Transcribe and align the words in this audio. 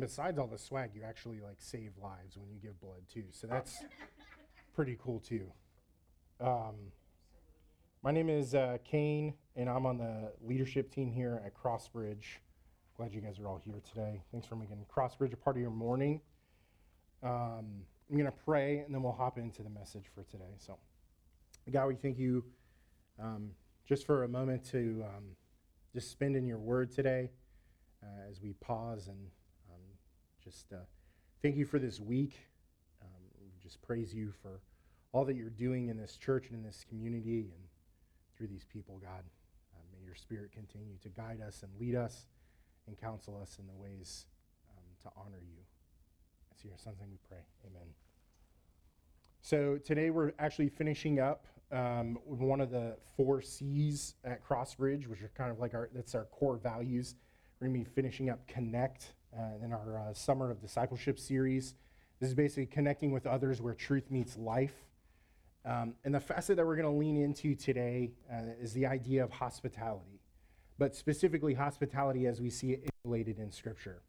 Besides 0.00 0.38
all 0.38 0.46
the 0.46 0.58
swag, 0.58 0.90
you 0.94 1.02
actually 1.02 1.40
like 1.40 1.56
save 1.58 1.92
lives 2.00 2.36
when 2.36 2.48
you 2.50 2.58
give 2.60 2.80
blood 2.80 3.02
too. 3.12 3.24
So 3.32 3.46
that's 3.46 3.84
pretty 4.74 4.96
cool 5.02 5.20
too. 5.20 5.50
Um, 6.40 6.92
my 8.02 8.12
name 8.12 8.28
is 8.28 8.54
uh, 8.54 8.78
Kane, 8.84 9.34
and 9.56 9.68
I'm 9.68 9.86
on 9.86 9.98
the 9.98 10.32
leadership 10.40 10.92
team 10.92 11.10
here 11.10 11.42
at 11.44 11.52
Crossbridge. 11.54 12.38
Glad 12.96 13.12
you 13.12 13.20
guys 13.20 13.40
are 13.40 13.48
all 13.48 13.60
here 13.64 13.80
today. 13.88 14.22
Thanks 14.30 14.46
for 14.46 14.54
making 14.56 14.76
Crossbridge 14.94 15.32
a 15.32 15.36
part 15.36 15.56
of 15.56 15.62
your 15.62 15.70
morning. 15.70 16.20
Um, 17.22 17.82
I'm 18.08 18.16
going 18.16 18.24
to 18.24 18.32
pray, 18.32 18.78
and 18.78 18.94
then 18.94 19.02
we'll 19.02 19.12
hop 19.12 19.36
into 19.36 19.62
the 19.62 19.70
message 19.70 20.04
for 20.14 20.22
today. 20.22 20.54
So, 20.58 20.78
God, 21.70 21.86
we 21.86 21.96
thank 21.96 22.18
you 22.18 22.44
um, 23.20 23.50
just 23.86 24.06
for 24.06 24.24
a 24.24 24.28
moment 24.28 24.64
to 24.70 25.04
um, 25.06 25.24
just 25.92 26.10
spend 26.10 26.36
in 26.36 26.46
your 26.46 26.58
word 26.58 26.92
today 26.92 27.30
uh, 28.02 28.30
as 28.30 28.40
we 28.40 28.52
pause 28.54 29.08
and 29.08 29.18
just 30.48 30.72
uh, 30.72 30.76
thank 31.42 31.56
you 31.56 31.66
for 31.66 31.78
this 31.78 32.00
week. 32.00 32.38
Um, 33.02 33.08
just 33.62 33.82
praise 33.82 34.14
you 34.14 34.32
for 34.40 34.62
all 35.12 35.26
that 35.26 35.36
you're 35.36 35.50
doing 35.50 35.88
in 35.88 35.98
this 35.98 36.16
church 36.16 36.46
and 36.46 36.56
in 36.56 36.62
this 36.62 36.86
community 36.88 37.50
and 37.52 37.62
through 38.34 38.46
these 38.46 38.64
people, 38.64 38.98
God. 38.98 39.24
Uh, 39.74 39.80
may 39.92 40.02
your 40.02 40.14
spirit 40.14 40.50
continue 40.52 40.96
to 41.02 41.10
guide 41.10 41.42
us 41.46 41.62
and 41.62 41.70
lead 41.78 41.94
us 41.94 42.24
and 42.86 42.98
counsel 42.98 43.38
us 43.42 43.58
in 43.58 43.66
the 43.66 43.74
ways 43.74 44.24
um, 44.70 44.84
to 45.02 45.10
honor 45.22 45.42
you. 45.42 45.58
It's 46.52 46.64
your 46.64 46.72
son's 46.78 46.98
name 46.98 47.10
we 47.10 47.18
pray. 47.28 47.44
Amen. 47.66 47.88
So 49.42 49.76
today 49.76 50.08
we're 50.08 50.32
actually 50.38 50.70
finishing 50.70 51.20
up 51.20 51.44
um, 51.70 52.16
one 52.24 52.62
of 52.62 52.70
the 52.70 52.96
four 53.18 53.42
C's 53.42 54.14
at 54.24 54.42
Crossbridge, 54.42 55.08
which 55.08 55.20
are 55.20 55.30
kind 55.36 55.50
of 55.50 55.58
like 55.58 55.74
our 55.74 55.90
that's 55.94 56.14
our 56.14 56.24
core 56.24 56.56
values. 56.56 57.16
We're 57.60 57.66
going 57.68 57.84
to 57.84 57.90
be 57.90 57.94
finishing 57.94 58.30
up 58.30 58.46
Connect 58.48 59.12
in 59.62 59.72
our 59.72 59.98
uh, 59.98 60.14
Summer 60.14 60.50
of 60.50 60.60
Discipleship 60.60 61.18
series. 61.18 61.74
This 62.20 62.28
is 62.30 62.34
basically 62.34 62.66
connecting 62.66 63.12
with 63.12 63.26
others 63.26 63.60
where 63.60 63.74
truth 63.74 64.10
meets 64.10 64.36
life. 64.36 64.74
Um, 65.64 65.94
and 66.04 66.14
the 66.14 66.20
facet 66.20 66.56
that 66.56 66.66
we're 66.66 66.76
going 66.76 66.92
to 66.92 66.98
lean 66.98 67.16
into 67.16 67.54
today 67.54 68.12
uh, 68.32 68.52
is 68.60 68.72
the 68.72 68.86
idea 68.86 69.22
of 69.22 69.30
hospitality, 69.30 70.20
but 70.78 70.94
specifically 70.94 71.54
hospitality 71.54 72.26
as 72.26 72.40
we 72.40 72.50
see 72.50 72.72
it 72.72 72.90
related 73.04 73.38
in 73.38 73.50
Scripture. 73.52 74.02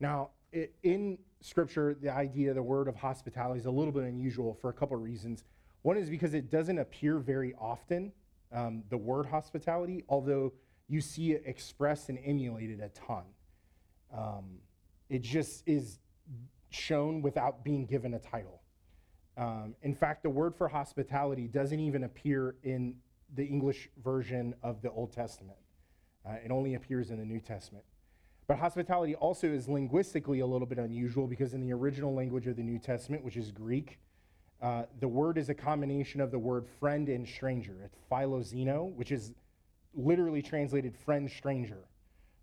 Now, 0.00 0.30
it, 0.52 0.74
in 0.82 1.18
Scripture, 1.40 1.96
the 2.00 2.10
idea, 2.12 2.52
the 2.52 2.62
word 2.62 2.88
of 2.88 2.96
hospitality 2.96 3.60
is 3.60 3.66
a 3.66 3.70
little 3.70 3.92
bit 3.92 4.04
unusual 4.04 4.54
for 4.54 4.70
a 4.70 4.72
couple 4.72 4.96
of 4.96 5.02
reasons. 5.02 5.44
One 5.82 5.96
is 5.96 6.10
because 6.10 6.34
it 6.34 6.50
doesn't 6.50 6.78
appear 6.78 7.18
very 7.18 7.54
often, 7.60 8.12
um, 8.52 8.82
the 8.88 8.96
word 8.96 9.26
hospitality, 9.26 10.04
although 10.08 10.52
you 10.88 11.00
see 11.00 11.32
it 11.32 11.42
expressed 11.46 12.08
and 12.08 12.18
emulated 12.24 12.80
a 12.80 12.88
ton. 12.88 13.24
Um, 14.16 14.58
it 15.08 15.22
just 15.22 15.62
is 15.66 15.98
shown 16.70 17.22
without 17.22 17.64
being 17.64 17.86
given 17.86 18.14
a 18.14 18.18
title. 18.18 18.60
Um, 19.36 19.74
in 19.82 19.94
fact, 19.94 20.22
the 20.22 20.30
word 20.30 20.54
for 20.54 20.68
hospitality 20.68 21.46
doesn't 21.46 21.78
even 21.78 22.04
appear 22.04 22.56
in 22.64 22.94
the 23.34 23.44
English 23.44 23.88
version 24.02 24.54
of 24.62 24.82
the 24.82 24.90
Old 24.90 25.12
Testament. 25.12 25.58
Uh, 26.26 26.34
it 26.44 26.50
only 26.50 26.74
appears 26.74 27.10
in 27.10 27.18
the 27.18 27.24
New 27.24 27.40
Testament. 27.40 27.84
But 28.48 28.58
hospitality 28.58 29.14
also 29.14 29.46
is 29.46 29.68
linguistically 29.68 30.40
a 30.40 30.46
little 30.46 30.66
bit 30.66 30.78
unusual 30.78 31.26
because 31.26 31.54
in 31.54 31.60
the 31.60 31.72
original 31.72 32.14
language 32.14 32.46
of 32.46 32.56
the 32.56 32.62
New 32.62 32.78
Testament, 32.78 33.22
which 33.22 33.36
is 33.36 33.52
Greek, 33.52 33.98
uh, 34.60 34.84
the 35.00 35.08
word 35.08 35.38
is 35.38 35.50
a 35.50 35.54
combination 35.54 36.20
of 36.20 36.30
the 36.30 36.38
word 36.38 36.66
friend 36.80 37.08
and 37.08 37.28
stranger. 37.28 37.76
It's 37.84 37.98
philoxeno, 38.10 38.92
which 38.94 39.12
is 39.12 39.34
literally 39.94 40.42
translated 40.42 40.96
friend 40.96 41.30
stranger. 41.30 41.84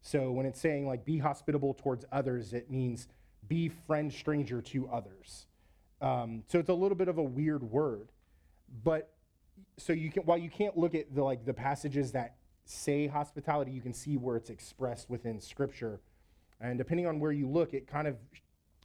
So 0.05 0.31
when 0.31 0.45
it's 0.45 0.61
saying 0.61 0.85
like 0.85 1.03
be 1.03 1.17
hospitable 1.17 1.73
towards 1.73 2.05
others, 2.11 2.53
it 2.53 2.69
means 2.69 3.07
be 3.47 3.69
friend 3.69 4.13
stranger 4.13 4.61
to 4.61 4.87
others. 4.89 5.47
Um, 5.99 6.43
so 6.47 6.59
it's 6.59 6.69
a 6.69 6.75
little 6.75 6.95
bit 6.95 7.07
of 7.07 7.17
a 7.17 7.23
weird 7.23 7.63
word, 7.63 8.11
but 8.83 9.15
so 9.77 9.93
you 9.93 10.11
can 10.11 10.21
while 10.21 10.37
you 10.37 10.51
can't 10.51 10.77
look 10.77 10.93
at 10.93 11.15
the 11.15 11.23
like 11.23 11.43
the 11.43 11.55
passages 11.55 12.11
that 12.11 12.35
say 12.65 13.07
hospitality, 13.07 13.71
you 13.71 13.81
can 13.81 13.95
see 13.95 14.15
where 14.15 14.35
it's 14.35 14.51
expressed 14.51 15.09
within 15.09 15.39
Scripture, 15.39 16.01
and 16.61 16.77
depending 16.77 17.07
on 17.07 17.19
where 17.19 17.31
you 17.31 17.49
look, 17.49 17.73
it 17.73 17.87
kind 17.87 18.07
of 18.07 18.15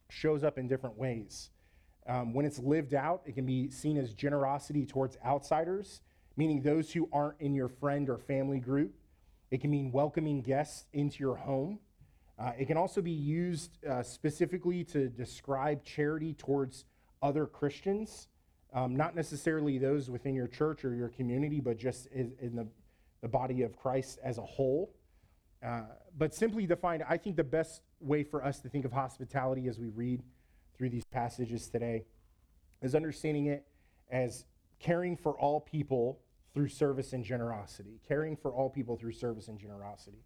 shows 0.09 0.43
up 0.43 0.57
in 0.57 0.67
different 0.67 0.97
ways. 0.97 1.51
Um, 2.07 2.33
when 2.33 2.47
it's 2.47 2.57
lived 2.57 2.95
out, 2.95 3.21
it 3.27 3.35
can 3.35 3.45
be 3.45 3.69
seen 3.69 3.95
as 3.95 4.15
generosity 4.15 4.87
towards 4.87 5.17
outsiders, 5.23 6.01
meaning 6.35 6.63
those 6.63 6.91
who 6.91 7.07
aren't 7.13 7.39
in 7.39 7.53
your 7.53 7.67
friend 7.67 8.09
or 8.09 8.17
family 8.17 8.59
group. 8.59 8.95
It 9.51 9.59
can 9.59 9.69
mean 9.69 9.91
welcoming 9.91 10.41
guests 10.41 10.85
into 10.93 11.19
your 11.19 11.35
home. 11.35 11.79
Uh, 12.39 12.53
it 12.57 12.65
can 12.65 12.77
also 12.77 13.01
be 13.01 13.11
used 13.11 13.77
uh, 13.85 14.01
specifically 14.01 14.83
to 14.85 15.09
describe 15.09 15.83
charity 15.83 16.33
towards 16.33 16.85
other 17.21 17.45
Christians, 17.45 18.29
um, 18.73 18.95
not 18.95 19.13
necessarily 19.13 19.77
those 19.77 20.09
within 20.09 20.33
your 20.33 20.47
church 20.47 20.85
or 20.85 20.95
your 20.95 21.09
community, 21.09 21.59
but 21.59 21.77
just 21.77 22.07
in, 22.07 22.33
the, 22.55 22.65
the 23.21 23.27
body 23.27 23.61
of 23.61 23.77
Christ 23.77 24.17
as 24.23 24.37
a 24.37 24.41
whole. 24.41 24.95
Uh, 25.63 25.81
but 26.17 26.33
simply 26.33 26.65
defined, 26.65 27.03
I 27.07 27.17
think 27.17 27.35
the 27.35 27.43
best 27.43 27.81
way 27.99 28.23
for 28.23 28.43
us 28.43 28.59
to 28.61 28.69
think 28.69 28.85
of 28.85 28.91
hospitality 28.91 29.67
as 29.67 29.77
we 29.77 29.89
read 29.89 30.23
through 30.75 30.89
these 30.89 31.05
passages 31.05 31.67
today 31.67 32.05
is 32.81 32.95
understanding 32.95 33.47
it 33.47 33.67
as 34.09 34.45
caring 34.79 35.15
for 35.15 35.33
all 35.33 35.59
people 35.59 36.19
through 36.53 36.67
service 36.67 37.13
and 37.13 37.23
generosity. 37.23 37.99
Caring 38.07 38.35
for 38.35 38.51
all 38.51 38.69
people 38.69 38.97
through 38.97 39.13
service 39.13 39.47
and 39.47 39.59
generosity. 39.59 40.25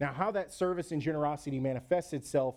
Now, 0.00 0.12
how 0.12 0.30
that 0.32 0.52
service 0.52 0.92
and 0.92 1.00
generosity 1.00 1.60
manifests 1.60 2.12
itself 2.12 2.56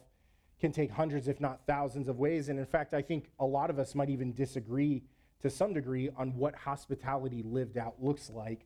can 0.59 0.71
take 0.71 0.91
hundreds, 0.91 1.27
if 1.27 1.39
not 1.39 1.61
thousands, 1.67 2.07
of 2.07 2.17
ways. 2.17 2.49
And 2.49 2.57
in 2.57 2.65
fact, 2.65 2.93
I 2.93 3.01
think 3.01 3.29
a 3.39 3.45
lot 3.45 3.69
of 3.69 3.77
us 3.77 3.93
might 3.93 4.09
even 4.09 4.33
disagree 4.33 5.03
to 5.41 5.49
some 5.49 5.73
degree 5.73 6.09
on 6.17 6.35
what 6.35 6.55
hospitality 6.55 7.43
lived 7.43 7.77
out 7.77 7.95
looks 7.99 8.29
like 8.29 8.65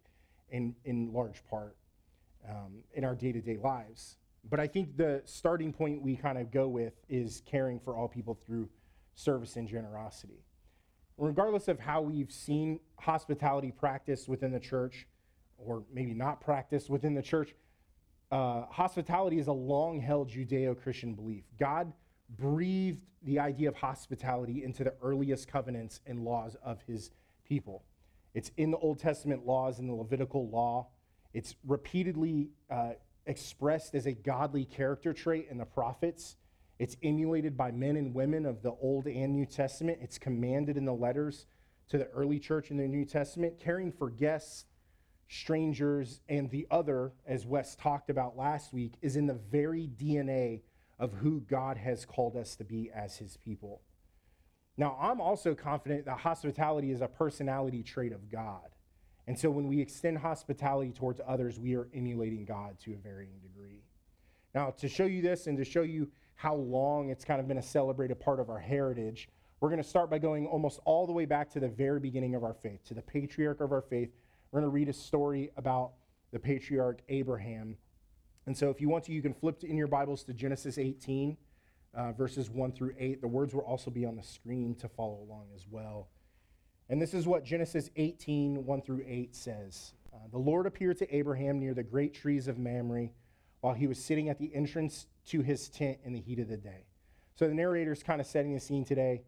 in, 0.49 0.73
in 0.85 1.11
large 1.11 1.43
part 1.49 1.75
um, 2.49 2.83
in 2.93 3.03
our 3.03 3.15
day 3.15 3.31
to 3.31 3.41
day 3.41 3.57
lives. 3.57 4.17
But 4.49 4.59
I 4.59 4.67
think 4.67 4.97
the 4.97 5.21
starting 5.25 5.71
point 5.73 6.01
we 6.01 6.15
kind 6.15 6.37
of 6.37 6.49
go 6.49 6.67
with 6.67 6.93
is 7.09 7.41
caring 7.45 7.79
for 7.79 7.95
all 7.95 8.07
people 8.07 8.39
through 8.45 8.69
service 9.13 9.55
and 9.55 9.67
generosity. 9.67 10.43
Regardless 11.21 11.67
of 11.67 11.79
how 11.79 12.01
we've 12.01 12.31
seen 12.31 12.79
hospitality 12.97 13.71
practiced 13.71 14.27
within 14.27 14.51
the 14.51 14.59
church, 14.59 15.05
or 15.55 15.83
maybe 15.93 16.15
not 16.15 16.41
practiced 16.41 16.89
within 16.89 17.13
the 17.13 17.21
church, 17.21 17.53
uh, 18.31 18.65
hospitality 18.65 19.37
is 19.37 19.45
a 19.45 19.53
long 19.53 19.99
held 19.99 20.31
Judeo 20.31 20.75
Christian 20.75 21.13
belief. 21.13 21.43
God 21.59 21.93
breathed 22.39 23.01
the 23.21 23.37
idea 23.37 23.69
of 23.69 23.75
hospitality 23.75 24.63
into 24.63 24.83
the 24.83 24.95
earliest 25.03 25.47
covenants 25.47 25.99
and 26.07 26.23
laws 26.23 26.57
of 26.63 26.81
his 26.87 27.11
people. 27.47 27.83
It's 28.33 28.49
in 28.57 28.71
the 28.71 28.77
Old 28.77 28.97
Testament 28.97 29.45
laws, 29.45 29.77
in 29.77 29.85
the 29.85 29.93
Levitical 29.93 30.49
law. 30.49 30.87
It's 31.35 31.53
repeatedly 31.67 32.49
uh, 32.71 32.93
expressed 33.27 33.93
as 33.93 34.07
a 34.07 34.13
godly 34.13 34.65
character 34.65 35.13
trait 35.13 35.49
in 35.51 35.59
the 35.59 35.65
prophets. 35.65 36.37
It's 36.81 36.97
emulated 37.03 37.55
by 37.55 37.69
men 37.69 37.95
and 37.95 38.11
women 38.11 38.43
of 38.43 38.63
the 38.63 38.71
Old 38.81 39.05
and 39.05 39.33
New 39.33 39.45
Testament. 39.45 39.99
It's 40.01 40.17
commanded 40.17 40.77
in 40.77 40.85
the 40.85 40.95
letters 40.95 41.45
to 41.89 41.99
the 41.99 42.07
early 42.07 42.39
church 42.39 42.71
in 42.71 42.77
the 42.77 42.87
New 42.87 43.05
Testament. 43.05 43.59
Caring 43.59 43.91
for 43.91 44.09
guests, 44.09 44.65
strangers, 45.27 46.21
and 46.27 46.49
the 46.49 46.65
other, 46.71 47.11
as 47.27 47.45
Wes 47.45 47.75
talked 47.75 48.09
about 48.09 48.35
last 48.35 48.73
week, 48.73 48.93
is 49.03 49.15
in 49.15 49.27
the 49.27 49.35
very 49.51 49.91
DNA 49.95 50.61
of 50.97 51.13
who 51.13 51.41
God 51.41 51.77
has 51.77 52.03
called 52.03 52.35
us 52.35 52.55
to 52.55 52.63
be 52.63 52.89
as 52.89 53.15
his 53.15 53.37
people. 53.37 53.83
Now, 54.75 54.97
I'm 54.99 55.21
also 55.21 55.53
confident 55.53 56.05
that 56.05 56.17
hospitality 56.17 56.89
is 56.89 57.01
a 57.01 57.07
personality 57.07 57.83
trait 57.83 58.11
of 58.11 58.27
God. 58.27 58.69
And 59.27 59.37
so 59.37 59.51
when 59.51 59.67
we 59.67 59.79
extend 59.79 60.17
hospitality 60.17 60.93
towards 60.93 61.21
others, 61.27 61.59
we 61.59 61.75
are 61.75 61.87
emulating 61.93 62.43
God 62.43 62.79
to 62.85 62.93
a 62.93 62.97
varying 62.97 63.37
degree. 63.43 63.83
Now, 64.55 64.71
to 64.79 64.89
show 64.89 65.05
you 65.05 65.21
this 65.21 65.45
and 65.45 65.59
to 65.59 65.63
show 65.63 65.83
you 65.83 66.09
how 66.41 66.55
long 66.55 67.11
it's 67.11 67.23
kind 67.23 67.39
of 67.39 67.47
been 67.47 67.59
a 67.59 67.63
celebrated 67.63 68.19
part 68.19 68.39
of 68.39 68.49
our 68.49 68.57
heritage, 68.57 69.29
we're 69.59 69.69
going 69.69 69.81
to 69.81 69.87
start 69.87 70.09
by 70.09 70.17
going 70.17 70.47
almost 70.47 70.79
all 70.85 71.05
the 71.05 71.13
way 71.13 71.25
back 71.25 71.51
to 71.51 71.59
the 71.59 71.67
very 71.67 71.99
beginning 71.99 72.33
of 72.33 72.43
our 72.43 72.55
faith, 72.55 72.83
to 72.85 72.95
the 72.95 73.01
patriarch 73.03 73.61
of 73.61 73.71
our 73.71 73.83
faith. 73.83 74.09
We're 74.51 74.61
going 74.61 74.71
to 74.71 74.73
read 74.73 74.89
a 74.89 74.93
story 74.93 75.51
about 75.55 75.91
the 76.31 76.39
patriarch 76.39 77.01
Abraham. 77.09 77.77
And 78.47 78.57
so, 78.57 78.71
if 78.71 78.81
you 78.81 78.89
want 78.89 79.03
to, 79.03 79.11
you 79.11 79.21
can 79.21 79.35
flip 79.35 79.63
in 79.63 79.77
your 79.77 79.85
Bibles 79.85 80.23
to 80.23 80.33
Genesis 80.33 80.79
18, 80.79 81.37
uh, 81.93 82.11
verses 82.13 82.49
1 82.49 82.71
through 82.71 82.95
8. 82.97 83.21
The 83.21 83.27
words 83.27 83.53
will 83.53 83.61
also 83.61 83.91
be 83.91 84.03
on 84.03 84.15
the 84.15 84.23
screen 84.23 84.73
to 84.79 84.89
follow 84.89 85.19
along 85.21 85.45
as 85.53 85.67
well. 85.69 86.07
And 86.89 86.99
this 86.99 87.13
is 87.13 87.27
what 87.27 87.45
Genesis 87.45 87.91
18, 87.97 88.65
1 88.65 88.81
through 88.81 89.03
8 89.05 89.35
says. 89.35 89.93
Uh, 90.11 90.17
the 90.31 90.39
Lord 90.39 90.65
appeared 90.65 90.97
to 90.97 91.15
Abraham 91.15 91.59
near 91.59 91.75
the 91.75 91.83
great 91.83 92.15
trees 92.15 92.47
of 92.47 92.57
Mamre 92.57 93.11
while 93.61 93.73
he 93.73 93.87
was 93.87 94.03
sitting 94.03 94.29
at 94.29 94.37
the 94.37 94.53
entrance 94.53 95.07
to 95.27 95.41
his 95.41 95.69
tent 95.69 95.99
in 96.03 96.13
the 96.13 96.19
heat 96.19 96.39
of 96.39 96.47
the 96.47 96.57
day. 96.57 96.85
So 97.35 97.47
the 97.47 97.53
narrator 97.53 97.91
is 97.91 98.03
kind 98.03 98.19
of 98.19 98.27
setting 98.27 98.53
the 98.53 98.59
scene 98.59 98.83
today. 98.83 99.21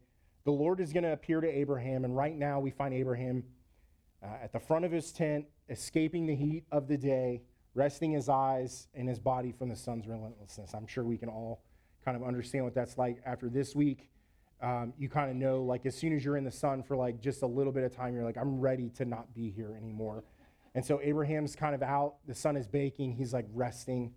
The 0.44 0.52
Lord 0.52 0.80
is 0.82 0.92
going 0.92 1.04
to 1.04 1.14
appear 1.14 1.40
to 1.40 1.48
Abraham, 1.48 2.04
and 2.04 2.16
right 2.16 2.36
now 2.36 2.60
we 2.60 2.70
find 2.70 2.94
Abraham 2.94 3.44
uh, 4.22 4.44
at 4.44 4.52
the 4.52 4.60
front 4.60 4.86
of 4.86 4.92
his 4.92 5.12
tent, 5.12 5.46
escaping 5.70 6.26
the 6.26 6.36
heat 6.36 6.66
of 6.72 6.88
the 6.88 6.98
day, 6.98 7.42
resting 7.76 8.12
his 8.12 8.30
eyes 8.30 8.88
and 8.94 9.08
his 9.08 9.20
body 9.20 9.52
from 9.52 9.70
the 9.70 9.76
sun's 9.76 10.08
relentlessness. 10.08 10.74
I'm 10.74 10.88
sure 10.88 11.04
we 11.04 11.18
can 11.18 11.30
all 11.30 11.64
kind 12.04 12.18
of 12.18 12.24
understand 12.24 12.66
what 12.66 12.76
that's 12.76 12.98
like 12.98 13.22
after 13.26 13.50
this 13.50 13.76
week. 13.76 14.10
Um, 14.62 14.94
you 14.98 15.10
kind 15.10 15.30
of 15.30 15.36
know, 15.36 15.64
like, 15.64 15.86
as 15.86 15.96
soon 15.96 16.16
as 16.16 16.24
you're 16.24 16.38
in 16.38 16.44
the 16.44 16.52
sun 16.52 16.84
for 16.84 16.96
like 16.96 17.20
just 17.20 17.42
a 17.42 17.48
little 17.48 17.74
bit 17.74 17.84
of 17.84 17.96
time, 17.96 18.14
you're 18.14 18.24
like, 18.24 18.38
I'm 18.38 18.60
ready 18.60 18.90
to 18.92 19.06
not 19.06 19.34
be 19.34 19.50
here 19.50 19.76
anymore. 19.76 20.24
And 20.76 20.84
so 20.84 21.00
Abraham's 21.02 21.56
kind 21.56 21.76
of 21.76 21.84
out. 21.84 22.16
The 22.28 22.36
sun 22.36 22.58
is 22.58 22.68
baking. 22.68 23.14
He's 23.14 23.34
like 23.34 23.46
resting. 23.54 24.14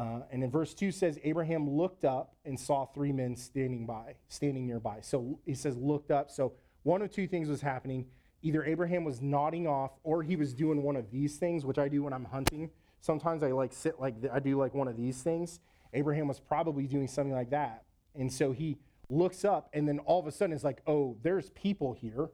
Uh, 0.00 0.20
and 0.30 0.42
in 0.42 0.50
verse 0.50 0.72
2 0.72 0.92
says, 0.92 1.18
Abraham 1.24 1.68
looked 1.68 2.06
up 2.06 2.34
and 2.46 2.58
saw 2.58 2.86
three 2.86 3.12
men 3.12 3.36
standing 3.36 3.84
by, 3.84 4.14
standing 4.28 4.66
nearby. 4.66 4.98
So 5.02 5.38
he 5.44 5.54
says, 5.54 5.76
looked 5.76 6.10
up. 6.10 6.30
So 6.30 6.54
one 6.84 7.02
of 7.02 7.10
two 7.10 7.26
things 7.26 7.50
was 7.50 7.60
happening. 7.60 8.06
Either 8.40 8.64
Abraham 8.64 9.04
was 9.04 9.20
nodding 9.20 9.66
off 9.66 9.90
or 10.02 10.22
he 10.22 10.36
was 10.36 10.54
doing 10.54 10.82
one 10.82 10.96
of 10.96 11.10
these 11.10 11.36
things, 11.36 11.66
which 11.66 11.76
I 11.76 11.88
do 11.88 12.02
when 12.04 12.14
I'm 12.14 12.24
hunting. 12.24 12.70
Sometimes 13.02 13.42
I 13.42 13.48
like 13.48 13.74
sit 13.74 14.00
like, 14.00 14.22
th- 14.22 14.32
I 14.32 14.38
do 14.38 14.56
like 14.56 14.72
one 14.72 14.88
of 14.88 14.96
these 14.96 15.20
things. 15.20 15.60
Abraham 15.92 16.28
was 16.28 16.40
probably 16.40 16.86
doing 16.86 17.06
something 17.06 17.34
like 17.34 17.50
that. 17.50 17.84
And 18.14 18.32
so 18.32 18.52
he 18.52 18.78
looks 19.10 19.44
up 19.44 19.68
and 19.74 19.86
then 19.86 19.98
all 19.98 20.18
of 20.18 20.26
a 20.26 20.32
sudden 20.32 20.54
it's 20.54 20.64
like, 20.64 20.80
oh, 20.86 21.18
there's 21.22 21.50
people 21.50 21.92
here 21.92 22.30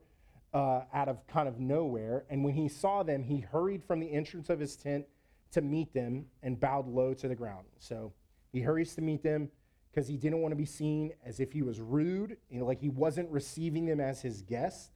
uh, 0.53 0.83
out 0.93 1.09
of 1.09 1.27
kind 1.27 1.49
of 1.49 1.59
nowhere. 1.59 2.23
And 2.29 2.45
when 2.45 2.53
he 2.53 2.69
saw 2.69 3.03
them, 3.03 3.23
he 3.23 3.41
hurried 3.41 3.83
from 3.83 3.99
the 3.99 4.13
entrance 4.13 4.49
of 4.49 4.61
his 4.61 4.77
tent 4.77 5.05
to 5.51 5.61
meet 5.61 5.93
them 5.93 6.25
and 6.43 6.59
bowed 6.59 6.87
low 6.87 7.13
to 7.13 7.27
the 7.27 7.35
ground. 7.35 7.65
So 7.79 8.13
he 8.51 8.61
hurries 8.61 8.95
to 8.95 9.01
meet 9.01 9.23
them 9.23 9.49
because 9.91 10.07
he 10.07 10.17
didn't 10.17 10.41
want 10.41 10.51
to 10.51 10.55
be 10.55 10.65
seen 10.65 11.13
as 11.25 11.39
if 11.39 11.51
he 11.51 11.61
was 11.61 11.79
rude, 11.79 12.37
you 12.49 12.59
know, 12.59 12.65
like 12.65 12.79
he 12.79 12.89
wasn't 12.89 13.29
receiving 13.31 13.85
them 13.85 13.99
as 13.99 14.21
his 14.21 14.41
guest. 14.41 14.91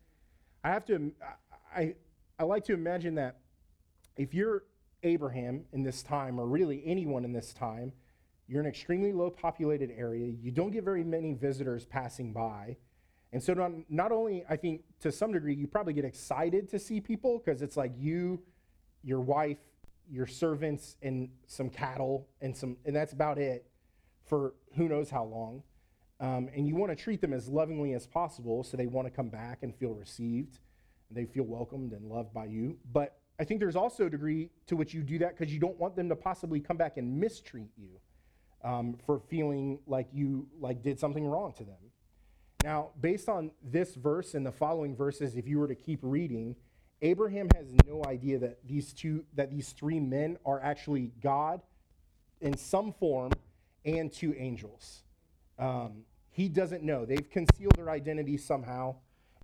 I 0.63 0.69
have 0.69 0.85
to, 0.85 1.11
I, 1.75 1.95
I 2.37 2.43
like 2.43 2.65
to 2.65 2.73
imagine 2.73 3.15
that 3.15 3.37
if 4.15 4.33
you're 4.33 4.63
Abraham 5.03 5.65
in 5.73 5.83
this 5.83 6.03
time, 6.03 6.39
or 6.39 6.45
really 6.45 6.83
anyone 6.85 7.25
in 7.25 7.33
this 7.33 7.53
time, 7.53 7.91
you're 8.47 8.59
in 8.59 8.65
an 8.65 8.71
extremely 8.71 9.11
low 9.13 9.29
populated 9.29 9.91
area, 9.97 10.27
you 10.27 10.51
don't 10.51 10.71
get 10.71 10.83
very 10.83 11.03
many 11.03 11.33
visitors 11.33 11.85
passing 11.85 12.33
by. 12.33 12.77
And 13.33 13.41
so, 13.41 13.53
not, 13.53 13.71
not 13.89 14.11
only, 14.11 14.43
I 14.49 14.57
think 14.57 14.83
to 14.99 15.11
some 15.11 15.31
degree, 15.31 15.55
you 15.55 15.65
probably 15.65 15.93
get 15.93 16.03
excited 16.03 16.69
to 16.69 16.79
see 16.79 16.99
people 16.99 17.41
because 17.43 17.61
it's 17.61 17.77
like 17.77 17.93
you, 17.97 18.41
your 19.03 19.21
wife, 19.21 19.57
your 20.11 20.27
servants, 20.27 20.97
and 21.01 21.29
some 21.47 21.69
cattle, 21.69 22.27
and, 22.41 22.55
some, 22.55 22.77
and 22.85 22.95
that's 22.95 23.13
about 23.13 23.37
it 23.37 23.65
for 24.25 24.53
who 24.75 24.87
knows 24.89 25.09
how 25.09 25.23
long. 25.23 25.63
Um, 26.19 26.49
and 26.55 26.67
you 26.67 26.75
want 26.75 26.91
to 26.91 26.95
treat 26.95 27.21
them 27.21 27.33
as 27.33 27.47
lovingly 27.47 27.93
as 27.93 28.05
possible 28.05 28.63
so 28.63 28.77
they 28.77 28.85
want 28.85 29.07
to 29.07 29.11
come 29.11 29.29
back 29.29 29.63
and 29.63 29.75
feel 29.75 29.93
received 29.93 30.59
and 31.09 31.17
they 31.17 31.25
feel 31.25 31.43
welcomed 31.43 31.93
and 31.93 32.05
loved 32.05 32.33
by 32.33 32.45
you. 32.45 32.77
But 32.91 33.17
I 33.39 33.43
think 33.43 33.59
there's 33.59 33.75
also 33.75 34.05
a 34.05 34.09
degree 34.09 34.49
to 34.67 34.75
which 34.75 34.93
you 34.93 35.01
do 35.01 35.17
that 35.19 35.37
because 35.37 35.51
you 35.51 35.59
don't 35.59 35.79
want 35.79 35.95
them 35.95 36.09
to 36.09 36.15
possibly 36.15 36.59
come 36.59 36.77
back 36.77 36.97
and 36.97 37.19
mistreat 37.19 37.71
you 37.75 37.99
um, 38.63 38.97
for 39.05 39.19
feeling 39.19 39.79
like 39.87 40.07
you 40.13 40.47
like 40.59 40.83
did 40.83 40.99
something 40.99 41.25
wrong 41.25 41.53
to 41.57 41.63
them. 41.63 41.91
Now, 42.63 42.89
based 43.01 43.27
on 43.27 43.51
this 43.63 43.95
verse 43.95 44.35
and 44.35 44.45
the 44.45 44.51
following 44.51 44.95
verses, 44.95 45.35
if 45.35 45.47
you 45.47 45.57
were 45.57 45.67
to 45.67 45.75
keep 45.75 45.99
reading, 46.03 46.55
Abraham 47.01 47.47
has 47.55 47.67
no 47.87 48.03
idea 48.05 48.37
that 48.39 48.59
these 48.67 48.93
two, 48.93 49.25
that 49.35 49.49
these 49.49 49.71
three 49.71 49.99
men 49.99 50.37
are 50.45 50.61
actually 50.61 51.11
God 51.21 51.61
in 52.41 52.55
some 52.57 52.93
form 52.93 53.31
and 53.85 54.11
two 54.11 54.35
angels. 54.37 55.03
Um, 55.57 56.03
he 56.29 56.47
doesn't 56.47 56.83
know. 56.83 57.05
They've 57.05 57.29
concealed 57.29 57.75
their 57.75 57.89
identity 57.89 58.37
somehow. 58.37 58.95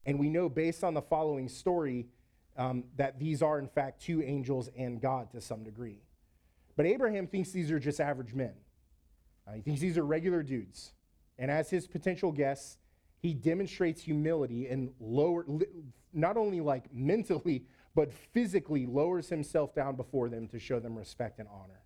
And 0.05 0.19
we 0.19 0.29
know 0.29 0.49
based 0.49 0.83
on 0.83 0.93
the 0.93 1.01
following 1.01 1.49
story 1.49 2.07
um, 2.55 2.85
that 2.95 3.19
these 3.19 3.41
are, 3.41 3.59
in 3.59 3.67
fact, 3.67 4.01
two 4.01 4.21
angels 4.23 4.69
and 4.77 5.01
God 5.01 5.31
to 5.31 5.41
some 5.41 5.63
degree. 5.63 6.01
But 6.75 6.85
Abraham 6.85 7.27
thinks 7.27 7.51
these 7.51 7.71
are 7.71 7.79
just 7.79 7.99
average 7.99 8.33
men. 8.33 8.53
Uh, 9.47 9.53
he 9.53 9.61
thinks 9.61 9.81
these 9.81 9.97
are 9.97 10.05
regular 10.05 10.43
dudes. 10.43 10.93
And 11.37 11.51
as 11.51 11.69
his 11.69 11.87
potential 11.87 12.31
guests, 12.31 12.77
he 13.19 13.33
demonstrates 13.33 14.01
humility 14.01 14.67
and 14.67 14.91
lower, 14.99 15.45
not 16.13 16.37
only 16.37 16.61
like 16.61 16.93
mentally, 16.93 17.65
but 17.95 18.13
physically 18.13 18.85
lowers 18.85 19.29
himself 19.29 19.73
down 19.73 19.95
before 19.95 20.29
them 20.29 20.47
to 20.47 20.59
show 20.59 20.79
them 20.79 20.95
respect 20.95 21.39
and 21.39 21.47
honor. 21.51 21.81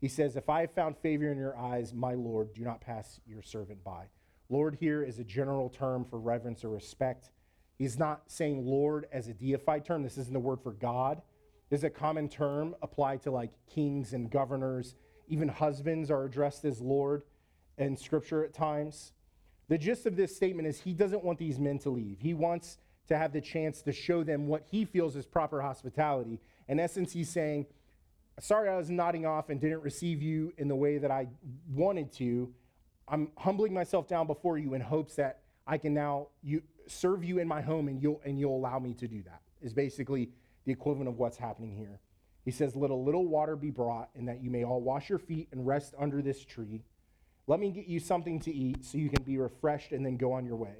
He 0.00 0.08
says, 0.08 0.36
If 0.36 0.50
I 0.50 0.60
have 0.60 0.72
found 0.72 0.98
favor 0.98 1.30
in 1.32 1.38
your 1.38 1.56
eyes, 1.56 1.94
my 1.94 2.14
Lord, 2.14 2.52
do 2.52 2.62
not 2.62 2.80
pass 2.80 3.20
your 3.26 3.42
servant 3.42 3.82
by. 3.82 4.06
Lord 4.50 4.76
here 4.78 5.02
is 5.02 5.18
a 5.18 5.24
general 5.24 5.70
term 5.70 6.04
for 6.04 6.18
reverence 6.18 6.64
or 6.64 6.68
respect. 6.68 7.30
He's 7.78 7.98
not 7.98 8.22
saying 8.26 8.66
Lord 8.66 9.06
as 9.12 9.28
a 9.28 9.34
deified 9.34 9.84
term. 9.84 10.02
This 10.02 10.18
isn't 10.18 10.32
the 10.32 10.38
word 10.38 10.60
for 10.62 10.72
God. 10.72 11.22
This 11.70 11.80
is 11.80 11.84
a 11.84 11.90
common 11.90 12.28
term 12.28 12.74
applied 12.82 13.22
to 13.22 13.30
like 13.30 13.50
kings 13.66 14.12
and 14.12 14.30
governors. 14.30 14.94
Even 15.28 15.48
husbands 15.48 16.10
are 16.10 16.24
addressed 16.24 16.64
as 16.64 16.80
Lord 16.80 17.22
in 17.78 17.96
scripture 17.96 18.44
at 18.44 18.52
times. 18.52 19.12
The 19.68 19.78
gist 19.78 20.04
of 20.06 20.16
this 20.16 20.36
statement 20.36 20.68
is 20.68 20.80
he 20.80 20.92
doesn't 20.92 21.24
want 21.24 21.38
these 21.38 21.58
men 21.58 21.78
to 21.80 21.90
leave. 21.90 22.20
He 22.20 22.34
wants 22.34 22.78
to 23.08 23.16
have 23.16 23.32
the 23.32 23.40
chance 23.40 23.82
to 23.82 23.92
show 23.92 24.22
them 24.22 24.46
what 24.46 24.64
he 24.70 24.84
feels 24.84 25.16
is 25.16 25.26
proper 25.26 25.60
hospitality. 25.60 26.40
In 26.68 26.80
essence, 26.80 27.12
he's 27.12 27.30
saying, 27.30 27.66
Sorry, 28.40 28.68
I 28.68 28.76
was 28.76 28.90
nodding 28.90 29.26
off 29.26 29.48
and 29.48 29.60
didn't 29.60 29.82
receive 29.82 30.20
you 30.20 30.52
in 30.58 30.66
the 30.66 30.74
way 30.74 30.98
that 30.98 31.10
I 31.10 31.28
wanted 31.72 32.12
to. 32.14 32.52
I'm 33.06 33.28
humbling 33.36 33.72
myself 33.72 34.08
down 34.08 34.26
before 34.26 34.58
you 34.58 34.74
in 34.74 34.80
hopes 34.80 35.14
that 35.16 35.42
I 35.68 35.78
can 35.78 35.94
now 35.94 36.28
you, 36.42 36.62
serve 36.88 37.22
you 37.22 37.38
in 37.38 37.46
my 37.46 37.60
home 37.60 37.86
and 37.86 38.02
you'll, 38.02 38.20
and 38.24 38.38
you'll 38.38 38.56
allow 38.56 38.80
me 38.80 38.92
to 38.94 39.06
do 39.06 39.22
that, 39.22 39.40
is 39.62 39.72
basically 39.72 40.30
the 40.64 40.72
equivalent 40.72 41.08
of 41.08 41.18
what's 41.18 41.36
happening 41.36 41.76
here. 41.76 42.00
He 42.44 42.50
says, 42.50 42.76
Let 42.76 42.90
a 42.90 42.94
little 42.94 43.26
water 43.26 43.56
be 43.56 43.70
brought, 43.70 44.10
and 44.14 44.28
that 44.28 44.42
you 44.42 44.50
may 44.50 44.64
all 44.64 44.80
wash 44.80 45.08
your 45.08 45.18
feet 45.18 45.48
and 45.52 45.66
rest 45.66 45.94
under 45.98 46.20
this 46.20 46.44
tree. 46.44 46.82
Let 47.46 47.60
me 47.60 47.70
get 47.70 47.86
you 47.86 48.00
something 48.00 48.40
to 48.40 48.52
eat 48.52 48.84
so 48.84 48.98
you 48.98 49.10
can 49.10 49.22
be 49.22 49.38
refreshed 49.38 49.92
and 49.92 50.04
then 50.04 50.16
go 50.16 50.32
on 50.32 50.44
your 50.44 50.56
way. 50.56 50.76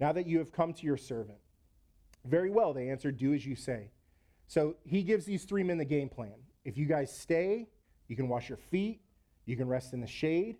Now 0.00 0.12
that 0.12 0.26
you 0.26 0.38
have 0.38 0.50
come 0.50 0.72
to 0.72 0.86
your 0.86 0.96
servant. 0.96 1.38
Very 2.24 2.50
well, 2.50 2.72
they 2.72 2.88
answered, 2.88 3.18
Do 3.18 3.34
as 3.34 3.46
you 3.46 3.54
say. 3.54 3.90
So 4.46 4.76
he 4.84 5.02
gives 5.02 5.24
these 5.24 5.44
three 5.44 5.62
men 5.62 5.78
the 5.78 5.84
game 5.84 6.08
plan. 6.08 6.34
If 6.64 6.76
you 6.76 6.86
guys 6.86 7.16
stay, 7.16 7.68
you 8.08 8.16
can 8.16 8.28
wash 8.28 8.48
your 8.48 8.58
feet, 8.58 9.00
you 9.46 9.56
can 9.56 9.68
rest 9.68 9.92
in 9.92 10.00
the 10.00 10.06
shade. 10.06 10.56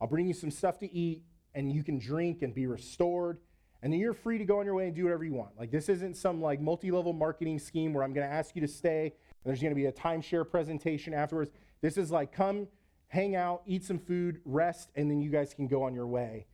I'll 0.00 0.06
bring 0.06 0.26
you 0.26 0.34
some 0.34 0.50
stuff 0.50 0.78
to 0.80 0.92
eat, 0.92 1.22
and 1.54 1.72
you 1.72 1.82
can 1.82 1.98
drink 1.98 2.42
and 2.42 2.54
be 2.54 2.66
restored. 2.66 3.38
And 3.82 3.92
then 3.92 3.98
you're 3.98 4.14
free 4.14 4.38
to 4.38 4.44
go 4.44 4.60
on 4.60 4.66
your 4.66 4.74
way 4.74 4.86
and 4.86 4.94
do 4.94 5.04
whatever 5.04 5.24
you 5.24 5.34
want. 5.34 5.58
Like, 5.58 5.72
this 5.72 5.88
isn't 5.88 6.16
some 6.16 6.40
like 6.40 6.60
multi 6.60 6.90
level 6.90 7.12
marketing 7.12 7.58
scheme 7.58 7.92
where 7.92 8.04
I'm 8.04 8.12
going 8.12 8.26
to 8.26 8.32
ask 8.32 8.54
you 8.54 8.60
to 8.62 8.68
stay 8.68 9.12
and 9.44 9.50
there's 9.50 9.60
going 9.60 9.72
to 9.72 9.76
be 9.76 9.86
a 9.86 9.92
timeshare 9.92 10.48
presentation 10.48 11.12
afterwards. 11.12 11.50
This 11.80 11.96
is 11.96 12.10
like, 12.12 12.32
come 12.32 12.68
hang 13.08 13.34
out, 13.34 13.62
eat 13.66 13.84
some 13.84 13.98
food, 13.98 14.40
rest, 14.44 14.90
and 14.94 15.10
then 15.10 15.20
you 15.20 15.30
guys 15.30 15.52
can 15.52 15.66
go 15.66 15.82
on 15.82 15.94
your 15.94 16.06
way. 16.06 16.46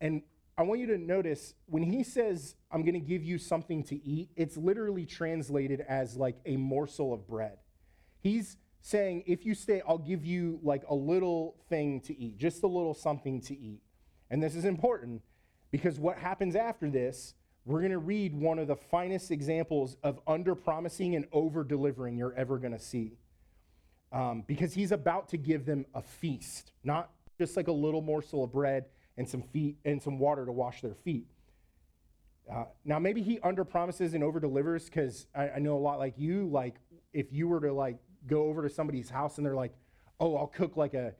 And 0.00 0.22
I 0.58 0.62
want 0.62 0.80
you 0.80 0.86
to 0.86 0.98
notice 0.98 1.54
when 1.66 1.82
he 1.82 2.02
says, 2.02 2.54
I'm 2.70 2.82
going 2.82 2.94
to 2.94 3.00
give 3.00 3.22
you 3.22 3.36
something 3.36 3.82
to 3.84 4.06
eat, 4.06 4.30
it's 4.36 4.56
literally 4.56 5.04
translated 5.04 5.84
as 5.86 6.16
like 6.16 6.36
a 6.46 6.56
morsel 6.56 7.12
of 7.12 7.26
bread. 7.26 7.58
He's 8.20 8.56
saying, 8.80 9.24
if 9.26 9.44
you 9.44 9.54
stay, 9.54 9.82
I'll 9.86 9.98
give 9.98 10.24
you 10.24 10.58
like 10.62 10.82
a 10.88 10.94
little 10.94 11.56
thing 11.68 12.00
to 12.02 12.18
eat, 12.18 12.38
just 12.38 12.62
a 12.62 12.66
little 12.66 12.94
something 12.94 13.40
to 13.42 13.58
eat. 13.58 13.82
And 14.30 14.42
this 14.42 14.54
is 14.54 14.64
important 14.64 15.22
because 15.70 15.98
what 15.98 16.16
happens 16.16 16.56
after 16.56 16.88
this, 16.88 17.34
we're 17.66 17.80
going 17.80 17.92
to 17.92 17.98
read 17.98 18.32
one 18.32 18.58
of 18.58 18.66
the 18.66 18.76
finest 18.76 19.30
examples 19.30 19.98
of 20.02 20.20
under 20.26 20.54
promising 20.54 21.16
and 21.16 21.26
over 21.32 21.64
delivering 21.64 22.16
you're 22.16 22.34
ever 22.34 22.58
going 22.58 22.72
to 22.72 22.78
see 22.78 23.18
um, 24.10 24.42
because 24.46 24.72
he's 24.72 24.92
about 24.92 25.28
to 25.30 25.36
give 25.36 25.66
them 25.66 25.84
a 25.94 26.00
feast, 26.00 26.70
not 26.82 27.10
just 27.38 27.56
like 27.56 27.68
a 27.68 27.72
little 27.72 28.00
morsel 28.00 28.44
of 28.44 28.52
bread 28.52 28.86
and 29.16 29.28
some 29.28 29.42
feet 29.42 29.76
and 29.84 30.02
some 30.02 30.18
water 30.18 30.44
to 30.44 30.52
wash 30.52 30.80
their 30.82 30.94
feet. 30.94 31.26
Uh, 32.50 32.64
now 32.84 32.98
maybe 32.98 33.22
he 33.22 33.40
under 33.40 33.64
promises 33.64 34.14
and 34.14 34.22
over 34.22 34.38
delivers 34.38 34.84
because 34.84 35.26
I, 35.34 35.50
I, 35.50 35.58
know 35.58 35.76
a 35.76 35.80
lot 35.80 35.98
like 35.98 36.14
you. 36.16 36.46
Like 36.48 36.76
if 37.12 37.32
you 37.32 37.48
were 37.48 37.60
to 37.60 37.72
like 37.72 37.98
go 38.26 38.44
over 38.44 38.62
to 38.62 38.70
somebody's 38.70 39.10
house 39.10 39.38
and 39.38 39.46
they're 39.46 39.56
like, 39.56 39.74
"Oh, 40.20 40.36
I'll 40.36 40.46
cook 40.46 40.76
like 40.76 40.94
a 40.94 41.14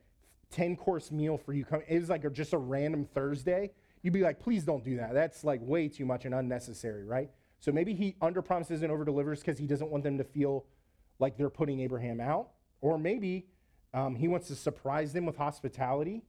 ten 0.51 0.77
course 0.77 1.11
meal 1.11 1.37
for 1.37 1.51
you," 1.51 1.65
it 1.87 1.99
was 1.99 2.09
like 2.09 2.23
a, 2.23 2.29
just 2.29 2.53
a 2.53 2.57
random 2.57 3.05
Thursday. 3.13 3.71
You'd 4.03 4.13
be 4.13 4.21
like, 4.21 4.39
"Please 4.39 4.63
don't 4.63 4.85
do 4.85 4.97
that. 4.97 5.13
That's 5.13 5.43
like 5.43 5.59
way 5.61 5.89
too 5.89 6.05
much 6.05 6.23
and 6.23 6.33
unnecessary, 6.33 7.03
right?" 7.03 7.29
So 7.59 7.71
maybe 7.71 7.93
he 7.93 8.15
under 8.21 8.41
promises 8.41 8.81
and 8.81 8.91
over 8.91 9.03
delivers 9.03 9.39
because 9.39 9.57
he 9.57 9.67
doesn't 9.67 9.89
want 9.89 10.03
them 10.03 10.17
to 10.19 10.23
feel 10.23 10.65
like 11.19 11.37
they're 11.37 11.49
putting 11.49 11.81
Abraham 11.81 12.21
out. 12.21 12.49
Or 12.81 12.97
maybe 12.97 13.47
um, 13.93 14.15
he 14.15 14.27
wants 14.27 14.47
to 14.47 14.55
surprise 14.55 15.13
them 15.13 15.25
with 15.25 15.37
hospitality. 15.37 16.23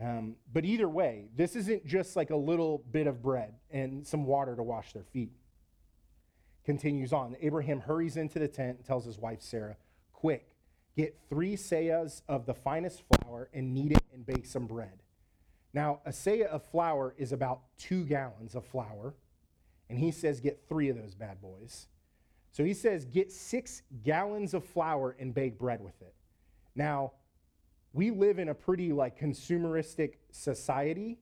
Um, 0.00 0.36
but 0.52 0.64
either 0.64 0.88
way, 0.88 1.28
this 1.36 1.56
isn't 1.56 1.84
just 1.86 2.16
like 2.16 2.30
a 2.30 2.36
little 2.36 2.82
bit 2.90 3.06
of 3.06 3.22
bread 3.22 3.54
and 3.70 4.06
some 4.06 4.24
water 4.24 4.56
to 4.56 4.62
wash 4.62 4.92
their 4.92 5.04
feet. 5.04 5.32
Continues 6.64 7.12
on. 7.12 7.36
Abraham 7.40 7.80
hurries 7.80 8.16
into 8.16 8.38
the 8.38 8.48
tent 8.48 8.78
and 8.78 8.86
tells 8.86 9.04
his 9.04 9.18
wife 9.18 9.42
Sarah, 9.42 9.76
Quick, 10.12 10.54
get 10.96 11.18
three 11.28 11.56
seahs 11.56 12.22
of 12.28 12.46
the 12.46 12.54
finest 12.54 13.02
flour 13.12 13.48
and 13.52 13.74
knead 13.74 13.92
it 13.92 14.04
and 14.12 14.24
bake 14.24 14.46
some 14.46 14.66
bread. 14.66 15.02
Now, 15.72 16.00
a 16.04 16.10
seah 16.10 16.46
of 16.46 16.64
flour 16.64 17.14
is 17.16 17.32
about 17.32 17.60
two 17.78 18.04
gallons 18.04 18.54
of 18.54 18.64
flour. 18.64 19.14
And 19.88 19.98
he 19.98 20.10
says, 20.10 20.40
Get 20.40 20.62
three 20.68 20.88
of 20.88 20.96
those 20.96 21.14
bad 21.14 21.40
boys. 21.40 21.88
So 22.52 22.64
he 22.64 22.74
says, 22.74 23.04
get 23.04 23.30
six 23.30 23.82
gallons 24.02 24.54
of 24.54 24.64
flour 24.64 25.16
and 25.18 25.32
bake 25.32 25.58
bread 25.58 25.80
with 25.80 26.00
it. 26.02 26.14
Now, 26.74 27.12
we 27.92 28.10
live 28.10 28.38
in 28.38 28.48
a 28.48 28.54
pretty 28.54 28.92
like 28.92 29.18
consumeristic 29.18 30.14
society, 30.30 31.18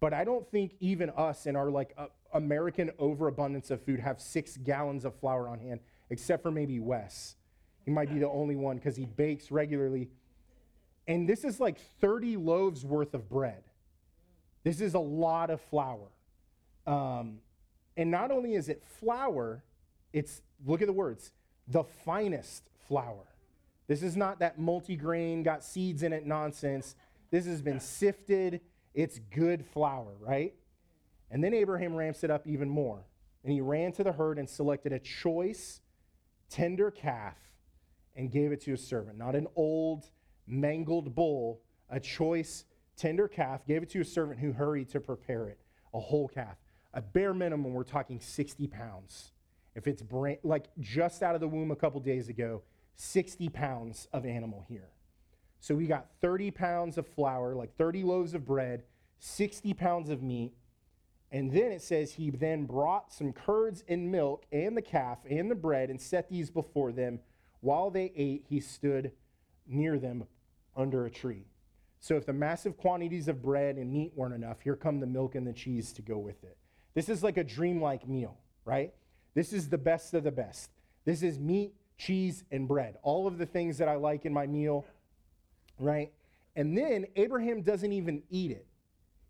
but 0.00 0.12
I 0.12 0.24
don't 0.24 0.48
think 0.50 0.74
even 0.80 1.10
us 1.10 1.46
in 1.46 1.56
our 1.56 1.70
like 1.70 1.94
uh, 1.96 2.06
American 2.32 2.90
overabundance 2.98 3.70
of 3.70 3.82
food 3.82 4.00
have 4.00 4.20
six 4.20 4.56
gallons 4.56 5.04
of 5.04 5.14
flour 5.18 5.48
on 5.48 5.58
hand, 5.58 5.80
except 6.10 6.42
for 6.42 6.50
maybe 6.50 6.78
Wes. 6.80 7.36
He 7.84 7.90
might 7.90 8.12
be 8.12 8.18
the 8.18 8.28
only 8.28 8.56
one 8.56 8.76
because 8.76 8.96
he 8.96 9.06
bakes 9.06 9.50
regularly. 9.50 10.10
And 11.08 11.28
this 11.28 11.44
is 11.44 11.60
like 11.60 11.78
30 12.00 12.36
loaves 12.36 12.84
worth 12.84 13.14
of 13.14 13.28
bread. 13.28 13.62
This 14.64 14.80
is 14.80 14.94
a 14.94 14.98
lot 14.98 15.50
of 15.50 15.60
flour. 15.60 16.08
Um, 16.86 17.38
and 17.96 18.10
not 18.10 18.30
only 18.30 18.54
is 18.54 18.68
it 18.68 18.82
flour, 19.00 19.62
it's, 20.12 20.42
look 20.66 20.82
at 20.82 20.88
the 20.88 20.92
words, 20.92 21.30
the 21.68 21.84
finest 21.84 22.64
flour. 22.88 23.24
This 23.86 24.02
is 24.02 24.16
not 24.16 24.40
that 24.40 24.58
multigrain, 24.58 25.44
got 25.44 25.62
seeds 25.62 26.02
in 26.02 26.12
it 26.12 26.26
nonsense. 26.26 26.96
This 27.30 27.46
has 27.46 27.62
been 27.62 27.80
sifted. 27.80 28.60
It's 28.94 29.18
good 29.18 29.64
flour, 29.66 30.14
right? 30.20 30.54
And 31.30 31.42
then 31.42 31.54
Abraham 31.54 31.94
ramps 31.94 32.24
it 32.24 32.30
up 32.30 32.46
even 32.46 32.68
more. 32.68 33.04
And 33.44 33.52
he 33.52 33.60
ran 33.60 33.92
to 33.92 34.04
the 34.04 34.12
herd 34.12 34.38
and 34.38 34.48
selected 34.48 34.92
a 34.92 34.98
choice, 34.98 35.80
tender 36.48 36.90
calf 36.90 37.36
and 38.16 38.30
gave 38.30 38.50
it 38.50 38.60
to 38.62 38.72
his 38.72 38.86
servant. 38.86 39.18
Not 39.18 39.36
an 39.36 39.46
old, 39.54 40.10
mangled 40.46 41.14
bull, 41.14 41.60
a 41.90 42.00
choice, 42.00 42.64
tender 42.96 43.28
calf, 43.28 43.66
gave 43.66 43.82
it 43.82 43.90
to 43.90 43.98
his 43.98 44.12
servant 44.12 44.40
who 44.40 44.52
hurried 44.52 44.88
to 44.90 45.00
prepare 45.00 45.48
it. 45.48 45.60
A 45.94 46.00
whole 46.00 46.28
calf. 46.28 46.56
A 46.94 47.02
bare 47.02 47.34
minimum, 47.34 47.72
we're 47.72 47.84
talking 47.84 48.20
60 48.20 48.66
pounds. 48.68 49.32
If 49.74 49.86
it's 49.86 50.02
brand, 50.02 50.38
like 50.42 50.66
just 50.80 51.22
out 51.22 51.34
of 51.34 51.40
the 51.42 51.48
womb 51.48 51.70
a 51.70 51.76
couple 51.76 52.00
days 52.00 52.28
ago, 52.30 52.62
60 52.96 53.48
pounds 53.50 54.08
of 54.12 54.26
animal 54.26 54.64
here. 54.68 54.90
So 55.60 55.74
we 55.74 55.86
got 55.86 56.08
30 56.20 56.50
pounds 56.50 56.98
of 56.98 57.06
flour, 57.06 57.54
like 57.54 57.76
30 57.76 58.02
loaves 58.02 58.34
of 58.34 58.44
bread, 58.44 58.84
60 59.20 59.74
pounds 59.74 60.10
of 60.10 60.22
meat. 60.22 60.52
And 61.32 61.52
then 61.52 61.72
it 61.72 61.82
says 61.82 62.12
he 62.12 62.30
then 62.30 62.64
brought 62.64 63.12
some 63.12 63.32
curds 63.32 63.84
and 63.88 64.10
milk 64.10 64.46
and 64.52 64.76
the 64.76 64.82
calf 64.82 65.18
and 65.28 65.50
the 65.50 65.56
bread 65.56 65.90
and 65.90 66.00
set 66.00 66.30
these 66.30 66.50
before 66.50 66.92
them. 66.92 67.20
While 67.60 67.90
they 67.90 68.12
ate, 68.16 68.44
he 68.48 68.60
stood 68.60 69.12
near 69.66 69.98
them 69.98 70.24
under 70.76 71.04
a 71.04 71.10
tree. 71.10 71.46
So 71.98 72.16
if 72.16 72.26
the 72.26 72.32
massive 72.32 72.76
quantities 72.76 73.26
of 73.26 73.42
bread 73.42 73.76
and 73.76 73.92
meat 73.92 74.12
weren't 74.14 74.34
enough, 74.34 74.60
here 74.60 74.76
come 74.76 75.00
the 75.00 75.06
milk 75.06 75.34
and 75.34 75.46
the 75.46 75.52
cheese 75.52 75.92
to 75.94 76.02
go 76.02 76.18
with 76.18 76.44
it. 76.44 76.56
This 76.94 77.08
is 77.08 77.22
like 77.22 77.36
a 77.36 77.44
dreamlike 77.44 78.06
meal, 78.06 78.38
right? 78.64 78.94
This 79.34 79.52
is 79.52 79.68
the 79.68 79.78
best 79.78 80.14
of 80.14 80.22
the 80.22 80.30
best. 80.30 80.70
This 81.04 81.22
is 81.22 81.38
meat, 81.38 81.74
cheese, 81.96 82.44
and 82.50 82.68
bread. 82.68 82.96
All 83.02 83.26
of 83.26 83.38
the 83.38 83.46
things 83.46 83.78
that 83.78 83.88
I 83.88 83.96
like 83.96 84.24
in 84.24 84.32
my 84.32 84.46
meal, 84.46 84.84
right? 85.78 86.12
And 86.54 86.76
then 86.76 87.06
Abraham 87.16 87.62
doesn't 87.62 87.92
even 87.92 88.22
eat 88.30 88.50
it. 88.50 88.66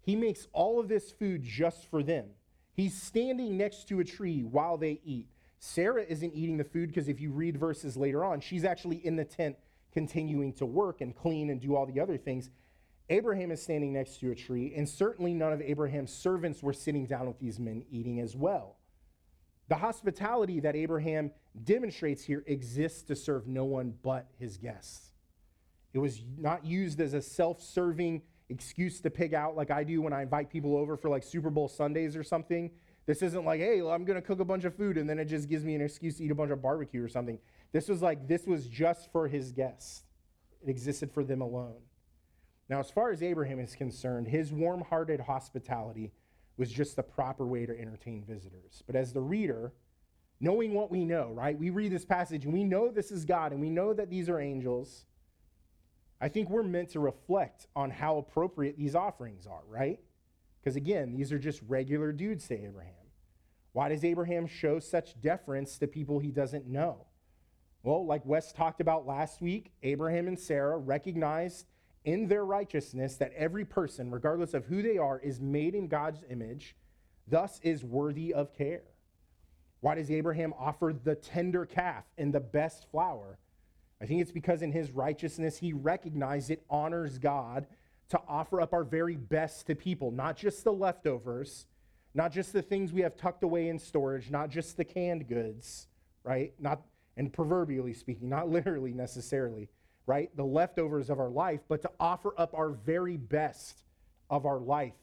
He 0.01 0.15
makes 0.15 0.47
all 0.53 0.79
of 0.79 0.89
this 0.89 1.11
food 1.11 1.43
just 1.43 1.91
for 1.91 2.03
them. 2.03 2.27
He's 2.75 3.01
standing 3.01 3.57
next 3.57 3.89
to 3.89 4.01
a 4.01 4.05
tree 4.05 4.43
while 4.43 4.77
they 4.77 5.01
eat. 5.05 5.29
Sarah 5.59 6.05
isn't 6.07 6.35
eating 6.35 6.59
the 6.59 6.65
food 6.65 6.89
because 6.89 7.09
if 7.09 7.21
you 7.21 7.31
read 7.31 7.57
verses 7.57 7.97
later 7.97 8.25
on, 8.25 8.41
she's 8.41 8.65
actually 8.65 9.05
in 9.05 9.17
the 9.17 9.25
tent 9.25 9.57
continuing 9.93 10.53
to 10.53 10.67
work 10.67 11.01
and 11.01 11.17
clean 11.17 11.51
and 11.51 11.61
do 11.61 11.75
all 11.75 11.87
the 11.87 11.99
other 11.99 12.19
things. 12.19 12.51
Abraham 13.09 13.51
is 13.51 13.63
standing 13.63 13.93
next 13.93 14.19
to 14.21 14.31
a 14.31 14.35
tree, 14.35 14.75
and 14.77 14.89
certainly 14.89 15.33
none 15.33 15.53
of 15.53 15.63
Abraham's 15.63 16.13
servants 16.13 16.63
were 16.63 16.73
sitting 16.73 17.07
down 17.07 17.27
with 17.27 17.39
these 17.39 17.59
men 17.59 17.85
eating 17.91 18.21
as 18.21 18.37
well. 18.37 18.77
The 19.69 19.77
hospitality 19.77 20.61
that 20.61 20.77
Abraham 20.77 21.33
demonstrates 21.65 22.23
here 22.23 22.45
exists 22.47 23.03
to 23.05 23.17
serve 23.17 23.47
no 23.47 23.65
one 23.65 23.95
but 24.03 24.29
his 24.39 24.57
guests. 24.57 25.13
It 25.93 25.99
was 25.99 26.23
not 26.39 26.65
used 26.65 27.01
as 27.01 27.15
a 27.15 27.23
self 27.23 27.61
serving 27.61 28.23
excuse 28.49 29.01
to 29.01 29.11
pig 29.11 29.35
out 29.35 29.57
like 29.57 29.71
I 29.71 29.83
do 29.83 30.03
when 30.03 30.13
I 30.13 30.23
invite 30.23 30.51
people 30.51 30.77
over 30.77 30.97
for 30.97 31.09
like 31.09 31.25
Super 31.25 31.51
Bowl 31.51 31.69
Sundays 31.69 32.17
or 32.17 32.23
something. 32.23 32.71
This 33.07 33.23
isn't 33.23 33.45
like, 33.45 33.61
hey, 33.61 33.81
I'm 33.81 34.05
going 34.05 34.21
to 34.21 34.23
cook 34.23 34.41
a 34.41 34.45
bunch 34.45 34.65
of 34.65 34.77
food 34.77 34.99
and 34.99 35.09
then 35.09 35.19
it 35.19 35.27
just 35.27 35.49
gives 35.49 35.65
me 35.65 35.75
an 35.75 35.81
excuse 35.81 36.19
to 36.19 36.25
eat 36.25 36.31
a 36.31 36.35
bunch 36.35 36.51
of 36.51 36.61
barbecue 36.61 37.03
or 37.03 37.09
something. 37.09 37.39
This 37.73 37.89
was 37.89 38.03
like, 38.03 38.29
this 38.29 38.47
was 38.47 38.67
just 38.67 39.11
for 39.13 39.29
his 39.29 39.53
guests, 39.53 40.05
it 40.63 40.69
existed 40.69 41.11
for 41.13 41.25
them 41.25 41.41
alone. 41.41 41.81
Now, 42.69 42.81
as 42.81 42.91
far 42.91 43.11
as 43.11 43.23
Abraham 43.23 43.61
is 43.61 43.75
concerned, 43.77 44.27
his 44.27 44.53
warm 44.53 44.83
hearted 44.83 45.21
hospitality 45.21 46.13
was 46.57 46.71
just 46.71 46.97
the 46.97 47.03
proper 47.03 47.47
way 47.47 47.67
to 47.67 47.79
entertain 47.79 48.25
visitors. 48.25 48.83
But 48.87 48.97
as 48.97 49.13
the 49.13 49.21
reader, 49.21 49.73
knowing 50.41 50.75
what 50.75 50.91
we 50.91 51.05
know, 51.05 51.33
right? 51.33 51.59
We 51.59 51.71
read 51.71 51.93
this 51.93 52.05
passage 52.05 52.45
and 52.45 52.53
we 52.53 52.65
know 52.65 52.91
this 52.91 53.11
is 53.11 53.25
God 53.25 53.53
and 53.53 53.61
we 53.61 53.71
know 53.71 53.93
that 53.93 54.11
these 54.11 54.29
are 54.29 54.41
angels. 54.41 55.07
I 56.21 56.29
think 56.29 56.49
we're 56.49 56.63
meant 56.63 56.91
to 56.91 57.01
reflect 57.01 57.67
on 57.77 57.91
how 57.91 58.19
appropriate 58.19 58.79
these 58.79 58.95
offerings 58.95 59.47
are, 59.47 59.63
right? 59.69 60.01
Because 60.61 60.77
again, 60.77 61.15
these 61.15 61.33
are 61.33 61.39
just 61.39 61.61
regular 61.69 62.13
dudes 62.13 62.49
to 62.49 62.55
Abraham. 62.55 62.93
Why 63.73 63.91
does 63.91 64.05
Abraham 64.05 64.47
show 64.47 64.79
such 64.79 65.21
deference 65.21 65.77
to 65.79 65.87
people 65.87 66.19
he 66.19 66.31
doesn't 66.31 66.67
know? 66.67 67.07
Well, 67.83 68.07
like 68.07 68.25
Wes 68.25 68.53
talked 68.53 68.81
about 68.81 69.07
last 69.07 69.43
week, 69.43 69.73
Abraham 69.83 70.27
and 70.27 70.39
Sarah 70.39 70.79
recognized 70.79 71.67
in 72.07 72.29
their 72.29 72.45
righteousness 72.45 73.17
that 73.17 73.33
every 73.37 73.65
person, 73.65 74.11
regardless 74.11 74.55
of 74.55 74.65
who 74.65 74.81
they 74.81 74.97
are, 74.97 75.19
is 75.19 75.41
made 75.41 75.75
in 75.75 75.89
God's 75.89 76.23
image, 76.31 76.77
thus 77.29 77.61
is 77.63 77.85
worthy 77.85 78.33
of 78.33 78.55
care. 78.55 78.85
Why 79.81 79.97
does 79.97 80.11
Abraham 80.11 80.55
offer 80.59 80.95
the 81.05 81.17
tender 81.17 81.67
calf 81.67 82.05
and 82.17 82.33
the 82.33 82.41
best 82.41 82.89
flour? 82.91 83.39
I 84.01 84.07
think 84.07 84.23
it's 84.23 84.31
because 84.31 84.63
in 84.63 84.73
his 84.73 84.91
righteousness, 84.93 85.59
he 85.59 85.73
recognizes 85.73 86.51
it 86.51 86.65
honors 86.71 87.19
God 87.19 87.67
to 88.11 88.21
offer 88.29 88.61
up 88.61 88.73
our 88.73 88.85
very 88.85 89.17
best 89.17 89.67
to 89.67 89.75
people, 89.75 90.13
not 90.13 90.37
just 90.37 90.63
the 90.63 90.73
leftovers, 90.73 91.67
not 92.15 92.31
just 92.31 92.53
the 92.53 92.63
things 92.63 92.93
we 92.93 93.01
have 93.01 93.17
tucked 93.17 93.43
away 93.43 93.69
in 93.69 93.79
storage, 93.79 94.31
not 94.31 94.49
just 94.49 94.77
the 94.77 94.85
canned 94.85 95.29
goods, 95.29 95.89
right? 96.23 96.53
Not 96.61 96.83
and 97.17 97.33
proverbially 97.33 97.95
speaking, 97.95 98.29
not 98.29 98.49
literally 98.51 98.93
necessarily, 98.93 99.69
right? 100.07 100.35
The 100.37 100.45
leftovers 100.45 101.11
of 101.11 101.19
our 101.19 101.29
life, 101.29 101.61
but 101.69 101.83
to 101.83 101.91
offer 101.99 102.33
up 102.39 102.55
our 102.55 102.71
very 102.71 103.17
best 103.17 103.83
of 104.31 104.47
our 104.47 104.59
life 104.59 104.95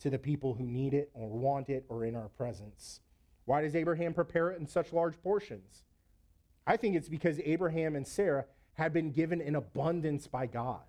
to 0.00 0.10
the 0.10 0.18
people 0.18 0.54
who 0.54 0.64
need 0.64 0.94
it 0.94 1.10
or 1.14 1.28
want 1.28 1.68
it 1.68 1.84
or 1.88 2.04
in 2.04 2.14
our 2.14 2.28
presence. 2.28 3.00
Why 3.44 3.62
does 3.62 3.74
Abraham 3.74 4.14
prepare 4.14 4.50
it 4.50 4.60
in 4.60 4.66
such 4.66 4.92
large 4.92 5.20
portions? 5.22 5.84
I 6.66 6.76
think 6.76 6.94
it's 6.94 7.08
because 7.08 7.40
Abraham 7.40 7.96
and 7.96 8.06
Sarah 8.06 8.44
had 8.74 8.92
been 8.92 9.10
given 9.10 9.40
in 9.40 9.56
abundance 9.56 10.26
by 10.26 10.46
God. 10.46 10.82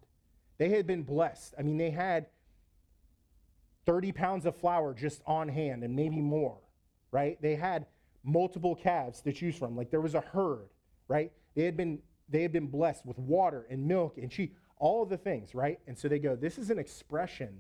They 0.57 0.69
had 0.69 0.85
been 0.85 1.03
blessed. 1.03 1.55
I 1.57 1.63
mean, 1.63 1.77
they 1.77 1.89
had 1.89 2.27
30 3.85 4.11
pounds 4.11 4.45
of 4.45 4.55
flour 4.55 4.93
just 4.93 5.21
on 5.25 5.49
hand 5.49 5.83
and 5.83 5.95
maybe 5.95 6.21
more, 6.21 6.59
right? 7.11 7.41
They 7.41 7.55
had 7.55 7.87
multiple 8.23 8.75
calves 8.75 9.21
to 9.21 9.33
choose 9.33 9.55
from. 9.55 9.75
Like 9.75 9.89
there 9.89 10.01
was 10.01 10.13
a 10.13 10.21
herd, 10.21 10.69
right? 11.07 11.31
They 11.55 11.63
had 11.63 11.75
been 11.75 11.99
they 12.31 12.41
have 12.41 12.51
been 12.51 12.67
blessed 12.67 13.05
with 13.05 13.19
water 13.19 13.67
and 13.69 13.85
milk 13.85 14.17
and 14.17 14.31
cheese, 14.31 14.49
all 14.77 15.03
of 15.03 15.09
the 15.09 15.17
things, 15.17 15.53
right? 15.53 15.79
And 15.87 15.97
so 15.97 16.07
they 16.07 16.19
go, 16.19 16.35
this 16.35 16.57
is 16.57 16.69
an 16.69 16.79
expression 16.79 17.59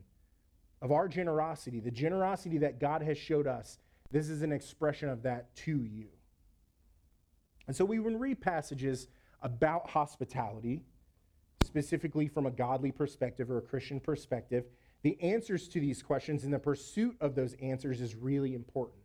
of 0.81 0.91
our 0.91 1.07
generosity, 1.07 1.79
the 1.79 1.91
generosity 1.91 2.57
that 2.59 2.79
God 2.79 3.03
has 3.03 3.17
showed 3.17 3.45
us. 3.45 3.77
This 4.09 4.29
is 4.29 4.41
an 4.41 4.51
expression 4.51 5.09
of 5.09 5.23
that 5.23 5.55
to 5.57 5.83
you. 5.83 6.07
And 7.67 7.75
so 7.75 7.85
we 7.85 7.99
would 7.99 8.19
read 8.19 8.41
passages 8.41 9.07
about 9.41 9.89
hospitality, 9.89 10.81
specifically 11.63 12.27
from 12.27 12.45
a 12.45 12.51
godly 12.51 12.91
perspective 12.91 13.51
or 13.51 13.59
a 13.59 13.61
Christian 13.61 13.99
perspective. 13.99 14.65
The 15.03 15.21
answers 15.21 15.67
to 15.69 15.79
these 15.79 16.01
questions 16.01 16.43
and 16.43 16.53
the 16.53 16.59
pursuit 16.59 17.15
of 17.21 17.35
those 17.35 17.53
answers 17.61 18.01
is 18.01 18.15
really 18.15 18.53
important. 18.53 18.99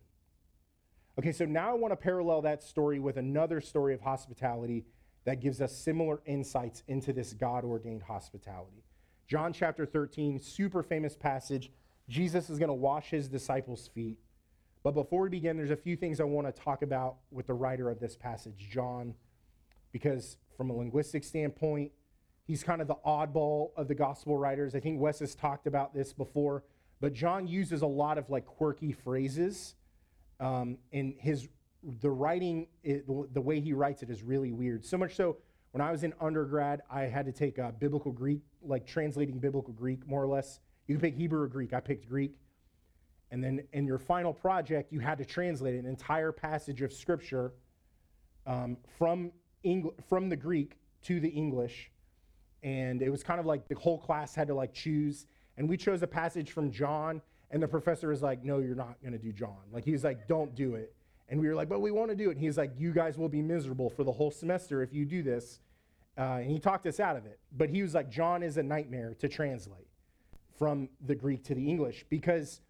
Okay, 1.19 1.31
so 1.31 1.45
now 1.45 1.71
I 1.71 1.73
want 1.73 1.91
to 1.91 1.95
parallel 1.95 2.41
that 2.43 2.61
story 2.61 2.99
with 2.99 3.17
another 3.17 3.61
story 3.61 3.93
of 3.93 4.01
hospitality 4.01 4.85
that 5.27 5.41
gives 5.41 5.59
us 5.59 5.75
similar 5.75 6.21
insights 6.25 6.83
into 6.87 7.11
this 7.11 7.33
God 7.33 7.65
ordained 7.65 8.01
hospitality. 8.01 8.85
John 9.27 9.51
chapter 9.51 9.85
13, 9.85 10.39
super 10.39 10.81
famous 10.81 11.17
passage. 11.17 11.69
Jesus 12.07 12.49
is 12.49 12.57
going 12.57 12.69
to 12.69 12.73
wash 12.73 13.09
his 13.09 13.27
disciples' 13.27 13.89
feet. 13.93 14.19
But 14.83 14.93
before 14.93 15.23
we 15.23 15.29
begin, 15.29 15.57
there's 15.57 15.69
a 15.69 15.75
few 15.75 15.97
things 15.97 16.21
I 16.21 16.23
want 16.23 16.47
to 16.47 16.53
talk 16.53 16.81
about 16.81 17.17
with 17.29 17.47
the 17.47 17.53
writer 17.53 17.89
of 17.89 17.99
this 17.99 18.15
passage, 18.15 18.69
John, 18.71 19.15
because 19.91 20.37
from 20.55 20.69
a 20.69 20.73
linguistic 20.73 21.25
standpoint, 21.25 21.91
he's 22.45 22.63
kind 22.63 22.81
of 22.81 22.87
the 22.87 22.95
oddball 23.05 23.71
of 23.75 23.89
the 23.89 23.95
gospel 23.95 24.37
writers. 24.37 24.75
I 24.75 24.79
think 24.79 24.97
Wes 24.97 25.19
has 25.19 25.35
talked 25.35 25.67
about 25.67 25.93
this 25.93 26.13
before, 26.13 26.63
but 27.01 27.11
John 27.11 27.49
uses 27.49 27.81
a 27.81 27.87
lot 27.87 28.17
of 28.17 28.29
like 28.29 28.45
quirky 28.45 28.93
phrases. 28.93 29.75
Um, 30.39 30.77
and 30.93 31.15
his 31.19 31.49
the 32.01 32.09
writing, 32.09 32.67
it, 32.83 33.05
the 33.07 33.41
way 33.41 33.59
he 33.59 33.73
writes 33.73 34.03
it 34.03 34.09
is 34.09 34.23
really 34.23 34.51
weird. 34.51 34.85
So 34.85 34.97
much 34.97 35.15
so, 35.15 35.37
when 35.71 35.81
I 35.81 35.91
was 35.91 36.03
in 36.03 36.13
undergrad, 36.19 36.81
I 36.89 37.03
had 37.03 37.25
to 37.25 37.31
take 37.31 37.57
a 37.57 37.73
biblical 37.77 38.11
Greek, 38.11 38.41
like 38.61 38.85
translating 38.85 39.39
biblical 39.39 39.73
Greek, 39.73 40.07
more 40.07 40.21
or 40.21 40.27
less. 40.27 40.59
You 40.87 40.95
can 40.95 41.01
pick 41.01 41.15
Hebrew 41.15 41.41
or 41.41 41.47
Greek. 41.47 41.73
I 41.73 41.79
picked 41.79 42.07
Greek. 42.07 42.35
And 43.31 43.43
then 43.43 43.63
in 43.73 43.85
your 43.85 43.97
final 43.97 44.33
project, 44.33 44.91
you 44.91 44.99
had 44.99 45.17
to 45.17 45.25
translate 45.25 45.75
an 45.75 45.85
entire 45.85 46.31
passage 46.31 46.81
of 46.81 46.93
Scripture 46.93 47.53
um, 48.45 48.77
from, 48.97 49.31
Engl- 49.65 49.93
from 50.07 50.29
the 50.29 50.37
Greek 50.37 50.77
to 51.03 51.19
the 51.19 51.29
English. 51.29 51.91
and 52.63 53.01
it 53.01 53.09
was 53.09 53.23
kind 53.23 53.39
of 53.39 53.45
like 53.45 53.67
the 53.67 53.75
whole 53.75 53.97
class 53.97 54.33
had 54.33 54.47
to 54.47 54.55
like 54.55 54.73
choose. 54.73 55.27
And 55.57 55.67
we 55.69 55.77
chose 55.77 56.01
a 56.01 56.07
passage 56.07 56.51
from 56.51 56.71
John, 56.71 57.21
and 57.51 57.61
the 57.61 57.67
professor 57.67 58.09
was 58.09 58.21
like, 58.21 58.43
No, 58.43 58.59
you're 58.59 58.75
not 58.75 59.01
going 59.01 59.13
to 59.13 59.19
do 59.19 59.31
John. 59.31 59.57
Like, 59.71 59.85
he 59.85 59.91
was 59.91 60.03
like, 60.03 60.27
Don't 60.27 60.55
do 60.55 60.75
it. 60.75 60.95
And 61.29 61.39
we 61.39 61.47
were 61.47 61.55
like, 61.55 61.69
But 61.69 61.81
we 61.81 61.91
want 61.91 62.09
to 62.09 62.15
do 62.15 62.29
it. 62.29 62.33
And 62.33 62.39
he's 62.39 62.57
like, 62.57 62.71
You 62.77 62.93
guys 62.93 63.17
will 63.17 63.29
be 63.29 63.41
miserable 63.41 63.89
for 63.89 64.03
the 64.03 64.11
whole 64.11 64.31
semester 64.31 64.81
if 64.81 64.93
you 64.93 65.05
do 65.05 65.23
this. 65.23 65.59
Uh, 66.17 66.39
and 66.41 66.49
he 66.49 66.59
talked 66.59 66.87
us 66.87 66.99
out 66.99 67.15
of 67.15 67.25
it. 67.25 67.39
But 67.55 67.69
he 67.69 67.83
was 67.83 67.93
like, 67.93 68.09
John 68.09 68.41
is 68.41 68.57
a 68.57 68.63
nightmare 68.63 69.15
to 69.19 69.27
translate 69.29 69.87
from 70.57 70.89
the 71.05 71.13
Greek 71.13 71.43
to 71.45 71.55
the 71.55 71.69
English 71.69 72.05
because 72.09 72.61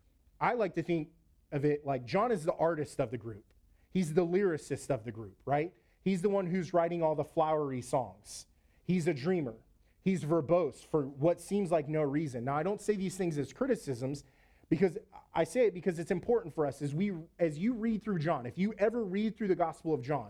I 0.41 0.53
like 0.53 0.75
to 0.75 0.83
think 0.83 1.09
of 1.51 1.63
it 1.63 1.85
like 1.85 2.05
John 2.05 2.31
is 2.31 2.43
the 2.43 2.53
artist 2.53 2.99
of 2.99 3.11
the 3.11 3.17
group. 3.17 3.45
He's 3.93 4.13
the 4.13 4.25
lyricist 4.25 4.89
of 4.89 5.05
the 5.05 5.11
group, 5.11 5.37
right? 5.45 5.71
He's 6.03 6.21
the 6.21 6.29
one 6.29 6.45
who's 6.45 6.73
writing 6.73 7.01
all 7.01 7.15
the 7.15 7.23
flowery 7.23 7.81
songs. 7.81 8.45
He's 8.83 9.07
a 9.07 9.13
dreamer. 9.13 9.55
He's 10.03 10.23
verbose 10.23 10.85
for 10.85 11.03
what 11.03 11.41
seems 11.41 11.71
like 11.71 11.89
no 11.89 12.01
reason. 12.01 12.45
Now, 12.45 12.55
I 12.55 12.63
don't 12.63 12.81
say 12.81 12.95
these 12.95 13.15
things 13.15 13.37
as 13.37 13.51
criticisms 13.51 14.23
because 14.69 14.97
I 15.33 15.43
say 15.43 15.65
it 15.67 15.74
because 15.74 16.00
it's 16.00 16.12
important 16.12 16.53
for 16.53 16.65
us 16.65 16.81
as 16.81 16.93
we 16.93 17.13
as 17.39 17.57
you 17.57 17.74
read 17.74 18.03
through 18.03 18.19
John. 18.19 18.45
If 18.45 18.57
you 18.57 18.74
ever 18.77 19.03
read 19.03 19.38
through 19.38 19.47
the 19.47 19.55
Gospel 19.55 19.93
of 19.93 20.01
John, 20.01 20.29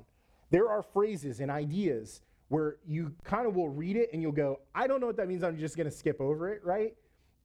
there 0.51 0.69
are 0.69 0.81
phrases 0.81 1.39
and 1.39 1.49
ideas 1.49 2.21
where 2.49 2.77
you 2.85 3.13
kind 3.23 3.45
of 3.47 3.55
will 3.55 3.69
read 3.69 3.97
it 3.97 4.09
and 4.13 4.21
you'll 4.21 4.31
go, 4.31 4.59
I 4.73 4.87
don't 4.87 5.01
know 5.01 5.07
what 5.07 5.17
that 5.17 5.27
means. 5.27 5.43
I'm 5.43 5.57
just 5.57 5.75
going 5.75 5.89
to 5.89 5.95
skip 5.95 6.21
over 6.21 6.49
it, 6.49 6.63
right? 6.63 6.95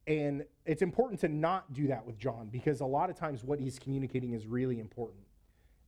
And 0.07 0.45
it's 0.65 0.81
important 0.81 1.19
to 1.21 1.27
not 1.27 1.73
do 1.73 1.87
that 1.87 2.05
with 2.05 2.17
John 2.17 2.49
because 2.49 2.79
a 2.79 2.85
lot 2.85 3.09
of 3.09 3.17
times 3.17 3.43
what 3.43 3.59
he's 3.59 3.79
communicating 3.79 4.33
is 4.33 4.47
really 4.47 4.79
important. 4.79 5.23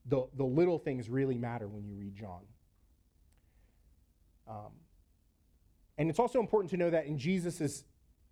The, 0.07 0.27
the 0.35 0.43
little 0.43 0.77
things 0.77 1.09
really 1.09 1.37
matter 1.37 1.67
when 1.67 1.85
you 1.85 1.95
read 1.95 2.15
John. 2.15 2.41
Um, 4.47 4.71
and 5.97 6.09
it's 6.09 6.19
also 6.19 6.39
important 6.39 6.71
to 6.71 6.77
know 6.77 6.89
that 6.89 7.05
in 7.05 7.17
Jesus' 7.17 7.85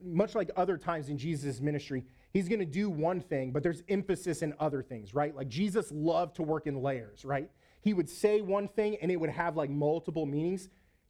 much 0.04 0.36
like 0.36 0.52
other 0.56 0.78
times 0.78 1.10
in 1.10 1.18
Jesus' 1.18 1.62
ministry, 1.62 2.04
he's 2.34 2.50
going 2.50 2.60
to 2.60 2.66
do 2.66 2.90
one 2.90 3.22
thing, 3.22 3.52
but 3.52 3.64
there's 3.64 3.84
emphasis 3.88 4.42
in 4.42 4.54
other 4.60 4.82
things, 4.82 5.14
right? 5.14 5.36
Like 5.36 5.48
Jesus 5.48 5.92
loved 5.92 6.36
to 6.38 6.44
work 6.44 6.68
in 6.68 6.82
layers, 6.82 7.24
right? 7.24 7.50
He 7.82 7.94
would 7.94 8.10
say 8.10 8.42
one 8.42 8.68
thing 8.68 8.98
and 9.02 9.12
it 9.12 9.18
would 9.18 9.30
have 9.30 9.56
like 9.56 9.70
multiple 9.70 10.26
meanings. 10.26 10.70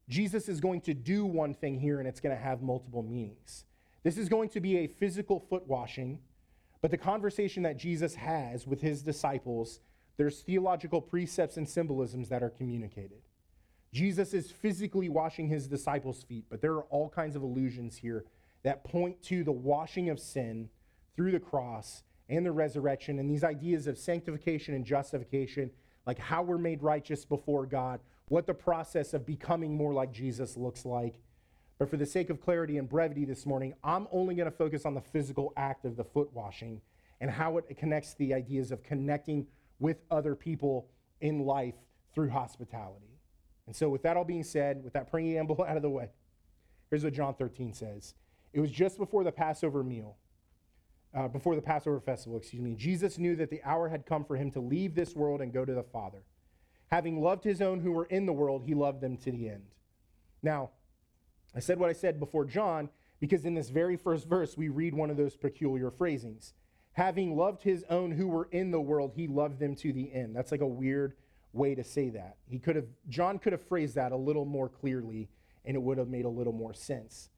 Jesus 0.10 0.50
is 0.50 0.60
going 0.60 0.82
to 0.82 0.94
do 0.94 1.26
one 1.26 1.54
thing 1.54 1.80
here 1.80 2.00
and 2.00 2.08
it's 2.08 2.20
going 2.20 2.36
to 2.36 2.42
have 2.42 2.62
multiple 2.62 3.04
meanings. 3.04 3.64
This 4.04 4.18
is 4.18 4.28
going 4.28 4.50
to 4.50 4.60
be 4.60 4.80
a 4.80 4.88
physical 4.88 5.40
foot 5.40 5.66
washing, 5.66 6.20
but 6.82 6.92
the 6.92 6.98
conversation 6.98 7.64
that 7.64 7.78
Jesus 7.78 8.16
has 8.16 8.68
with 8.68 8.82
his 8.82 9.02
disciples, 9.02 9.80
there's 10.18 10.42
theological 10.42 11.02
precepts 11.02 11.56
and 11.56 11.68
symbolisms 11.68 12.28
that 12.28 12.44
are 12.44 12.50
communicated. 12.50 13.22
Jesus 13.94 14.34
is 14.34 14.52
physically 14.52 15.08
washing 15.08 15.48
his 15.48 15.68
disciples' 15.68 16.24
feet, 16.24 16.46
but 16.50 16.62
there 16.62 16.74
are 16.74 16.84
all 16.86 17.08
kinds 17.08 17.36
of 17.38 17.44
allusions 17.44 17.96
here 17.96 18.26
that 18.64 18.84
point 18.84 19.22
to 19.24 19.44
the 19.44 19.52
washing 19.52 20.10
of 20.10 20.20
sin 20.20 20.70
through 21.16 21.32
the 21.32 21.40
cross 21.40 22.04
and 22.30 22.46
the 22.46 22.52
resurrection 22.52 23.20
and 23.20 23.30
these 23.30 23.44
ideas 23.44 23.88
of 23.88 23.98
sanctification 23.98 24.74
and 24.74 24.86
justification, 24.86 25.70
like 26.06 26.20
how 26.20 26.42
we're 26.42 26.58
made 26.58 26.82
righteous 26.82 27.26
before 27.26 27.66
God, 27.66 28.00
what 28.28 28.48
the 28.48 28.54
process 28.54 29.14
of 29.14 29.26
becoming 29.26 29.76
more 29.76 29.94
like 29.94 30.12
Jesus 30.12 30.58
looks 30.58 30.86
like. 30.86 31.16
But 31.80 31.90
for 31.90 31.98
the 31.98 32.06
sake 32.06 32.30
of 32.30 32.40
clarity 32.40 32.78
and 32.78 32.88
brevity 32.88 33.26
this 33.26 33.46
morning, 33.46 33.74
I'm 33.84 34.08
only 34.12 34.36
going 34.36 34.50
to 34.50 34.56
focus 34.56 34.86
on 34.86 34.94
the 34.94 35.02
physical 35.02 35.54
act 35.58 35.86
of 35.86 35.98
the 35.98 36.04
foot 36.04 36.32
washing 36.34 36.82
and 37.20 37.30
how 37.30 37.58
it 37.58 37.78
connects 37.78 38.14
the 38.16 38.34
ideas 38.34 38.72
of 38.72 38.84
connecting 38.84 39.48
with 39.80 39.98
other 40.10 40.36
people 40.36 40.88
in 41.22 41.46
life 41.46 41.76
through 42.14 42.30
hospitality. 42.30 43.20
And 43.66 43.76
so, 43.76 43.90
with 43.90 44.04
that 44.04 44.18
all 44.18 44.26
being 44.26 44.44
said, 44.44 44.84
with 44.84 44.94
that 44.94 45.10
preamble 45.10 45.64
out 45.68 45.78
of 45.78 45.84
the 45.84 45.90
way, 45.90 46.10
here's 46.90 47.04
what 47.04 47.14
John 47.14 47.34
13 47.34 47.74
says. 47.74 48.14
It 48.54 48.60
was 48.60 48.72
just 48.72 48.98
before 48.98 49.24
the 49.24 49.32
Passover 49.32 49.84
meal, 49.84 50.18
uh, 51.16 51.28
before 51.28 51.56
the 51.56 51.62
Passover 51.62 52.00
festival, 52.00 52.38
excuse 52.38 52.62
me. 52.62 52.76
Jesus 52.76 53.18
knew 53.18 53.36
that 53.36 53.50
the 53.50 53.62
hour 53.64 53.90
had 53.90 54.06
come 54.06 54.26
for 54.26 54.36
him 54.36 54.52
to 54.52 54.60
leave 54.60 54.96
this 54.96 55.16
world 55.16 55.42
and 55.42 55.54
go 55.54 55.66
to 55.66 55.74
the 55.74 55.84
Father. 55.84 56.24
Having 56.88 57.22
loved 57.22 57.44
his 57.44 57.62
own 57.62 57.80
who 57.80 57.92
were 57.92 58.06
in 58.06 58.26
the 58.26 58.34
world, 58.34 58.64
he 58.66 58.74
loved 58.74 59.02
them 59.02 59.18
to 59.18 59.32
the 59.32 59.50
end. 59.50 59.66
Now, 60.42 60.72
I 61.56 61.60
said 61.60 61.80
what 61.80 61.90
I 61.90 61.94
said 61.94 62.20
before 62.20 62.46
John 62.46 62.90
because 63.20 63.46
in 63.46 63.54
this 63.54 63.70
very 63.70 63.96
first 63.96 64.28
verse, 64.28 64.58
we 64.58 64.68
read 64.68 64.94
one 64.94 65.10
of 65.10 65.16
those 65.16 65.38
peculiar 65.38 65.90
phrasings. 65.90 66.54
Having 66.92 67.38
loved 67.38 67.64
his 67.64 67.86
own 67.90 68.12
who 68.12 68.28
were 68.28 68.50
in 68.52 68.72
the 68.72 68.82
world, 68.82 69.14
he 69.16 69.28
loved 69.28 69.60
them 69.60 69.76
to 69.78 69.94
the 69.94 70.14
end. 70.14 70.36
That's 70.36 70.52
like 70.52 70.60
a 70.60 70.68
weird 70.68 71.14
way 71.54 71.74
to 71.74 71.86
say 71.86 72.10
that. 72.10 72.36
He 72.50 72.60
could 72.60 72.76
have 72.76 72.88
John 73.08 73.40
could 73.40 73.54
have 73.54 73.66
phrased 73.66 73.96
that 73.96 74.12
a 74.12 74.18
little 74.18 74.44
more 74.44 74.68
clearly 74.68 75.30
and 75.64 75.76
it 75.76 75.82
would 75.82 75.98
have 75.98 76.10
made 76.10 76.26
a 76.26 76.30
little 76.30 76.52
more 76.52 76.74
sense. 76.74 77.30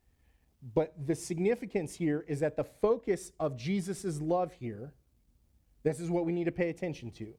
But 0.73 0.93
the 1.05 1.15
significance 1.15 1.95
here 1.95 2.25
is 2.27 2.39
that 2.39 2.55
the 2.55 2.63
focus 2.63 3.31
of 3.39 3.55
Jesus' 3.55 4.19
love 4.19 4.53
here, 4.53 4.93
this 5.83 5.99
is 5.99 6.09
what 6.09 6.25
we 6.25 6.33
need 6.33 6.45
to 6.45 6.51
pay 6.51 6.69
attention 6.69 7.11
to. 7.11 7.33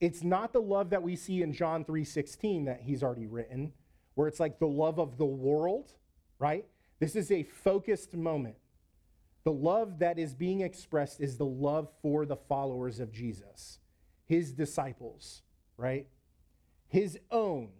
It's 0.00 0.22
not 0.22 0.52
the 0.52 0.62
love 0.62 0.90
that 0.90 1.02
we 1.02 1.16
see 1.16 1.42
in 1.42 1.52
John 1.52 1.84
3:16 1.84 2.64
that 2.64 2.82
he's 2.82 3.02
already 3.02 3.26
written, 3.26 3.72
where 4.14 4.28
it's 4.28 4.40
like 4.40 4.58
the 4.58 4.68
love 4.68 4.98
of 4.98 5.18
the 5.18 5.26
world, 5.26 5.94
right? 6.38 6.66
This 7.00 7.14
is 7.14 7.30
a 7.30 7.42
focused 7.42 8.14
moment. 8.14 8.56
The 9.44 9.52
love 9.52 9.98
that 9.98 10.18
is 10.18 10.34
being 10.34 10.60
expressed 10.60 11.20
is 11.20 11.36
the 11.36 11.46
love 11.46 11.90
for 12.00 12.24
the 12.24 12.36
followers 12.36 13.00
of 13.00 13.12
Jesus, 13.12 13.78
his 14.24 14.52
disciples 14.52 15.42
right? 15.78 16.06
His 16.88 17.18
own, 17.30 17.70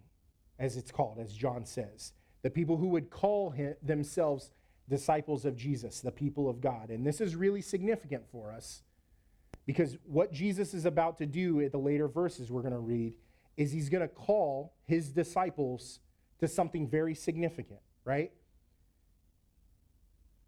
as 0.58 0.78
it's 0.78 0.90
called, 0.90 1.18
as 1.18 1.34
John 1.34 1.66
says, 1.66 2.14
the 2.40 2.48
people 2.48 2.78
who 2.78 2.88
would 2.88 3.10
call 3.10 3.50
him, 3.50 3.74
themselves 3.82 4.50
disciples 4.88 5.44
of 5.44 5.56
Jesus, 5.56 6.00
the 6.00 6.10
people 6.10 6.48
of 6.48 6.60
God. 6.60 6.90
And 6.90 7.06
this 7.06 7.20
is 7.20 7.36
really 7.36 7.60
significant 7.60 8.24
for 8.30 8.52
us 8.52 8.82
because 9.66 9.98
what 10.04 10.32
Jesus 10.32 10.72
is 10.72 10.86
about 10.86 11.18
to 11.18 11.26
do 11.26 11.60
at 11.60 11.72
the 11.72 11.78
later 11.78 12.08
verses 12.08 12.50
we're 12.50 12.62
going 12.62 12.72
to 12.72 12.78
read 12.78 13.14
is 13.56 13.72
he's 13.72 13.90
going 13.90 14.00
to 14.00 14.08
call 14.08 14.72
his 14.86 15.10
disciples 15.10 16.00
to 16.40 16.48
something 16.48 16.88
very 16.88 17.14
significant, 17.14 17.80
right? 18.04 18.32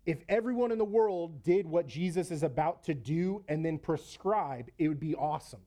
If 0.07 0.23
everyone 0.29 0.73
in 0.73 0.79
the 0.79 0.85
world 0.85 1.43
did 1.43 1.67
what 1.67 1.87
Jesus 1.87 2.31
is 2.31 2.43
about 2.43 2.85
to 2.85 2.95
do 2.95 3.45
and 3.49 3.65
then 3.65 3.79
prescribe, 3.79 4.71
it 4.79 4.89
would 4.89 5.01
be 5.01 5.15
awesome. 5.15 5.61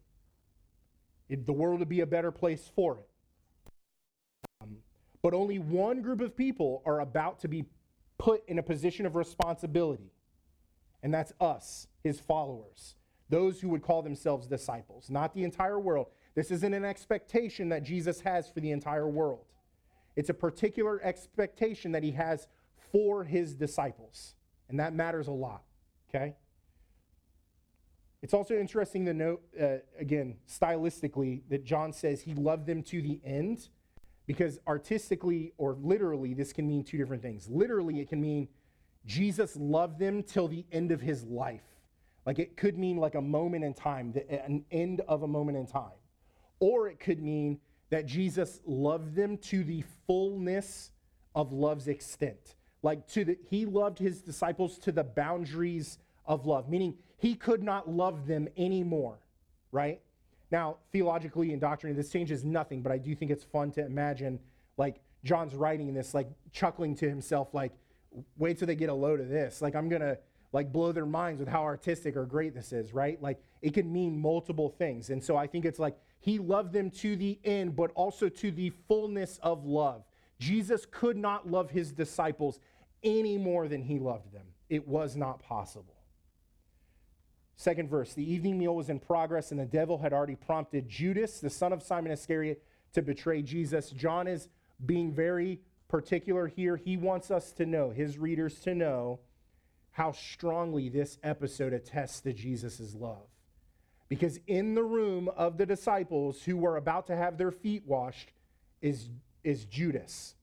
It, 1.29 1.45
the 1.45 1.53
world 1.53 1.79
would 1.79 1.89
be 1.89 2.01
a 2.01 2.07
better 2.07 2.31
place 2.31 2.71
for 2.75 2.97
it. 2.97 3.07
Um, 4.61 4.77
but 5.21 5.33
only 5.33 5.59
one 5.59 6.01
group 6.01 6.21
of 6.21 6.35
people 6.35 6.81
are 6.85 7.01
about 7.01 7.39
to 7.41 7.47
be 7.47 7.65
put 8.17 8.47
in 8.47 8.59
a 8.59 8.63
position 8.63 9.05
of 9.05 9.15
responsibility, 9.15 10.11
and 11.01 11.13
that's 11.13 11.33
us, 11.39 11.87
his 12.03 12.19
followers, 12.19 12.95
those 13.29 13.59
who 13.59 13.69
would 13.69 13.81
call 13.81 14.01
themselves 14.01 14.47
disciples, 14.47 15.09
not 15.09 15.33
the 15.33 15.43
entire 15.43 15.79
world. 15.79 16.07
This 16.35 16.51
isn't 16.51 16.73
an 16.73 16.85
expectation 16.85 17.69
that 17.69 17.83
Jesus 17.83 18.21
has 18.21 18.49
for 18.49 18.59
the 18.59 18.71
entire 18.71 19.07
world. 19.07 19.45
It's 20.15 20.29
a 20.29 20.33
particular 20.33 21.01
expectation 21.03 21.91
that 21.93 22.03
he 22.03 22.11
has 22.11 22.47
for 22.91 23.23
his 23.23 23.55
disciples, 23.55 24.35
and 24.69 24.79
that 24.79 24.93
matters 24.93 25.27
a 25.27 25.31
lot, 25.31 25.63
okay? 26.09 26.35
It's 28.21 28.33
also 28.33 28.55
interesting 28.57 29.05
to 29.05 29.13
note, 29.13 29.43
uh, 29.61 29.77
again, 29.99 30.37
stylistically, 30.47 31.41
that 31.49 31.65
John 31.65 31.91
says 31.91 32.21
he 32.21 32.33
loved 32.33 32.65
them 32.65 32.81
to 32.83 33.01
the 33.01 33.19
end, 33.25 33.67
because 34.25 34.59
artistically 34.67 35.53
or 35.57 35.77
literally, 35.81 36.33
this 36.33 36.53
can 36.53 36.67
mean 36.67 36.83
two 36.83 36.97
different 36.97 37.21
things. 37.21 37.49
Literally, 37.49 37.99
it 37.99 38.09
can 38.09 38.21
mean 38.21 38.47
Jesus 39.05 39.55
loved 39.57 39.99
them 39.99 40.23
till 40.23 40.47
the 40.47 40.65
end 40.71 40.91
of 40.91 41.01
his 41.01 41.23
life. 41.23 41.63
Like 42.25 42.39
it 42.39 42.55
could 42.55 42.77
mean 42.77 42.97
like 42.97 43.15
a 43.15 43.21
moment 43.21 43.63
in 43.63 43.73
time, 43.73 44.13
an 44.29 44.63
end 44.71 45.01
of 45.07 45.23
a 45.23 45.27
moment 45.27 45.57
in 45.57 45.67
time. 45.67 45.91
Or 46.59 46.87
it 46.87 46.99
could 46.99 47.21
mean 47.21 47.59
that 47.89 48.05
Jesus 48.05 48.61
loved 48.65 49.15
them 49.15 49.37
to 49.37 49.63
the 49.63 49.83
fullness 50.07 50.91
of 51.35 51.51
love's 51.51 51.87
extent. 51.87 52.55
Like 52.81 53.07
to 53.09 53.25
the, 53.25 53.37
he 53.49 53.65
loved 53.65 53.99
his 53.99 54.21
disciples 54.21 54.77
to 54.79 54.91
the 54.91 55.03
boundaries 55.03 55.99
of 56.25 56.45
love, 56.45 56.69
meaning 56.69 56.95
he 57.17 57.35
could 57.35 57.61
not 57.61 57.89
love 57.89 58.25
them 58.27 58.47
anymore, 58.55 59.19
right? 59.71 60.01
Now, 60.53 60.77
theologically 60.91 61.51
and 61.51 61.59
doctrinally, 61.59 61.99
this 61.99 62.11
changes 62.11 62.45
nothing, 62.45 62.83
but 62.83 62.91
I 62.91 62.99
do 62.99 63.15
think 63.15 63.31
it's 63.31 63.43
fun 63.43 63.71
to 63.71 63.83
imagine, 63.83 64.39
like, 64.77 64.97
John's 65.23 65.55
writing 65.55 65.91
this, 65.95 66.13
like, 66.13 66.27
chuckling 66.51 66.93
to 66.97 67.09
himself, 67.09 67.55
like, 67.55 67.71
wait 68.37 68.59
till 68.59 68.67
they 68.67 68.75
get 68.75 68.89
a 68.89 68.93
load 68.93 69.19
of 69.19 69.29
this. 69.29 69.63
Like, 69.63 69.75
I'm 69.75 69.89
going 69.89 70.03
to, 70.03 70.15
like, 70.51 70.71
blow 70.71 70.91
their 70.91 71.07
minds 71.07 71.39
with 71.39 71.49
how 71.49 71.63
artistic 71.63 72.15
or 72.15 72.27
great 72.27 72.53
this 72.53 72.71
is, 72.71 72.93
right? 72.93 73.19
Like, 73.19 73.41
it 73.63 73.73
can 73.73 73.91
mean 73.91 74.15
multiple 74.15 74.69
things. 74.69 75.09
And 75.09 75.23
so 75.23 75.35
I 75.35 75.47
think 75.47 75.65
it's 75.65 75.79
like, 75.79 75.97
he 76.19 76.37
loved 76.37 76.71
them 76.71 76.91
to 76.91 77.15
the 77.15 77.39
end, 77.43 77.75
but 77.75 77.89
also 77.95 78.29
to 78.29 78.51
the 78.51 78.69
fullness 78.87 79.39
of 79.41 79.65
love. 79.65 80.03
Jesus 80.37 80.85
could 80.85 81.17
not 81.17 81.49
love 81.49 81.71
his 81.71 81.91
disciples 81.91 82.59
any 83.01 83.39
more 83.39 83.67
than 83.67 83.81
he 83.81 83.97
loved 83.97 84.31
them. 84.31 84.45
It 84.69 84.87
was 84.87 85.15
not 85.15 85.41
possible. 85.41 85.92
Second 87.55 87.89
verse 87.89 88.13
The 88.13 88.31
evening 88.31 88.57
meal 88.57 88.75
was 88.75 88.89
in 88.89 88.99
progress, 88.99 89.51
and 89.51 89.59
the 89.59 89.65
devil 89.65 89.97
had 89.97 90.13
already 90.13 90.35
prompted 90.35 90.89
Judas, 90.89 91.39
the 91.39 91.49
son 91.49 91.73
of 91.73 91.83
Simon 91.83 92.11
Iscariot, 92.11 92.63
to 92.93 93.01
betray 93.01 93.41
Jesus. 93.41 93.89
John 93.89 94.27
is 94.27 94.49
being 94.85 95.13
very 95.13 95.59
particular 95.87 96.47
here, 96.47 96.75
he 96.75 96.97
wants 96.97 97.29
us 97.29 97.51
to 97.51 97.65
know, 97.67 97.91
his 97.91 98.17
readers 98.17 98.59
to 98.61 98.73
know, 98.73 99.19
how 99.91 100.11
strongly 100.11 100.89
this 100.89 101.19
episode 101.21 101.71
attests 101.71 102.21
to 102.21 102.33
Jesus' 102.33 102.95
love. 102.95 103.27
Because 104.09 104.39
in 104.47 104.73
the 104.73 104.83
room 104.83 105.29
of 105.37 105.57
the 105.57 105.67
disciples 105.67 106.41
who 106.43 106.57
were 106.57 106.77
about 106.77 107.07
to 107.07 107.15
have 107.15 107.37
their 107.37 107.51
feet 107.51 107.83
washed 107.85 108.31
is, 108.81 109.09
is 109.43 109.65
Judas, 109.65 110.33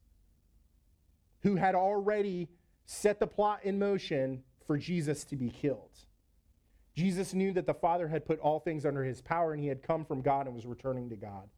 who 1.43 1.57
had 1.57 1.75
already 1.75 2.49
set 2.87 3.19
the 3.19 3.27
plot 3.27 3.61
in 3.65 3.79
motion 3.79 4.45
for 4.67 4.79
Jesus 4.79 5.25
to 5.25 5.37
be 5.37 5.51
killed. 5.51 5.91
Jesus 7.01 7.33
knew 7.33 7.51
that 7.55 7.67
the 7.67 7.73
Father 7.73 8.09
had 8.09 8.27
put 8.27 8.39
all 8.41 8.61
things 8.61 8.85
under 8.85 9.03
his 9.03 9.23
power 9.23 9.55
and 9.55 9.63
he 9.63 9.69
had 9.69 9.83
come 9.83 10.05
from 10.05 10.21
God 10.21 10.45
and 10.45 10.55
was 10.55 10.67
returning 10.67 11.09
to 11.09 11.17
God. 11.17 11.49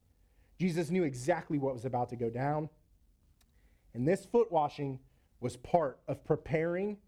Jesus 0.57 0.89
knew 0.89 1.03
exactly 1.03 1.59
what 1.59 1.75
was 1.75 1.85
about 1.85 2.11
to 2.11 2.17
go 2.17 2.31
down. 2.31 2.69
And 3.93 4.07
this 4.07 4.25
foot 4.25 4.53
washing 4.53 5.01
was 5.41 5.57
part 5.57 5.99
of 6.07 6.25
preparing 6.25 6.99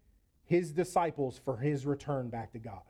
his 0.43 0.73
disciples 0.73 1.39
for 1.45 1.55
his 1.55 1.85
return 1.85 2.29
back 2.29 2.51
to 2.51 2.59
God. 2.59 2.81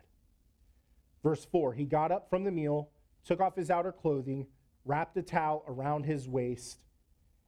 Verse 1.22 1.46
4 1.46 1.74
He 1.74 1.86
got 1.86 2.12
up 2.12 2.28
from 2.28 2.44
the 2.44 2.52
meal, 2.52 2.90
took 3.24 3.40
off 3.40 3.56
his 3.56 3.70
outer 3.70 3.92
clothing, 3.92 4.48
wrapped 4.84 5.16
a 5.16 5.22
towel 5.22 5.64
around 5.68 6.08
his 6.08 6.28
waist. 6.28 6.80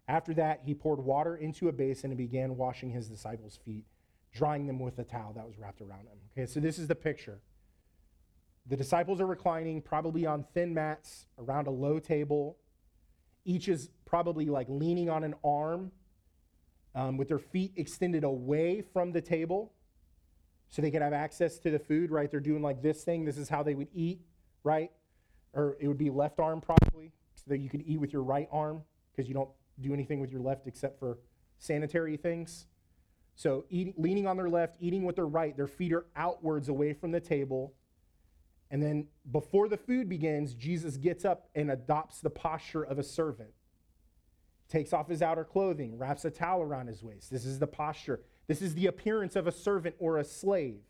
After 0.08 0.36
that, 0.36 0.62
he 0.64 0.76
poured 0.76 1.00
water 1.00 1.36
into 1.36 1.68
a 1.68 1.74
basin 1.74 2.12
and 2.12 2.18
began 2.18 2.58
washing 2.58 2.92
his 2.92 3.10
disciples' 3.10 3.58
feet, 3.66 3.86
drying 4.32 4.68
them 4.68 4.78
with 4.78 5.00
a 5.00 5.04
towel 5.04 5.34
that 5.34 5.48
was 5.48 5.58
wrapped 5.58 5.82
around 5.82 6.06
him. 6.06 6.20
Okay, 6.32 6.46
so 6.46 6.60
this 6.60 6.78
is 6.78 6.88
the 6.88 6.94
picture. 6.94 7.42
The 8.70 8.76
disciples 8.76 9.22
are 9.22 9.26
reclining, 9.26 9.82
probably 9.82 10.26
on 10.26 10.46
thin 10.54 10.74
mats 10.74 11.28
around 11.38 11.68
a 11.68 11.72
low 11.72 12.00
table. 12.00 12.58
Each 13.46 13.70
is 13.70 13.90
probably 14.06 14.46
like 14.46 14.68
leaning 14.70 15.10
on 15.10 15.24
an 15.24 15.36
arm 15.44 15.92
um, 16.94 17.16
with 17.16 17.30
their 17.30 17.40
feet 17.40 17.74
extended 17.78 18.24
away 18.24 18.82
from 18.82 19.12
the 19.12 19.22
table 19.22 19.72
so 20.70 20.82
they 20.82 20.92
could 20.92 21.02
have 21.02 21.14
access 21.14 21.58
to 21.60 21.72
the 21.72 21.80
food, 21.80 22.12
right? 22.12 22.30
They're 22.30 22.40
doing 22.40 22.62
like 22.62 22.82
this 22.82 23.04
thing. 23.04 23.24
This 23.24 23.38
is 23.38 23.48
how 23.48 23.64
they 23.64 23.74
would 23.74 23.88
eat, 23.94 24.20
right? 24.64 24.92
Or 25.54 25.78
it 25.80 25.88
would 25.88 25.98
be 25.98 26.10
left 26.10 26.40
arm 26.40 26.60
probably, 26.60 27.14
so 27.36 27.44
that 27.48 27.60
you 27.60 27.70
could 27.70 27.84
eat 27.86 28.00
with 28.00 28.12
your 28.12 28.24
right 28.24 28.50
arm 28.52 28.84
because 29.16 29.30
you 29.30 29.34
don't 29.34 29.50
do 29.80 29.94
anything 29.94 30.20
with 30.20 30.32
your 30.32 30.42
left 30.42 30.68
except 30.68 31.00
for 31.00 31.20
sanitary 31.60 32.18
things. 32.18 32.66
So 33.36 33.66
eat, 33.70 33.98
leaning 33.98 34.28
on 34.28 34.36
their 34.36 34.50
left, 34.50 34.76
eating 34.80 35.04
with 35.04 35.16
their 35.16 35.28
right, 35.28 35.56
their 35.56 35.68
feet 35.68 35.94
are 35.94 36.06
outwards 36.16 36.68
away 36.68 36.94
from 36.94 37.12
the 37.12 37.20
table. 37.20 37.74
And 38.70 38.82
then 38.84 39.08
before 39.32 39.70
the 39.70 39.78
food 39.78 40.10
begins, 40.10 40.54
Jesus 40.54 40.98
gets 40.98 41.24
up 41.24 41.50
and 41.56 41.72
adopts 41.72 42.20
the 42.20 42.30
posture 42.30 42.84
of 42.84 43.00
a 43.00 43.04
servant. 43.04 43.52
Takes 44.68 44.92
off 44.92 45.08
his 45.08 45.22
outer 45.22 45.46
clothing, 45.46 45.98
wraps 45.98 46.26
a 46.26 46.32
towel 46.32 46.62
around 46.62 46.88
his 46.88 47.02
waist. 47.02 47.32
This 47.32 47.46
is 47.46 47.60
the 47.60 47.68
posture. 47.68 48.20
This 48.48 48.62
is 48.62 48.76
the 48.76 48.88
appearance 48.88 49.36
of 49.38 49.48
a 49.48 49.52
servant 49.52 49.96
or 50.00 50.18
a 50.18 50.26
slave. 50.26 50.82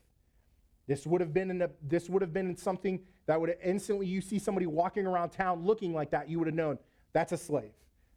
This 0.88 1.06
would 1.06 1.20
have 1.20 1.32
been 1.32 1.50
in 1.50 1.62
a, 1.62 1.70
this 1.82 2.08
would 2.08 2.22
have 2.22 2.32
been 2.32 2.56
something 2.56 3.00
that 3.26 3.40
would 3.40 3.54
instantly 3.62 4.06
you 4.06 4.20
see 4.20 4.38
somebody 4.38 4.66
walking 4.66 5.06
around 5.06 5.30
town 5.30 5.64
looking 5.64 5.92
like 5.92 6.10
that, 6.10 6.28
you 6.28 6.38
would 6.38 6.48
have 6.48 6.54
known 6.54 6.78
that's 7.12 7.32
a 7.32 7.36
slave. 7.36 7.72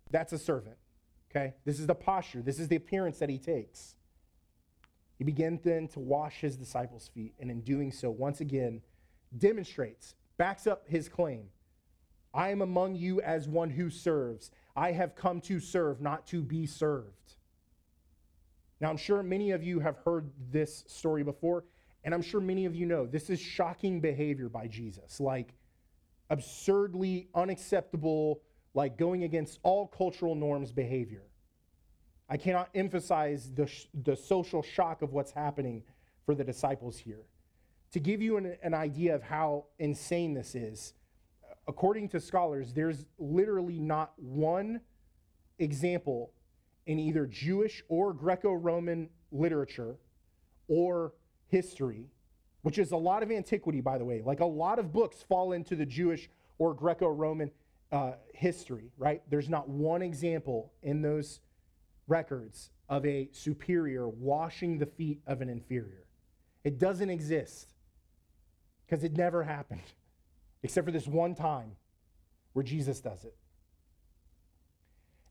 That's 0.09 0.33
a 0.33 0.37
servant. 0.37 0.77
Okay? 1.29 1.53
This 1.65 1.79
is 1.79 1.87
the 1.87 1.95
posture. 1.95 2.41
This 2.41 2.59
is 2.59 2.67
the 2.67 2.75
appearance 2.75 3.19
that 3.19 3.29
he 3.29 3.37
takes. 3.37 3.95
He 5.17 5.23
begins 5.23 5.61
then 5.61 5.87
to 5.89 5.99
wash 5.99 6.41
his 6.41 6.57
disciples' 6.57 7.09
feet, 7.13 7.33
and 7.39 7.51
in 7.51 7.61
doing 7.61 7.91
so, 7.91 8.09
once 8.09 8.41
again, 8.41 8.81
demonstrates, 9.37 10.15
backs 10.37 10.67
up 10.67 10.87
his 10.87 11.07
claim. 11.07 11.45
I 12.33 12.49
am 12.49 12.61
among 12.61 12.95
you 12.95 13.21
as 13.21 13.47
one 13.47 13.69
who 13.69 13.89
serves. 13.89 14.51
I 14.75 14.91
have 14.91 15.15
come 15.15 15.41
to 15.41 15.59
serve, 15.59 16.01
not 16.01 16.25
to 16.27 16.41
be 16.41 16.65
served. 16.65 17.35
Now, 18.79 18.89
I'm 18.89 18.97
sure 18.97 19.21
many 19.21 19.51
of 19.51 19.63
you 19.63 19.79
have 19.79 19.97
heard 19.97 20.31
this 20.49 20.83
story 20.87 21.23
before, 21.23 21.65
and 22.03 22.13
I'm 22.13 22.21
sure 22.21 22.41
many 22.41 22.65
of 22.65 22.75
you 22.75 22.85
know 22.85 23.05
this 23.05 23.29
is 23.29 23.39
shocking 23.39 23.99
behavior 23.99 24.49
by 24.49 24.67
Jesus, 24.67 25.19
like 25.19 25.53
absurdly 26.29 27.27
unacceptable, 27.35 28.41
like 28.73 28.97
going 28.97 29.23
against 29.23 29.59
all 29.63 29.87
cultural 29.87 30.33
norms 30.33 30.71
behavior. 30.71 31.23
I 32.29 32.37
cannot 32.37 32.69
emphasize 32.73 33.51
the, 33.53 33.69
the 34.03 34.15
social 34.15 34.63
shock 34.63 35.01
of 35.01 35.11
what's 35.11 35.31
happening 35.31 35.83
for 36.25 36.33
the 36.33 36.45
disciples 36.45 36.97
here. 36.97 37.25
To 37.93 37.99
give 37.99 38.21
you 38.21 38.37
an, 38.37 38.57
an 38.63 38.73
idea 38.73 39.15
of 39.15 39.23
how 39.23 39.65
insane 39.77 40.33
this 40.33 40.55
is, 40.55 40.93
according 41.67 42.09
to 42.09 42.19
scholars, 42.19 42.73
there's 42.73 43.05
literally 43.19 43.79
not 43.79 44.13
one 44.17 44.81
example 45.59 46.31
in 46.85 46.99
either 46.99 47.25
Jewish 47.25 47.83
or 47.89 48.13
Greco 48.13 48.53
Roman 48.53 49.09
literature 49.31 49.97
or 50.67 51.13
history, 51.47 52.07
which 52.61 52.77
is 52.77 52.91
a 52.91 52.97
lot 52.97 53.23
of 53.23 53.31
antiquity, 53.31 53.81
by 53.81 53.97
the 53.97 54.05
way. 54.05 54.21
Like 54.25 54.39
a 54.39 54.45
lot 54.45 54.79
of 54.79 54.93
books 54.93 55.21
fall 55.21 55.51
into 55.51 55.75
the 55.75 55.85
Jewish 55.85 56.29
or 56.57 56.73
Greco 56.73 57.07
Roman 57.09 57.51
uh, 57.91 58.13
history, 58.33 58.91
right? 58.97 59.21
There's 59.29 59.49
not 59.49 59.67
one 59.67 60.01
example 60.01 60.71
in 60.81 61.01
those 61.01 61.41
records 62.07 62.71
of 62.87 63.05
a 63.05 63.29
superior 63.31 64.07
washing 64.07 64.77
the 64.77 64.85
feet 64.85 65.19
of 65.27 65.41
an 65.41 65.49
inferior. 65.49 66.05
It 66.63 66.79
doesn't 66.79 67.09
exist 67.09 67.70
because 68.91 69.05
it 69.05 69.15
never 69.15 69.41
happened, 69.41 69.81
except 70.63 70.83
for 70.83 70.91
this 70.91 71.07
one 71.07 71.33
time 71.33 71.71
where 72.51 72.63
Jesus 72.63 72.99
does 72.99 73.23
it. 73.23 73.33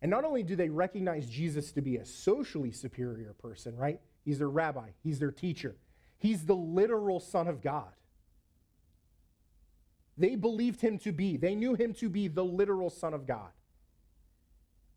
And 0.00 0.10
not 0.10 0.24
only 0.24 0.42
do 0.42 0.56
they 0.56 0.70
recognize 0.70 1.28
Jesus 1.28 1.70
to 1.72 1.82
be 1.82 1.96
a 1.96 2.06
socially 2.06 2.72
superior 2.72 3.34
person, 3.34 3.76
right? 3.76 4.00
He's 4.24 4.38
their 4.38 4.48
rabbi, 4.48 4.88
he's 5.02 5.18
their 5.18 5.30
teacher, 5.30 5.76
he's 6.16 6.46
the 6.46 6.56
literal 6.56 7.20
Son 7.20 7.48
of 7.48 7.60
God. 7.60 7.92
They 10.16 10.36
believed 10.36 10.80
him 10.80 10.98
to 11.00 11.12
be, 11.12 11.36
they 11.36 11.54
knew 11.54 11.74
him 11.74 11.92
to 11.94 12.08
be 12.08 12.28
the 12.28 12.44
literal 12.44 12.88
Son 12.88 13.12
of 13.12 13.26
God. 13.26 13.50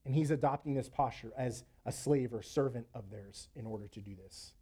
And 0.05 0.15
he's 0.15 0.31
adopting 0.31 0.73
this 0.73 0.87
posture 0.87 1.33
as 1.37 1.65
a 1.85 1.91
slave 1.91 2.33
or 2.33 2.41
servant 2.41 2.87
of 2.93 3.09
theirs 3.11 3.49
in 3.57 3.65
order 3.65 3.89
to 3.89 3.99
do 3.99 4.15
this. 4.15 4.53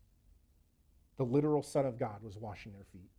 The 1.18 1.24
literal 1.24 1.62
Son 1.62 1.86
of 1.86 2.00
God 2.00 2.24
was 2.24 2.36
washing 2.36 2.74
their 2.74 2.86
feet. 2.92 3.12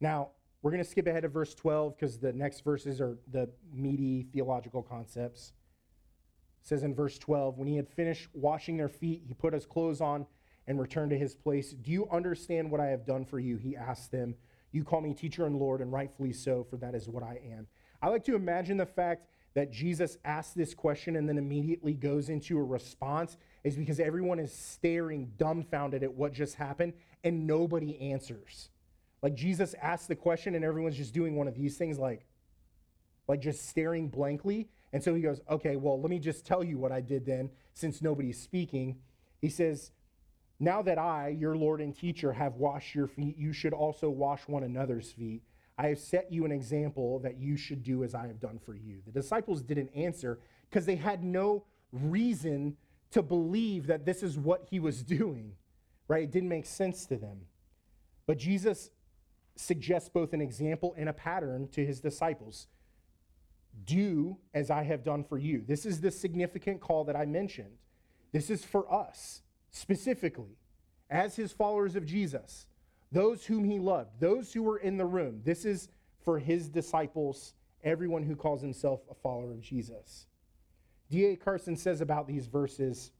Now, 0.00 0.30
we're 0.62 0.70
going 0.70 0.82
to 0.82 0.88
skip 0.88 1.06
ahead 1.06 1.22
to 1.22 1.28
verse 1.28 1.54
12 1.54 1.96
because 1.96 2.18
the 2.18 2.32
next 2.32 2.62
verses 2.62 3.00
are 3.00 3.16
the 3.30 3.48
meaty 3.72 4.26
theological 4.32 4.82
concepts. 4.82 5.52
It 6.62 6.68
says 6.68 6.82
in 6.82 6.94
verse 6.94 7.18
12, 7.18 7.56
when 7.58 7.68
he 7.68 7.76
had 7.76 7.88
finished 7.88 8.28
washing 8.34 8.76
their 8.76 8.88
feet, 8.88 9.22
he 9.26 9.34
put 9.34 9.54
his 9.54 9.64
clothes 9.64 10.00
on 10.00 10.26
and 10.66 10.78
returned 10.78 11.10
to 11.10 11.18
his 11.18 11.34
place. 11.34 11.72
Do 11.72 11.90
you 11.90 12.08
understand 12.10 12.70
what 12.70 12.80
I 12.80 12.86
have 12.86 13.06
done 13.06 13.24
for 13.24 13.38
you? 13.38 13.56
He 13.56 13.76
asked 13.76 14.12
them. 14.12 14.34
You 14.72 14.84
call 14.84 15.00
me 15.00 15.14
teacher 15.14 15.46
and 15.46 15.56
Lord, 15.56 15.80
and 15.80 15.92
rightfully 15.92 16.32
so, 16.32 16.64
for 16.68 16.76
that 16.76 16.94
is 16.94 17.08
what 17.08 17.22
I 17.22 17.40
am. 17.52 17.66
I 18.02 18.08
like 18.08 18.24
to 18.24 18.36
imagine 18.36 18.76
the 18.76 18.86
fact 18.86 19.26
that 19.54 19.72
Jesus 19.72 20.16
asked 20.24 20.56
this 20.56 20.74
question 20.74 21.16
and 21.16 21.28
then 21.28 21.38
immediately 21.38 21.92
goes 21.92 22.28
into 22.28 22.56
a 22.56 22.62
response 22.62 23.36
is 23.64 23.76
because 23.76 23.98
everyone 23.98 24.38
is 24.38 24.52
staring 24.52 25.32
dumbfounded 25.36 26.04
at 26.04 26.14
what 26.14 26.32
just 26.32 26.54
happened 26.54 26.92
and 27.24 27.46
nobody 27.46 27.98
answers. 28.12 28.68
Like 29.22 29.34
Jesus 29.34 29.74
asks 29.80 30.06
the 30.06 30.16
question 30.16 30.54
and 30.54 30.64
everyone's 30.64 30.96
just 30.96 31.12
doing 31.14 31.36
one 31.36 31.48
of 31.48 31.54
these 31.54 31.76
things 31.76 31.98
like 31.98 32.26
like 33.28 33.40
just 33.40 33.68
staring 33.68 34.08
blankly. 34.08 34.68
And 34.92 35.02
so 35.02 35.14
he 35.14 35.22
goes, 35.22 35.40
"Okay, 35.48 35.76
well, 35.76 36.00
let 36.00 36.10
me 36.10 36.18
just 36.18 36.44
tell 36.44 36.64
you 36.64 36.78
what 36.78 36.90
I 36.90 37.00
did 37.00 37.24
then 37.24 37.50
since 37.74 38.02
nobody's 38.02 38.40
speaking." 38.40 38.98
He 39.40 39.48
says, 39.48 39.92
"Now 40.58 40.82
that 40.82 40.98
I, 40.98 41.28
your 41.28 41.56
Lord 41.56 41.80
and 41.80 41.94
teacher, 41.94 42.32
have 42.32 42.56
washed 42.56 42.94
your 42.94 43.06
feet, 43.06 43.36
you 43.38 43.52
should 43.52 43.72
also 43.72 44.10
wash 44.10 44.48
one 44.48 44.64
another's 44.64 45.12
feet. 45.12 45.42
I 45.78 45.88
have 45.88 45.98
set 45.98 46.32
you 46.32 46.44
an 46.44 46.52
example 46.52 47.20
that 47.20 47.38
you 47.38 47.56
should 47.56 47.84
do 47.84 48.02
as 48.02 48.14
I 48.14 48.26
have 48.26 48.40
done 48.40 48.58
for 48.58 48.74
you." 48.74 49.00
The 49.06 49.12
disciples 49.12 49.62
didn't 49.62 49.90
answer 49.94 50.40
because 50.68 50.86
they 50.86 50.96
had 50.96 51.22
no 51.22 51.66
reason 51.92 52.76
to 53.12 53.22
believe 53.22 53.86
that 53.86 54.04
this 54.04 54.22
is 54.24 54.36
what 54.38 54.66
he 54.70 54.80
was 54.80 55.02
doing. 55.18 55.54
Right? 56.08 56.24
It 56.24 56.32
didn't 56.32 56.48
make 56.48 56.66
sense 56.66 57.06
to 57.06 57.16
them. 57.16 57.42
But 58.26 58.38
Jesus 58.38 58.90
suggests 59.60 60.08
both 60.08 60.32
an 60.32 60.40
example 60.40 60.94
and 60.96 61.08
a 61.08 61.12
pattern 61.12 61.68
to 61.68 61.84
his 61.84 62.00
disciples. 62.00 62.66
Do 63.84 64.38
as 64.54 64.70
I 64.70 64.82
have 64.82 65.04
done 65.04 65.24
for 65.24 65.38
you. 65.38 65.62
This 65.66 65.86
is 65.86 66.00
the 66.00 66.10
significant 66.10 66.80
call 66.80 67.04
that 67.04 67.16
I 67.16 67.24
mentioned. 67.24 67.78
This 68.32 68.50
is 68.50 68.64
for 68.64 68.92
us 68.92 69.42
specifically, 69.70 70.56
as 71.08 71.36
his 71.36 71.52
followers 71.52 71.96
of 71.96 72.06
Jesus, 72.06 72.66
those 73.12 73.46
whom 73.46 73.64
he 73.64 73.78
loved, 73.78 74.20
those 74.20 74.52
who 74.52 74.62
were 74.62 74.78
in 74.78 74.96
the 74.96 75.06
room. 75.06 75.40
This 75.44 75.64
is 75.64 75.88
for 76.24 76.38
his 76.38 76.68
disciples, 76.68 77.54
everyone 77.82 78.22
who 78.22 78.36
calls 78.36 78.60
himself 78.60 79.00
a 79.10 79.14
follower 79.14 79.52
of 79.52 79.60
Jesus. 79.60 80.26
D.A. 81.10 81.36
Carson 81.36 81.76
says 81.76 82.00
about 82.00 82.28
these 82.28 82.46
verses 82.46 83.10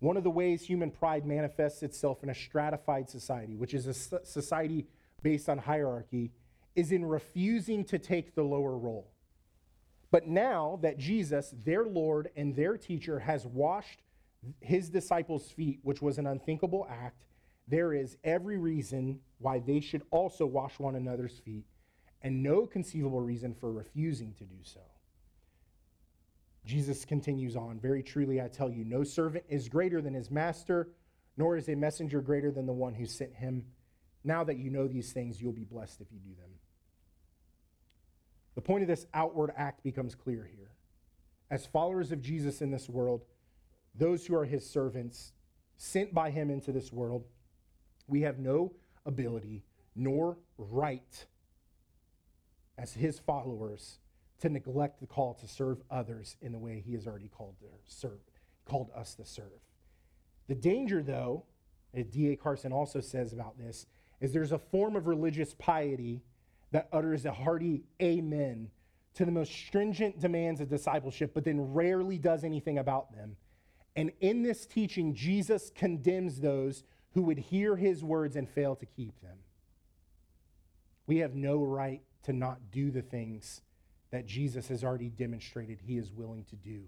one 0.00 0.16
of 0.16 0.22
the 0.22 0.30
ways 0.30 0.62
human 0.62 0.90
pride 0.90 1.26
manifests 1.26 1.82
itself 1.82 2.22
in 2.22 2.30
a 2.30 2.34
stratified 2.34 3.08
society, 3.08 3.56
which 3.56 3.74
is 3.74 3.86
a 3.86 3.94
society 3.94 4.86
based 5.22 5.48
on 5.48 5.58
hierarchy 5.58 6.32
is 6.74 6.92
in 6.92 7.04
refusing 7.04 7.84
to 7.84 7.98
take 7.98 8.34
the 8.34 8.42
lower 8.42 8.76
role. 8.76 9.10
But 10.10 10.26
now 10.26 10.78
that 10.82 10.98
Jesus, 10.98 11.54
their 11.64 11.84
Lord 11.84 12.30
and 12.36 12.54
their 12.54 12.76
teacher, 12.76 13.18
has 13.18 13.46
washed 13.46 14.02
his 14.60 14.88
disciples' 14.88 15.50
feet, 15.50 15.80
which 15.82 16.00
was 16.00 16.18
an 16.18 16.26
unthinkable 16.26 16.86
act, 16.88 17.24
there 17.66 17.92
is 17.92 18.16
every 18.24 18.56
reason 18.56 19.20
why 19.38 19.58
they 19.58 19.80
should 19.80 20.02
also 20.10 20.46
wash 20.46 20.78
one 20.78 20.94
another's 20.94 21.38
feet, 21.38 21.66
and 22.22 22.42
no 22.42 22.66
conceivable 22.66 23.20
reason 23.20 23.54
for 23.54 23.72
refusing 23.72 24.32
to 24.34 24.44
do 24.44 24.56
so. 24.62 24.80
Jesus 26.64 27.04
continues 27.04 27.56
on, 27.56 27.78
Very 27.78 28.02
truly 28.02 28.40
I 28.40 28.48
tell 28.48 28.70
you, 28.70 28.84
no 28.84 29.04
servant 29.04 29.44
is 29.48 29.68
greater 29.68 30.00
than 30.00 30.14
his 30.14 30.30
master, 30.30 30.88
nor 31.36 31.56
is 31.56 31.68
a 31.68 31.74
messenger 31.74 32.20
greater 32.20 32.50
than 32.50 32.66
the 32.66 32.72
one 32.72 32.94
who 32.94 33.06
sent 33.06 33.34
him. 33.34 33.64
Now 34.24 34.44
that 34.44 34.58
you 34.58 34.70
know 34.70 34.88
these 34.88 35.12
things, 35.12 35.40
you'll 35.40 35.52
be 35.52 35.64
blessed 35.64 36.00
if 36.00 36.12
you 36.12 36.18
do 36.18 36.34
them. 36.40 36.50
The 38.54 38.62
point 38.62 38.82
of 38.82 38.88
this 38.88 39.06
outward 39.14 39.52
act 39.56 39.82
becomes 39.82 40.14
clear 40.14 40.48
here. 40.56 40.70
As 41.50 41.64
followers 41.64 42.12
of 42.12 42.20
Jesus 42.20 42.60
in 42.60 42.70
this 42.70 42.88
world, 42.88 43.24
those 43.94 44.26
who 44.26 44.34
are 44.34 44.44
his 44.44 44.68
servants, 44.68 45.32
sent 45.76 46.12
by 46.12 46.30
him 46.30 46.50
into 46.50 46.72
this 46.72 46.92
world, 46.92 47.24
we 48.06 48.22
have 48.22 48.38
no 48.38 48.72
ability 49.06 49.64
nor 49.94 50.38
right 50.56 51.26
as 52.76 52.92
his 52.92 53.18
followers 53.18 53.98
to 54.40 54.48
neglect 54.48 55.00
the 55.00 55.06
call 55.06 55.34
to 55.34 55.48
serve 55.48 55.82
others 55.90 56.36
in 56.40 56.52
the 56.52 56.58
way 56.58 56.80
he 56.84 56.94
has 56.94 57.06
already 57.06 57.28
called 57.28 57.56
to 57.58 57.66
serve, 57.86 58.20
called 58.64 58.90
us 58.94 59.14
to 59.14 59.24
serve. 59.24 59.60
The 60.46 60.54
danger, 60.54 61.02
though, 61.02 61.44
as 61.92 62.06
D.A. 62.06 62.36
Carson 62.36 62.72
also 62.72 63.00
says 63.00 63.32
about 63.32 63.58
this, 63.58 63.86
is 64.20 64.32
there's 64.32 64.52
a 64.52 64.58
form 64.58 64.96
of 64.96 65.06
religious 65.06 65.54
piety 65.54 66.22
that 66.72 66.88
utters 66.92 67.24
a 67.24 67.32
hearty 67.32 67.84
amen 68.02 68.70
to 69.14 69.24
the 69.24 69.32
most 69.32 69.52
stringent 69.52 70.20
demands 70.20 70.60
of 70.60 70.68
discipleship, 70.68 71.32
but 71.34 71.44
then 71.44 71.72
rarely 71.72 72.18
does 72.18 72.44
anything 72.44 72.78
about 72.78 73.12
them. 73.12 73.36
And 73.96 74.12
in 74.20 74.42
this 74.42 74.66
teaching, 74.66 75.14
Jesus 75.14 75.72
condemns 75.74 76.40
those 76.40 76.84
who 77.12 77.22
would 77.22 77.38
hear 77.38 77.74
his 77.74 78.04
words 78.04 78.36
and 78.36 78.48
fail 78.48 78.76
to 78.76 78.86
keep 78.86 79.20
them. 79.20 79.38
We 81.06 81.18
have 81.18 81.34
no 81.34 81.64
right 81.64 82.02
to 82.24 82.32
not 82.32 82.70
do 82.70 82.90
the 82.90 83.02
things 83.02 83.62
that 84.10 84.26
Jesus 84.26 84.68
has 84.68 84.84
already 84.84 85.08
demonstrated 85.08 85.80
he 85.80 85.96
is 85.96 86.12
willing 86.12 86.44
to 86.44 86.56
do. 86.56 86.82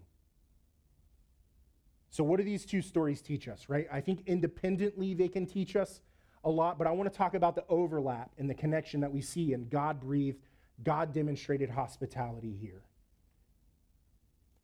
So, 2.11 2.25
what 2.25 2.39
do 2.39 2.45
these 2.45 2.65
two 2.65 2.83
stories 2.83 3.23
teach 3.23 3.49
us, 3.49 3.69
right? 3.69 3.87
I 3.91 4.01
think 4.01 4.23
independently 4.27 5.15
they 5.15 5.29
can 5.29 5.47
teach 5.47 5.77
us 5.77 6.01
a 6.45 6.51
lot, 6.51 6.79
but 6.79 6.87
I 6.87 6.93
want 6.93 7.11
to 7.13 7.17
talk 7.17 7.35
about 7.35 7.55
the 7.55 7.65
overlap 7.69 8.31
and 8.39 8.49
the 8.49 8.55
connection 8.55 9.01
that 9.01 9.13
we 9.13 9.21
see 9.21 9.53
in 9.53 9.69
God 9.69 10.01
breathed, 10.01 10.39
God 10.83 11.13
demonstrated 11.13 11.71
hospitality 11.71 12.57
here. 12.61 12.83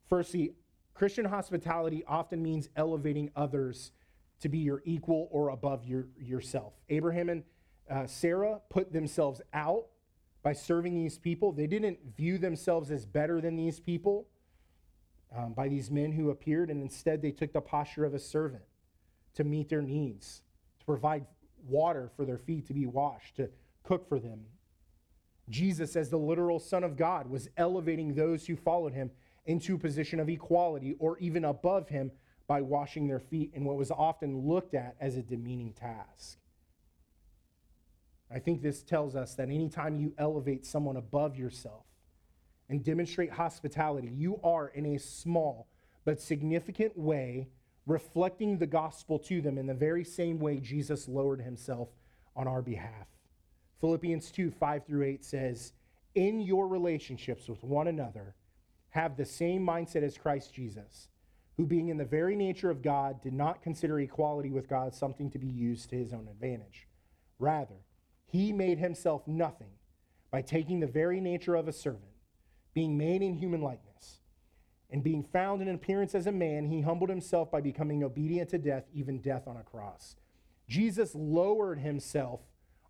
Firstly, 0.09 0.53
Christian 0.95 1.27
hospitality 1.27 2.03
often 2.07 2.43
means 2.43 2.69
elevating 2.77 3.31
others 3.37 3.93
to 4.41 4.49
be 4.49 4.59
your 4.59 4.83
equal 4.85 5.29
or 5.31 5.51
above 5.51 5.85
your, 5.85 6.07
yourself. 6.19 6.73
Abraham 6.89 7.29
and 7.29 7.43
uh, 7.91 8.07
Sarah 8.07 8.61
put 8.71 8.93
themselves 8.93 9.41
out 9.53 9.87
by 10.43 10.53
serving 10.53 10.95
these 10.95 11.19
people. 11.19 11.53
They 11.53 11.67
didn't 11.67 11.99
view 12.17 12.39
themselves 12.39 12.91
as 12.91 13.05
better 13.05 13.41
than 13.41 13.57
these 13.57 13.81
people 13.81 14.27
um, 15.37 15.53
by 15.53 15.69
these 15.69 15.91
men 15.91 16.12
who 16.12 16.31
appeared, 16.31 16.71
and 16.71 16.81
instead 16.81 17.21
they 17.21 17.31
took 17.31 17.53
the 17.53 17.61
posture 17.61 18.05
of 18.05 18.15
a 18.15 18.19
servant 18.19 18.62
to 19.35 19.45
meet 19.45 19.69
their 19.69 19.83
needs, 19.83 20.43
to 20.79 20.87
provide 20.87 21.27
water 21.68 22.11
for 22.16 22.24
their 22.24 22.38
feet 22.38 22.66
to 22.66 22.74
be 22.74 22.87
washed, 22.87 23.37
to 23.37 23.50
cook 23.83 24.09
for 24.09 24.18
them. 24.18 24.44
Jesus, 25.48 25.94
as 25.96 26.11
the 26.11 26.18
literal 26.18 26.59
Son 26.59 26.83
of 26.83 26.96
God, 26.96 27.29
was 27.29 27.48
elevating 27.57 28.14
those 28.14 28.46
who 28.46 28.57
followed 28.57 28.92
him 28.92 29.11
into 29.44 29.76
a 29.76 29.79
position 29.79 30.18
of 30.18 30.29
equality 30.29 30.96
or 30.98 31.18
even 31.18 31.44
above 31.44 31.88
him 31.88 32.11
by 32.46 32.61
washing 32.61 33.07
their 33.07 33.20
feet 33.20 33.52
in 33.55 33.64
what 33.64 33.76
was 33.76 33.90
often 33.90 34.46
looked 34.46 34.74
at 34.74 34.96
as 35.00 35.16
a 35.16 35.22
demeaning 35.22 35.72
task. 35.72 36.38
I 38.31 38.40
think 38.40 38.61
this 38.61 38.83
tells 38.83 39.14
us 39.14 39.35
that 39.35 39.48
anytime 39.48 39.96
you 39.96 40.12
elevate 40.18 40.66
someone 40.66 40.96
above 40.96 41.37
yourself 41.37 41.85
and 42.68 42.83
demonstrate 42.83 43.33
hospitality, 43.33 44.09
you 44.09 44.40
are 44.42 44.68
in 44.68 44.87
a 44.87 44.98
small 44.98 45.68
but 46.05 46.20
significant 46.20 46.98
way 46.98 47.48
reflecting 47.87 48.59
the 48.59 48.66
gospel 48.66 49.18
to 49.20 49.40
them 49.40 49.59
in 49.59 49.66
the 49.66 49.75
very 49.75 50.05
same 50.05 50.38
way 50.38 50.59
Jesus 50.59 51.09
lowered 51.09 51.40
himself 51.40 51.88
on 52.35 52.49
our 52.49 52.62
behalf. 52.62 53.07
Philippians 53.81 54.31
2 54.31 54.51
5 54.51 54.87
through 54.87 55.05
8 55.05 55.25
says, 55.25 55.72
In 56.14 56.40
your 56.40 56.66
relationships 56.66 57.49
with 57.49 57.62
one 57.62 57.88
another, 57.88 58.35
have 58.90 59.16
the 59.16 59.25
same 59.25 59.64
mindset 59.64 60.03
as 60.03 60.18
Christ 60.18 60.53
Jesus, 60.55 61.09
who, 61.57 61.66
being 61.66 61.88
in 61.88 61.99
the 61.99 62.05
very 62.05 62.35
nature 62.35 62.70
of 62.70 62.83
God, 62.83 63.20
did 63.22 63.35
not 63.35 63.62
consider 63.62 64.01
equality 64.01 64.51
with 64.51 64.68
God 64.68 64.94
something 64.94 65.31
to 65.31 65.38
be 65.38 65.46
used 65.46 65.90
to 65.90 65.96
his 65.96 66.12
own 66.12 66.29
advantage. 66.29 66.88
Rather, 67.38 67.85
he 68.25 68.53
made 68.53 68.79
himself 68.79 69.27
nothing 69.29 69.70
by 70.31 70.42
taking 70.42 70.81
the 70.81 70.87
very 70.87 71.20
nature 71.20 71.55
of 71.55 71.68
a 71.68 71.72
servant, 71.72 72.05
being 72.75 72.99
made 72.99 73.22
in 73.22 73.35
human 73.35 73.61
likeness 73.61 74.20
and 74.90 75.03
being 75.03 75.25
found 75.25 75.62
in 75.62 75.68
appearance 75.68 76.14
as 76.14 76.27
a 76.27 76.33
man, 76.33 76.66
he 76.66 76.81
humbled 76.81 77.11
himself 77.11 77.51
by 77.51 77.61
becoming 77.61 78.05
obedient 78.05 78.51
to 78.51 78.59
death, 78.59 78.85
even 78.94 79.20
death 79.20 79.49
on 79.49 79.57
a 79.57 79.62
cross. 79.62 80.16
Jesus 80.68 81.14
lowered 81.14 81.79
himself 81.79 82.40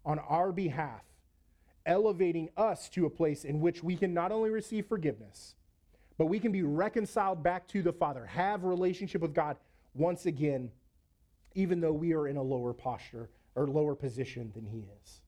on 0.04 0.18
our 0.18 0.52
behalf, 0.52 1.02
elevating 1.84 2.50
us 2.56 2.88
to 2.90 3.06
a 3.06 3.10
place 3.10 3.44
in 3.44 3.60
which 3.60 3.82
we 3.82 3.96
can 3.96 4.12
not 4.12 4.32
only 4.32 4.50
receive 4.50 4.86
forgiveness, 4.86 5.54
but 6.18 6.26
we 6.26 6.38
can 6.38 6.52
be 6.52 6.62
reconciled 6.62 7.42
back 7.42 7.66
to 7.68 7.82
the 7.82 7.92
Father, 7.92 8.26
have 8.26 8.64
relationship 8.64 9.20
with 9.20 9.34
God 9.34 9.56
once 9.94 10.26
again, 10.26 10.70
even 11.54 11.80
though 11.80 11.92
we 11.92 12.12
are 12.12 12.28
in 12.28 12.36
a 12.36 12.42
lower 12.42 12.72
posture 12.72 13.30
or 13.54 13.66
lower 13.66 13.94
position 13.94 14.52
than 14.54 14.66
he 14.66 14.88
is. 15.02 15.20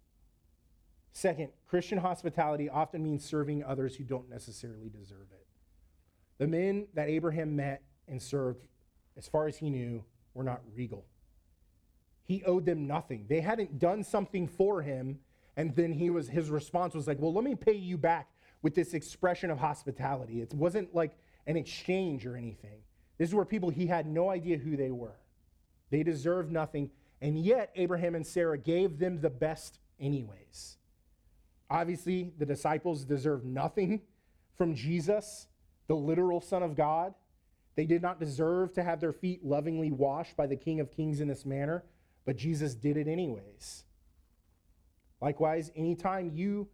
Second, 1.12 1.48
Christian 1.66 1.98
hospitality 1.98 2.68
often 2.68 3.02
means 3.02 3.24
serving 3.24 3.64
others 3.64 3.96
who 3.96 4.04
don't 4.04 4.30
necessarily 4.30 4.88
deserve 4.88 5.26
it. 5.32 5.37
The 6.38 6.46
men 6.46 6.86
that 6.94 7.08
Abraham 7.08 7.56
met 7.56 7.82
and 8.06 8.22
served, 8.22 8.66
as 9.16 9.28
far 9.28 9.46
as 9.46 9.56
he 9.56 9.70
knew, 9.70 10.04
were 10.34 10.44
not 10.44 10.60
regal. 10.74 11.04
He 12.22 12.44
owed 12.44 12.64
them 12.64 12.86
nothing. 12.86 13.26
They 13.28 13.40
hadn't 13.40 13.78
done 13.78 14.04
something 14.04 14.46
for 14.46 14.82
him, 14.82 15.18
and 15.56 15.74
then 15.74 15.92
he 15.92 16.10
was 16.10 16.28
his 16.28 16.50
response 16.50 16.94
was 16.94 17.08
like, 17.08 17.18
"Well, 17.18 17.32
let 17.32 17.44
me 17.44 17.54
pay 17.54 17.72
you 17.72 17.98
back 17.98 18.30
with 18.62 18.74
this 18.74 18.94
expression 18.94 19.50
of 19.50 19.58
hospitality." 19.58 20.40
It 20.40 20.54
wasn't 20.54 20.94
like 20.94 21.16
an 21.46 21.56
exchange 21.56 22.26
or 22.26 22.36
anything. 22.36 22.82
This 23.16 23.30
is 23.30 23.34
where 23.34 23.44
people 23.44 23.70
he 23.70 23.86
had 23.86 24.06
no 24.06 24.30
idea 24.30 24.58
who 24.58 24.76
they 24.76 24.90
were. 24.90 25.18
They 25.90 26.02
deserved 26.02 26.52
nothing, 26.52 26.90
and 27.20 27.38
yet 27.38 27.72
Abraham 27.74 28.14
and 28.14 28.26
Sarah 28.26 28.58
gave 28.58 28.98
them 28.98 29.20
the 29.20 29.30
best 29.30 29.80
anyways. 29.98 30.76
Obviously, 31.70 32.32
the 32.38 32.46
disciples 32.46 33.04
deserved 33.04 33.44
nothing 33.44 34.02
from 34.54 34.74
Jesus, 34.74 35.48
the 35.88 35.96
literal 35.96 36.40
Son 36.40 36.62
of 36.62 36.76
God. 36.76 37.14
They 37.74 37.86
did 37.86 38.02
not 38.02 38.20
deserve 38.20 38.72
to 38.74 38.82
have 38.82 39.00
their 39.00 39.12
feet 39.12 39.44
lovingly 39.44 39.90
washed 39.90 40.36
by 40.36 40.46
the 40.46 40.56
King 40.56 40.80
of 40.80 40.92
Kings 40.92 41.20
in 41.20 41.28
this 41.28 41.44
manner, 41.44 41.84
but 42.24 42.36
Jesus 42.36 42.74
did 42.74 42.96
it 42.96 43.08
anyways. 43.08 43.84
Likewise, 45.20 45.72
anytime 45.74 46.30
you 46.32 46.68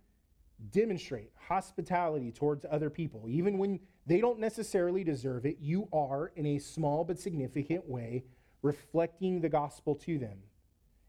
demonstrate 0.71 1.31
hospitality 1.49 2.31
towards 2.31 2.67
other 2.71 2.91
people, 2.91 3.27
even 3.29 3.59
when 3.59 3.81
they 4.07 4.21
don't 4.21 4.39
necessarily 4.39 5.05
deserve 5.05 5.47
it, 5.47 5.59
you 5.61 5.89
are, 5.93 6.33
in 6.37 6.47
a 6.47 6.59
small 6.59 7.05
but 7.05 7.19
significant 7.19 7.89
way, 7.89 8.25
reflecting 8.63 9.41
the 9.41 9.49
gospel 9.49 9.95
to 9.95 10.19
them. 10.19 10.39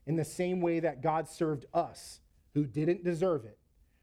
In 0.05 0.15
the 0.15 0.25
same 0.25 0.61
way 0.61 0.79
that 0.81 1.01
God 1.01 1.27
served 1.27 1.65
us, 1.73 2.19
who 2.53 2.65
didn't 2.65 3.03
deserve 3.03 3.45
it, 3.45 3.57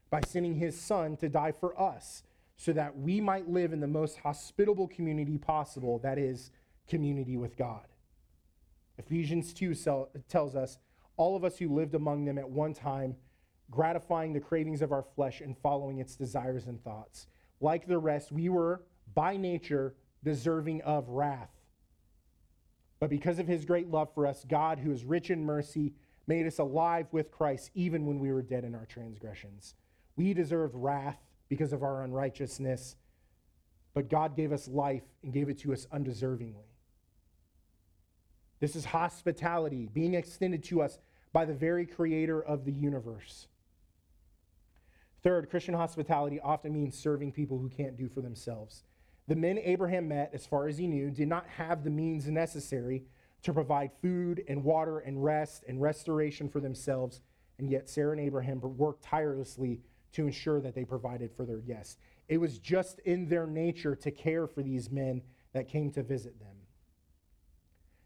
by 0.09 0.21
sending 0.27 0.55
his 0.55 0.79
son 0.79 1.17
to 1.17 1.29
die 1.29 1.51
for 1.51 1.79
us 1.79 2.23
so 2.63 2.71
that 2.71 2.97
we 2.97 3.19
might 3.19 3.49
live 3.49 3.73
in 3.73 3.81
the 3.81 3.87
most 3.87 4.19
hospitable 4.19 4.87
community 4.87 5.37
possible 5.37 5.99
that 5.99 6.17
is, 6.17 6.49
community 6.87 7.35
with 7.35 7.57
God. 7.57 7.85
Ephesians 8.97 9.53
2 9.53 9.75
tells 10.29 10.55
us 10.55 10.77
all 11.17 11.35
of 11.35 11.43
us 11.43 11.57
who 11.57 11.67
lived 11.67 11.93
among 11.93 12.23
them 12.23 12.37
at 12.37 12.49
one 12.49 12.73
time, 12.73 13.17
gratifying 13.69 14.31
the 14.31 14.39
cravings 14.39 14.81
of 14.81 14.93
our 14.93 15.03
flesh 15.03 15.41
and 15.41 15.57
following 15.57 15.97
its 15.97 16.15
desires 16.15 16.67
and 16.67 16.81
thoughts. 16.85 17.27
Like 17.59 17.85
the 17.85 17.97
rest, 17.97 18.31
we 18.31 18.47
were 18.47 18.85
by 19.13 19.35
nature 19.35 19.95
deserving 20.23 20.83
of 20.83 21.09
wrath. 21.09 21.51
But 23.01 23.09
because 23.09 23.39
of 23.39 23.47
his 23.47 23.65
great 23.65 23.91
love 23.91 24.13
for 24.13 24.25
us, 24.25 24.45
God, 24.47 24.79
who 24.79 24.93
is 24.93 25.03
rich 25.03 25.29
in 25.29 25.43
mercy, 25.43 25.95
made 26.27 26.47
us 26.47 26.59
alive 26.59 27.07
with 27.11 27.29
Christ 27.29 27.71
even 27.75 28.05
when 28.05 28.19
we 28.19 28.31
were 28.31 28.41
dead 28.41 28.63
in 28.63 28.73
our 28.73 28.85
transgressions. 28.85 29.75
We 30.15 30.33
deserved 30.33 30.75
wrath 30.77 31.19
because 31.53 31.71
of 31.71 31.83
our 31.83 32.01
unrighteousness, 32.01 32.95
but 33.93 34.09
God 34.09 34.35
gave 34.35 34.51
us 34.51 34.67
life 34.67 35.03
and 35.21 35.31
gave 35.31 35.49
it 35.49 35.59
to 35.59 35.71
us 35.71 35.85
undeservingly. 35.93 36.65
This 38.59 38.75
is 38.75 38.85
hospitality 38.85 39.87
being 39.93 40.15
extended 40.15 40.63
to 40.63 40.81
us 40.81 40.97
by 41.31 41.45
the 41.45 41.53
very 41.53 41.85
creator 41.85 42.41
of 42.41 42.65
the 42.65 42.71
universe. 42.71 43.49
Third, 45.21 45.47
Christian 45.51 45.75
hospitality 45.75 46.39
often 46.39 46.73
means 46.73 46.97
serving 46.97 47.33
people 47.33 47.59
who 47.59 47.69
can't 47.69 47.95
do 47.95 48.09
for 48.09 48.21
themselves. 48.21 48.83
The 49.27 49.35
men 49.35 49.59
Abraham 49.59 50.07
met, 50.07 50.31
as 50.33 50.47
far 50.47 50.67
as 50.67 50.79
he 50.79 50.87
knew, 50.87 51.11
did 51.11 51.27
not 51.27 51.45
have 51.45 51.83
the 51.83 51.91
means 51.91 52.27
necessary 52.27 53.03
to 53.43 53.53
provide 53.53 53.91
food 54.01 54.43
and 54.47 54.63
water 54.63 54.99
and 54.99 55.23
rest 55.23 55.65
and 55.67 55.79
restoration 55.79 56.49
for 56.49 56.59
themselves, 56.59 57.21
and 57.59 57.69
yet 57.69 57.87
Sarah 57.87 58.13
and 58.13 58.21
Abraham 58.21 58.59
worked 58.59 59.03
tirelessly 59.03 59.81
to 60.13 60.25
ensure 60.25 60.61
that 60.61 60.75
they 60.75 60.85
provided 60.85 61.31
for 61.35 61.45
their 61.45 61.57
guests. 61.57 61.97
It 62.27 62.37
was 62.37 62.59
just 62.59 62.99
in 62.99 63.27
their 63.27 63.45
nature 63.45 63.95
to 63.95 64.11
care 64.11 64.47
for 64.47 64.61
these 64.61 64.89
men 64.89 65.21
that 65.53 65.67
came 65.67 65.91
to 65.91 66.03
visit 66.03 66.39
them. 66.39 66.55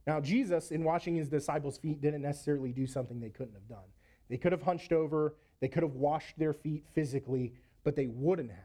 Now, 0.05 0.21
Jesus, 0.21 0.71
in 0.71 0.83
washing 0.83 1.15
his 1.15 1.27
disciples' 1.27 1.77
feet, 1.77 2.01
didn't 2.01 2.21
necessarily 2.21 2.71
do 2.71 2.87
something 2.87 3.19
they 3.19 3.29
couldn't 3.29 3.53
have 3.53 3.67
done. 3.67 3.85
They 4.29 4.37
could 4.37 4.53
have 4.53 4.61
hunched 4.61 4.93
over, 4.93 5.35
they 5.59 5.67
could 5.67 5.83
have 5.83 5.95
washed 5.95 6.37
their 6.37 6.53
feet 6.53 6.85
physically, 6.93 7.53
but 7.83 7.95
they 7.95 8.07
wouldn't 8.07 8.51
have. 8.51 8.59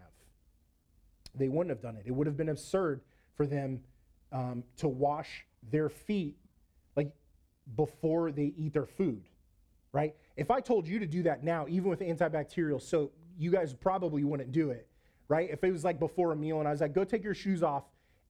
They 1.34 1.48
wouldn't 1.48 1.70
have 1.70 1.82
done 1.82 1.96
it. 1.96 2.04
It 2.06 2.12
would 2.12 2.26
have 2.26 2.36
been 2.36 2.48
absurd 2.48 3.00
for 3.36 3.46
them 3.46 3.80
um, 4.30 4.64
to 4.78 4.88
wash 4.88 5.46
their 5.70 5.88
feet 5.88 6.36
like 6.96 7.12
before 7.76 8.30
they 8.30 8.52
eat 8.56 8.72
their 8.72 8.86
food, 8.86 9.22
right? 9.92 10.14
If 10.36 10.50
I 10.50 10.60
told 10.60 10.86
you 10.86 10.98
to 10.98 11.06
do 11.06 11.22
that 11.24 11.42
now, 11.42 11.66
even 11.68 11.88
with 11.88 12.00
antibacterial 12.00 12.80
soap, 12.80 13.16
you 13.38 13.50
guys 13.50 13.72
probably 13.72 14.24
wouldn't 14.24 14.52
do 14.52 14.70
it, 14.70 14.88
right? 15.28 15.48
If 15.50 15.64
it 15.64 15.72
was 15.72 15.84
like 15.84 15.98
before 15.98 16.32
a 16.32 16.36
meal 16.36 16.58
and 16.58 16.68
I 16.68 16.70
was 16.70 16.80
like, 16.80 16.94
go 16.94 17.04
take 17.04 17.24
your 17.24 17.34
shoes 17.34 17.62
off 17.62 17.84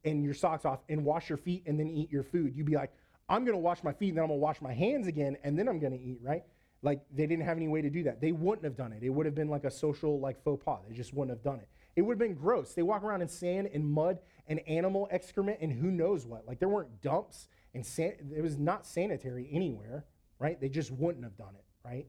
and 0.05 0.25
your 0.25 0.35
socks 0.35 0.65
off 0.65 0.81
and 0.89 1.05
wash 1.05 1.29
your 1.29 1.39
feet 1.39 1.65
and 1.67 1.79
then 1.79 1.89
eat 1.89 2.11
your 2.11 2.23
food, 2.23 2.55
you'd 2.57 2.67
be 2.67 2.75
like, 2.75 2.93
I'm 3.29 3.45
to 3.47 3.57
wash 3.57 3.83
my 3.83 3.93
feet 3.93 4.09
and 4.09 4.19
then 4.19 4.25
I'm 4.25 4.31
to 4.31 4.37
wash 4.37 4.61
my 4.61 4.73
hands 4.73 5.07
again 5.07 5.37
and 5.45 5.59
then 5.59 5.69
I'm 5.69 5.81
to 5.81 5.93
eat, 5.95 6.21
right? 6.23 6.43
Like 6.83 7.01
they 7.15 7.27
didn't 7.27 7.45
have 7.45 7.57
any 7.57 7.69
way 7.69 7.81
to 7.81 7.91
do 7.91 8.03
that. 8.05 8.21
They 8.21 8.33
wouldn't 8.33 8.65
have 8.65 8.77
done 8.77 8.93
it. 8.93 9.03
It 9.03 9.11
would 9.11 9.27
have 9.27 9.35
been 9.35 9.49
like 9.49 9.65
a 9.65 9.71
social 9.71 10.19
like 10.19 10.43
faux 10.43 10.63
pas. 10.65 10.81
They 10.89 10.95
just 10.95 11.15
wouldn't 11.15 11.37
have 11.37 11.45
done 11.45 11.61
it. 11.61 11.69
It 11.95 12.03
would 12.03 12.15
have 12.15 12.19
been 12.19 12.35
gross. 12.35 12.75
They 12.75 12.83
walk 12.83 13.05
around 13.05 13.23
in 13.23 13.29
sand 13.29 13.71
and 13.73 13.87
mud 13.87 14.19
and 14.49 14.61
animal 14.67 15.09
excrement 15.11 15.59
and 15.61 15.73
who 15.73 15.91
knows 15.91 16.27
what. 16.27 16.47
Like 16.47 16.59
there 16.59 16.69
weren't 16.69 17.01
dumps 17.01 17.49
and 17.75 17.87
san- 17.87 18.33
it 18.35 18.43
was 18.43 18.59
not 18.59 18.87
sanitary 18.87 19.49
anywhere, 19.53 20.05
right? 20.39 20.61
They 20.61 20.69
just 20.69 20.91
wouldn't 20.91 21.25
have 21.25 21.37
done 21.37 21.55
it, 21.55 21.65
right? 21.85 22.07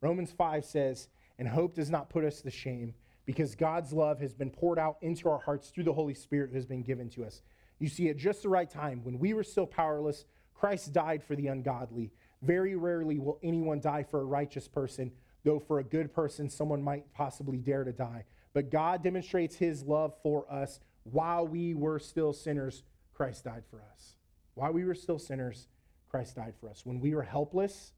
Romans 0.00 0.30
5 0.30 0.64
says, 0.64 1.08
"And 1.38 1.48
hope 1.48 1.74
does 1.74 1.90
not 1.90 2.10
put 2.10 2.24
us 2.24 2.42
to 2.42 2.50
shame, 2.50 2.94
because 3.24 3.54
God's 3.54 3.92
love 3.92 4.20
has 4.20 4.34
been 4.34 4.50
poured 4.50 4.78
out 4.78 4.98
into 5.00 5.28
our 5.28 5.38
hearts 5.38 5.70
through 5.70 5.84
the 5.84 5.92
Holy 5.92 6.14
Spirit 6.14 6.50
who 6.50 6.56
has 6.56 6.66
been 6.66 6.82
given 6.82 7.08
to 7.10 7.24
us." 7.24 7.42
You 7.78 7.88
see, 7.88 8.08
at 8.08 8.16
just 8.16 8.42
the 8.42 8.48
right 8.48 8.68
time, 8.68 9.02
when 9.02 9.18
we 9.18 9.34
were 9.34 9.42
still 9.42 9.66
powerless, 9.66 10.24
Christ 10.54 10.92
died 10.92 11.22
for 11.22 11.34
the 11.34 11.48
ungodly. 11.48 12.12
Very 12.40 12.76
rarely 12.76 13.18
will 13.18 13.38
anyone 13.42 13.80
die 13.80 14.02
for 14.02 14.20
a 14.20 14.24
righteous 14.24 14.68
person, 14.68 15.12
though 15.42 15.58
for 15.58 15.78
a 15.78 15.84
good 15.84 16.12
person, 16.12 16.48
someone 16.48 16.82
might 16.82 17.12
possibly 17.12 17.58
dare 17.58 17.84
to 17.84 17.92
die. 17.92 18.24
But 18.52 18.70
God 18.70 19.02
demonstrates 19.02 19.56
his 19.56 19.82
love 19.82 20.14
for 20.22 20.50
us 20.50 20.80
while 21.02 21.46
we 21.46 21.74
were 21.74 21.98
still 21.98 22.32
sinners, 22.32 22.84
Christ 23.12 23.44
died 23.44 23.64
for 23.66 23.82
us. 23.82 24.16
While 24.54 24.72
we 24.72 24.84
were 24.84 24.94
still 24.94 25.18
sinners, 25.18 25.68
Christ 26.08 26.36
died 26.36 26.54
for 26.56 26.68
us. 26.68 26.86
When 26.86 27.00
we 27.00 27.14
were 27.14 27.22
helpless, 27.22 27.92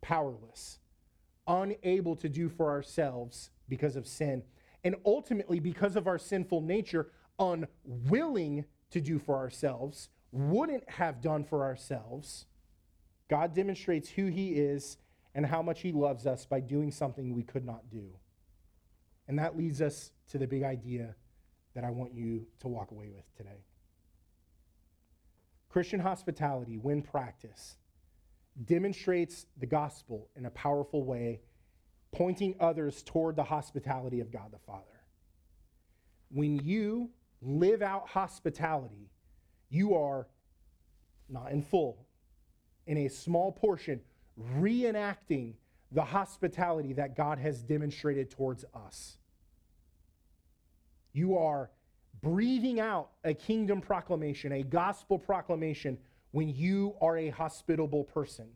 powerless, 0.00 0.78
unable 1.46 2.16
to 2.16 2.28
do 2.28 2.48
for 2.48 2.70
ourselves 2.70 3.50
because 3.68 3.96
of 3.96 4.06
sin, 4.06 4.42
and 4.84 4.96
ultimately 5.04 5.60
because 5.60 5.96
of 5.96 6.06
our 6.06 6.18
sinful 6.18 6.60
nature, 6.60 7.10
unwilling 7.38 8.64
to 8.90 9.00
do 9.00 9.18
for 9.18 9.36
ourselves, 9.36 10.08
wouldn't 10.30 10.88
have 10.88 11.20
done 11.20 11.44
for 11.44 11.62
ourselves, 11.62 12.46
God 13.28 13.54
demonstrates 13.54 14.10
who 14.10 14.26
He 14.26 14.52
is 14.52 14.96
and 15.34 15.46
how 15.46 15.62
much 15.62 15.80
He 15.80 15.92
loves 15.92 16.26
us 16.26 16.44
by 16.44 16.60
doing 16.60 16.90
something 16.90 17.32
we 17.32 17.42
could 17.42 17.64
not 17.64 17.88
do. 17.90 18.10
And 19.28 19.38
that 19.38 19.56
leads 19.56 19.80
us 19.80 20.10
to 20.30 20.38
the 20.38 20.46
big 20.46 20.62
idea 20.62 21.14
that 21.74 21.84
I 21.84 21.90
want 21.90 22.12
you 22.12 22.46
to 22.60 22.68
walk 22.68 22.90
away 22.90 23.08
with 23.08 23.24
today. 23.36 23.64
Christian 25.70 26.00
hospitality, 26.00 26.76
when 26.76 27.00
practiced, 27.00 27.78
demonstrates 28.64 29.46
the 29.58 29.66
gospel 29.66 30.28
in 30.36 30.46
a 30.46 30.50
powerful 30.50 31.04
way, 31.04 31.40
pointing 32.12 32.54
others 32.60 33.02
toward 33.02 33.36
the 33.36 33.44
hospitality 33.44 34.20
of 34.20 34.30
God 34.30 34.52
the 34.52 34.58
Father. 34.58 34.84
When 36.30 36.58
you 36.58 37.10
live 37.40 37.82
out 37.82 38.08
hospitality, 38.08 39.10
you 39.70 39.94
are 39.94 40.26
not 41.28 41.50
in 41.50 41.62
full, 41.62 42.06
in 42.86 42.98
a 42.98 43.08
small 43.08 43.52
portion, 43.52 44.00
reenacting 44.58 45.54
the 45.90 46.04
hospitality 46.04 46.92
that 46.94 47.16
God 47.16 47.38
has 47.38 47.62
demonstrated 47.62 48.30
towards 48.30 48.64
us. 48.74 49.16
You 51.12 51.36
are 51.36 51.70
breathing 52.22 52.80
out 52.80 53.10
a 53.24 53.34
kingdom 53.34 53.80
proclamation, 53.80 54.52
a 54.52 54.62
gospel 54.62 55.18
proclamation, 55.18 55.98
when 56.32 56.48
you 56.48 56.94
are 57.00 57.16
a 57.16 57.30
hospitable 57.30 58.04
person. 58.04 58.48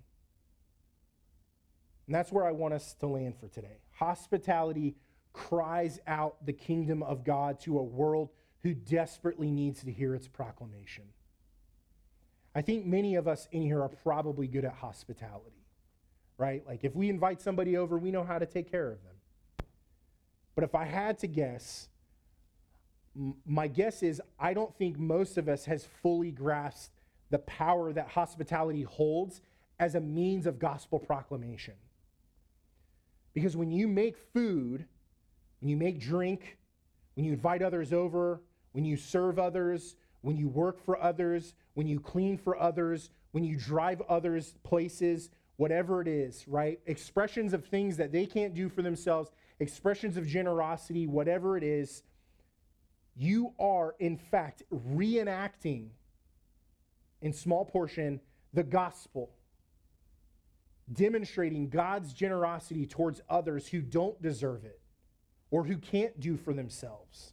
And 2.06 2.14
that's 2.14 2.32
where 2.32 2.44
I 2.44 2.52
want 2.52 2.74
us 2.74 2.94
to 3.00 3.06
land 3.06 3.36
for 3.38 3.48
today. 3.48 3.78
Hospitality 3.92 4.96
cries 5.32 6.00
out 6.06 6.44
the 6.44 6.52
kingdom 6.52 7.02
of 7.02 7.24
God 7.24 7.60
to 7.60 7.78
a 7.78 7.82
world 7.82 8.30
who 8.62 8.74
desperately 8.74 9.50
needs 9.50 9.82
to 9.84 9.92
hear 9.92 10.14
its 10.14 10.26
proclamation. 10.26 11.04
I 12.54 12.62
think 12.62 12.86
many 12.86 13.16
of 13.16 13.28
us 13.28 13.46
in 13.52 13.62
here 13.62 13.82
are 13.82 13.88
probably 13.88 14.46
good 14.46 14.64
at 14.64 14.72
hospitality, 14.72 15.66
right? 16.38 16.66
Like 16.66 16.84
if 16.84 16.94
we 16.96 17.10
invite 17.10 17.42
somebody 17.42 17.76
over, 17.76 17.98
we 17.98 18.10
know 18.10 18.24
how 18.24 18.38
to 18.38 18.46
take 18.46 18.70
care 18.70 18.90
of 18.90 19.02
them. 19.02 19.66
But 20.54 20.64
if 20.64 20.74
I 20.74 20.86
had 20.86 21.18
to 21.18 21.26
guess, 21.26 21.88
my 23.44 23.68
guess 23.68 24.02
is 24.02 24.22
I 24.40 24.54
don't 24.54 24.74
think 24.74 24.98
most 24.98 25.36
of 25.36 25.48
us 25.50 25.66
has 25.66 25.86
fully 26.02 26.30
grasped 26.30 26.95
the 27.30 27.38
power 27.38 27.92
that 27.92 28.08
hospitality 28.08 28.82
holds 28.82 29.40
as 29.78 29.94
a 29.94 30.00
means 30.00 30.46
of 30.46 30.58
gospel 30.58 30.98
proclamation. 30.98 31.74
Because 33.34 33.56
when 33.56 33.70
you 33.70 33.88
make 33.88 34.16
food, 34.32 34.86
when 35.60 35.68
you 35.68 35.76
make 35.76 36.00
drink, 36.00 36.56
when 37.14 37.26
you 37.26 37.32
invite 37.32 37.62
others 37.62 37.92
over, 37.92 38.40
when 38.72 38.84
you 38.84 38.96
serve 38.96 39.38
others, 39.38 39.96
when 40.22 40.36
you 40.36 40.48
work 40.48 40.82
for 40.84 41.00
others, 41.02 41.54
when 41.74 41.86
you 41.86 42.00
clean 42.00 42.38
for 42.38 42.60
others, 42.60 43.10
when 43.32 43.44
you 43.44 43.56
drive 43.56 44.00
others 44.08 44.54
places, 44.62 45.30
whatever 45.56 46.00
it 46.00 46.08
is, 46.08 46.46
right? 46.48 46.80
Expressions 46.86 47.52
of 47.52 47.64
things 47.66 47.96
that 47.96 48.12
they 48.12 48.26
can't 48.26 48.54
do 48.54 48.68
for 48.68 48.82
themselves, 48.82 49.30
expressions 49.60 50.16
of 50.16 50.26
generosity, 50.26 51.06
whatever 51.06 51.56
it 51.56 51.62
is, 51.62 52.02
you 53.14 53.52
are, 53.58 53.94
in 53.98 54.16
fact, 54.16 54.62
reenacting 54.70 55.88
in 57.26 57.32
small 57.32 57.64
portion 57.64 58.20
the 58.54 58.62
gospel, 58.62 59.30
demonstrating 60.90 61.68
God's 61.68 62.14
generosity 62.14 62.86
towards 62.86 63.20
others 63.28 63.66
who 63.68 63.82
don't 63.82 64.20
deserve 64.22 64.64
it 64.64 64.80
or 65.50 65.64
who 65.64 65.76
can't 65.76 66.18
do 66.18 66.36
for 66.36 66.52
themselves, 66.52 67.32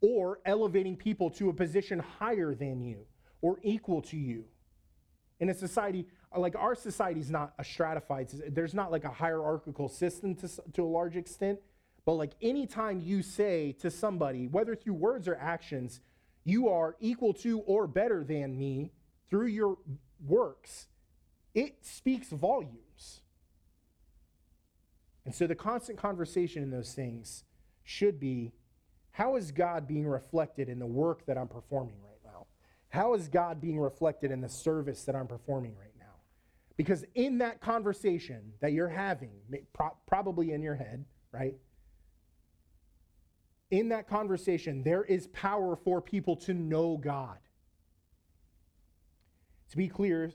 or 0.00 0.40
elevating 0.44 0.96
people 0.96 1.30
to 1.30 1.48
a 1.48 1.52
position 1.52 1.98
higher 1.98 2.54
than 2.54 2.80
you 2.80 3.06
or 3.40 3.58
equal 3.62 4.02
to 4.02 4.16
you. 4.16 4.44
In 5.38 5.48
a 5.48 5.54
society, 5.54 6.06
like 6.36 6.54
our 6.56 6.74
society 6.74 7.20
is 7.20 7.30
not 7.30 7.54
a 7.58 7.64
stratified, 7.64 8.30
there's 8.48 8.74
not 8.74 8.90
like 8.90 9.04
a 9.04 9.10
hierarchical 9.10 9.88
system 9.88 10.34
to, 10.36 10.48
to 10.74 10.82
a 10.82 10.84
large 10.84 11.16
extent. 11.16 11.58
But 12.04 12.14
like 12.14 12.32
anytime 12.42 13.00
you 13.00 13.22
say 13.22 13.72
to 13.80 13.90
somebody, 13.90 14.46
whether 14.46 14.74
through 14.74 14.94
words 14.94 15.28
or 15.28 15.36
actions, 15.36 16.00
you 16.44 16.68
are 16.68 16.96
equal 17.00 17.34
to 17.34 17.60
or 17.60 17.86
better 17.86 18.24
than 18.24 18.58
me 18.58 18.92
through 19.30 19.46
your 19.46 19.78
works, 20.26 20.88
it 21.54 21.84
speaks 21.84 22.28
volumes. 22.28 23.22
And 25.24 25.34
so 25.34 25.46
the 25.46 25.54
constant 25.54 25.98
conversation 25.98 26.62
in 26.62 26.70
those 26.70 26.92
things 26.92 27.44
should 27.84 28.18
be 28.18 28.52
how 29.12 29.36
is 29.36 29.52
God 29.52 29.86
being 29.86 30.06
reflected 30.06 30.68
in 30.68 30.78
the 30.78 30.86
work 30.86 31.26
that 31.26 31.36
I'm 31.36 31.48
performing 31.48 31.96
right 32.02 32.20
now? 32.24 32.46
How 32.88 33.14
is 33.14 33.28
God 33.28 33.60
being 33.60 33.78
reflected 33.78 34.30
in 34.30 34.40
the 34.40 34.48
service 34.48 35.04
that 35.04 35.14
I'm 35.14 35.26
performing 35.26 35.76
right 35.76 35.94
now? 35.98 36.06
Because 36.76 37.04
in 37.14 37.38
that 37.38 37.60
conversation 37.60 38.52
that 38.60 38.72
you're 38.72 38.88
having, 38.88 39.30
probably 40.06 40.52
in 40.52 40.62
your 40.62 40.76
head, 40.76 41.04
right? 41.32 41.54
in 43.70 43.88
that 43.90 44.08
conversation, 44.08 44.82
there 44.82 45.04
is 45.04 45.28
power 45.28 45.76
for 45.76 46.00
people 46.00 46.36
to 46.36 46.54
know 46.54 46.96
God. 46.96 47.38
To 49.70 49.76
be 49.76 49.88
clear, 49.88 50.32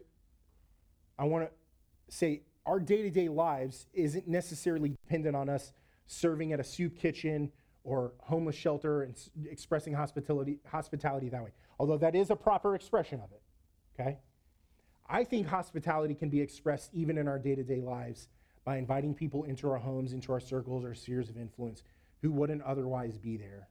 I 1.20 1.26
want 1.26 1.50
to 1.50 2.16
say 2.16 2.42
our 2.66 2.80
day 2.80 3.04
to 3.04 3.10
day 3.10 3.30
lives 3.30 3.88
isn't 3.94 4.28
necessarily 4.28 4.90
dependent 4.90 5.36
on 5.36 5.50
us 5.50 5.72
serving 6.08 6.54
at 6.54 6.60
a 6.60 6.64
soup 6.64 6.98
kitchen 6.98 7.52
or 7.84 8.14
homeless 8.22 8.56
shelter 8.56 9.04
and 9.04 9.16
expressing 9.50 9.94
hospitality, 9.94 10.60
hospitality 10.68 11.30
that 11.30 11.44
way, 11.44 11.52
although 11.80 11.98
that 11.98 12.16
is 12.16 12.32
a 12.32 12.36
proper 12.36 12.76
expression 12.76 13.20
of 13.22 13.32
it. 13.32 13.42
Okay? 14.00 14.18
I 15.08 15.24
think 15.24 15.48
hospitality 15.48 16.16
can 16.16 16.30
be 16.30 16.42
expressed 16.42 16.90
even 16.94 17.18
in 17.18 17.28
our 17.28 17.38
day 17.38 17.56
to 17.56 17.64
day 17.64 17.82
lives 17.82 18.28
by 18.64 18.78
inviting 18.78 19.14
people 19.14 19.44
into 19.44 19.70
our 19.70 19.78
homes, 19.78 20.14
into 20.14 20.34
our 20.34 20.40
circles, 20.40 20.84
our 20.84 20.96
spheres 20.96 21.30
of 21.30 21.38
influence 21.38 21.84
who 22.22 22.32
wouldn't 22.32 22.64
otherwise 22.64 23.18
be 23.18 23.38
there. 23.38 23.68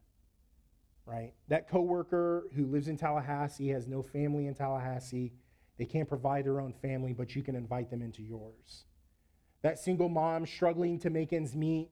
Right? 1.07 1.33
That 1.49 1.69
coworker 1.69 2.45
who 2.55 2.67
lives 2.67 2.87
in 2.87 2.97
Tallahassee 2.97 3.69
has 3.69 3.89
no 3.89 4.03
family 4.03 4.47
in 4.47 4.55
Tallahassee. 4.55 5.33
They 5.79 5.85
can't 5.85 6.09
provide 6.09 6.45
their 6.45 6.61
own 6.61 6.73
family, 6.73 7.13
but 7.13 7.35
you 7.35 7.43
can 7.43 7.57
invite 7.57 7.91
them 7.91 8.03
into 8.03 8.23
yours. 8.23 8.85
That 9.63 9.79
single 9.79 10.09
mom 10.09 10.47
struggling 10.47 10.99
to 11.01 11.11
make 11.11 11.33
ends 11.33 11.57
meet 11.57 11.91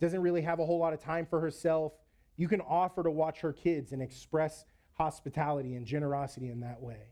doesn't 0.00 0.20
really 0.20 0.42
have 0.42 0.60
a 0.60 0.66
whole 0.66 0.78
lot 0.78 0.92
of 0.92 1.00
time 1.00 1.26
for 1.26 1.40
herself. 1.40 1.92
You 2.36 2.48
can 2.48 2.60
offer 2.60 3.02
to 3.02 3.10
watch 3.10 3.40
her 3.40 3.52
kids 3.52 3.92
and 3.92 4.02
express 4.02 4.64
hospitality 4.92 5.74
and 5.74 5.86
generosity 5.86 6.48
in 6.48 6.60
that 6.60 6.80
way. 6.80 7.08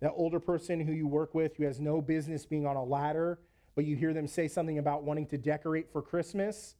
That 0.00 0.12
older 0.14 0.40
person 0.40 0.80
who 0.80 0.92
you 0.92 1.06
work 1.06 1.34
with 1.34 1.56
who 1.56 1.64
has 1.64 1.80
no 1.80 2.00
business 2.00 2.46
being 2.46 2.66
on 2.66 2.76
a 2.76 2.84
ladder, 2.84 3.38
but 3.74 3.84
you 3.84 3.96
hear 3.96 4.12
them 4.12 4.26
say 4.26 4.48
something 4.48 4.78
about 4.78 5.04
wanting 5.04 5.26
to 5.28 5.38
decorate 5.38 5.90
for 5.90 6.02
Christmas, 6.02 6.74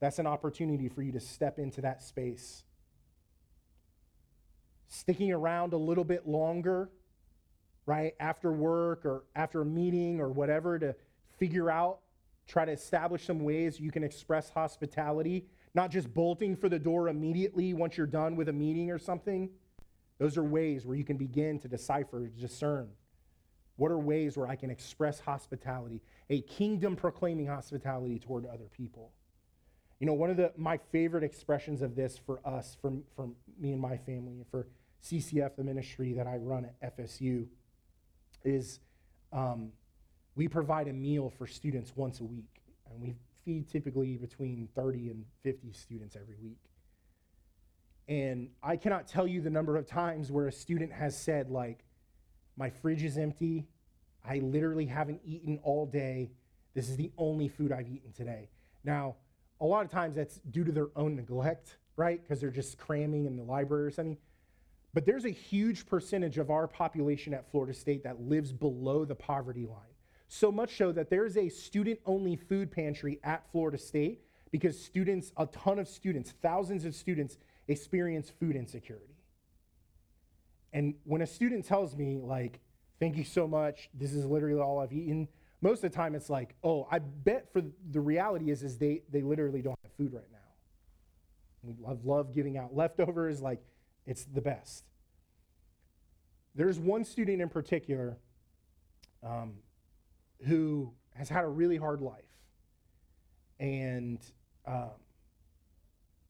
that's 0.00 0.18
an 0.18 0.26
opportunity 0.26 0.88
for 0.88 1.02
you 1.02 1.12
to 1.12 1.20
step 1.20 1.58
into 1.58 1.80
that 1.80 2.02
space. 2.02 2.64
Sticking 4.88 5.32
around 5.32 5.72
a 5.72 5.76
little 5.76 6.04
bit 6.04 6.26
longer, 6.26 6.90
right, 7.88 8.14
after 8.20 8.52
work 8.52 9.06
or 9.06 9.24
after 9.34 9.62
a 9.62 9.64
meeting 9.64 10.20
or 10.20 10.28
whatever 10.28 10.78
to 10.78 10.94
figure 11.38 11.70
out, 11.70 12.00
try 12.46 12.66
to 12.66 12.72
establish 12.72 13.24
some 13.24 13.40
ways 13.40 13.80
you 13.80 13.90
can 13.90 14.04
express 14.04 14.50
hospitality, 14.50 15.46
not 15.74 15.90
just 15.90 16.12
bolting 16.12 16.54
for 16.54 16.68
the 16.68 16.78
door 16.78 17.08
immediately 17.08 17.72
once 17.72 17.96
you're 17.96 18.06
done 18.06 18.36
with 18.36 18.50
a 18.50 18.52
meeting 18.52 18.90
or 18.90 18.98
something. 18.98 19.48
Those 20.18 20.36
are 20.36 20.44
ways 20.44 20.84
where 20.84 20.96
you 20.96 21.04
can 21.04 21.16
begin 21.16 21.58
to 21.60 21.68
decipher, 21.68 22.28
discern. 22.38 22.90
What 23.76 23.90
are 23.90 23.98
ways 23.98 24.36
where 24.36 24.48
I 24.48 24.56
can 24.56 24.70
express 24.70 25.20
hospitality, 25.20 26.02
a 26.28 26.42
kingdom 26.42 26.94
proclaiming 26.94 27.46
hospitality 27.46 28.18
toward 28.18 28.44
other 28.44 28.68
people? 28.76 29.12
You 29.98 30.06
know, 30.06 30.14
one 30.14 30.28
of 30.28 30.36
the, 30.36 30.52
my 30.58 30.78
favorite 30.92 31.24
expressions 31.24 31.80
of 31.80 31.96
this 31.96 32.18
for 32.18 32.40
us, 32.44 32.76
for, 32.82 32.92
for 33.16 33.30
me 33.58 33.72
and 33.72 33.80
my 33.80 33.96
family, 33.96 34.34
and 34.36 34.46
for 34.50 34.66
CCF, 35.02 35.56
the 35.56 35.64
ministry 35.64 36.12
that 36.12 36.26
I 36.26 36.36
run 36.36 36.66
at 36.66 36.98
FSU, 36.98 37.46
is 38.44 38.80
um, 39.32 39.72
we 40.36 40.48
provide 40.48 40.88
a 40.88 40.92
meal 40.92 41.32
for 41.36 41.46
students 41.46 41.92
once 41.96 42.20
a 42.20 42.24
week. 42.24 42.62
And 42.90 43.00
we 43.00 43.14
feed 43.44 43.68
typically 43.68 44.16
between 44.16 44.68
30 44.74 45.10
and 45.10 45.24
50 45.42 45.72
students 45.72 46.16
every 46.16 46.36
week. 46.42 46.58
And 48.08 48.48
I 48.62 48.76
cannot 48.76 49.06
tell 49.06 49.26
you 49.26 49.40
the 49.40 49.50
number 49.50 49.76
of 49.76 49.86
times 49.86 50.32
where 50.32 50.46
a 50.46 50.52
student 50.52 50.92
has 50.92 51.18
said, 51.18 51.50
like, 51.50 51.84
my 52.56 52.70
fridge 52.70 53.02
is 53.02 53.18
empty. 53.18 53.66
I 54.24 54.38
literally 54.38 54.86
haven't 54.86 55.20
eaten 55.24 55.58
all 55.62 55.86
day. 55.86 56.30
This 56.74 56.88
is 56.88 56.96
the 56.96 57.12
only 57.18 57.48
food 57.48 57.70
I've 57.72 57.88
eaten 57.88 58.12
today. 58.12 58.48
Now, 58.84 59.16
a 59.60 59.66
lot 59.66 59.84
of 59.84 59.90
times 59.90 60.16
that's 60.16 60.38
due 60.50 60.64
to 60.64 60.72
their 60.72 60.88
own 60.96 61.16
neglect, 61.16 61.78
right? 61.96 62.20
Because 62.22 62.40
they're 62.40 62.50
just 62.50 62.78
cramming 62.78 63.26
in 63.26 63.36
the 63.36 63.42
library 63.42 63.84
or 63.84 63.90
something. 63.90 64.16
But 64.94 65.06
there's 65.06 65.24
a 65.24 65.30
huge 65.30 65.86
percentage 65.86 66.38
of 66.38 66.50
our 66.50 66.66
population 66.66 67.34
at 67.34 67.50
Florida 67.50 67.74
State 67.74 68.04
that 68.04 68.20
lives 68.20 68.52
below 68.52 69.04
the 69.04 69.14
poverty 69.14 69.66
line. 69.66 69.94
So 70.28 70.50
much 70.50 70.76
so 70.76 70.92
that 70.92 71.10
there's 71.10 71.36
a 71.36 71.48
student 71.48 72.00
only 72.06 72.36
food 72.36 72.70
pantry 72.70 73.18
at 73.22 73.50
Florida 73.50 73.78
State 73.78 74.22
because 74.50 74.78
students, 74.82 75.32
a 75.36 75.46
ton 75.46 75.78
of 75.78 75.88
students, 75.88 76.32
thousands 76.42 76.84
of 76.84 76.94
students, 76.94 77.38
experience 77.66 78.32
food 78.40 78.56
insecurity. 78.56 79.14
And 80.72 80.94
when 81.04 81.22
a 81.22 81.26
student 81.26 81.64
tells 81.64 81.96
me, 81.96 82.18
like, 82.22 82.60
thank 83.00 83.16
you 83.16 83.24
so 83.24 83.46
much, 83.46 83.88
this 83.94 84.12
is 84.12 84.24
literally 84.24 84.60
all 84.60 84.80
I've 84.80 84.92
eaten, 84.92 85.28
most 85.60 85.82
of 85.82 85.90
the 85.90 85.96
time 85.96 86.14
it's 86.14 86.30
like, 86.30 86.54
oh, 86.62 86.86
I 86.90 86.98
bet 86.98 87.52
for 87.52 87.62
the 87.90 88.00
reality 88.00 88.50
is, 88.50 88.62
is 88.62 88.78
they, 88.78 89.02
they 89.10 89.22
literally 89.22 89.60
don't 89.60 89.78
have 89.82 89.92
food 89.92 90.12
right 90.12 90.30
now. 90.30 90.38
We 91.62 91.74
love, 91.80 92.04
love 92.04 92.34
giving 92.34 92.56
out 92.56 92.76
leftovers, 92.76 93.40
like, 93.40 93.60
it's 94.08 94.24
the 94.24 94.40
best. 94.40 94.84
There's 96.54 96.78
one 96.78 97.04
student 97.04 97.42
in 97.42 97.50
particular 97.50 98.16
um, 99.22 99.56
who 100.46 100.94
has 101.14 101.28
had 101.28 101.44
a 101.44 101.48
really 101.48 101.76
hard 101.76 102.00
life. 102.00 102.24
And 103.60 104.18
um, 104.66 104.92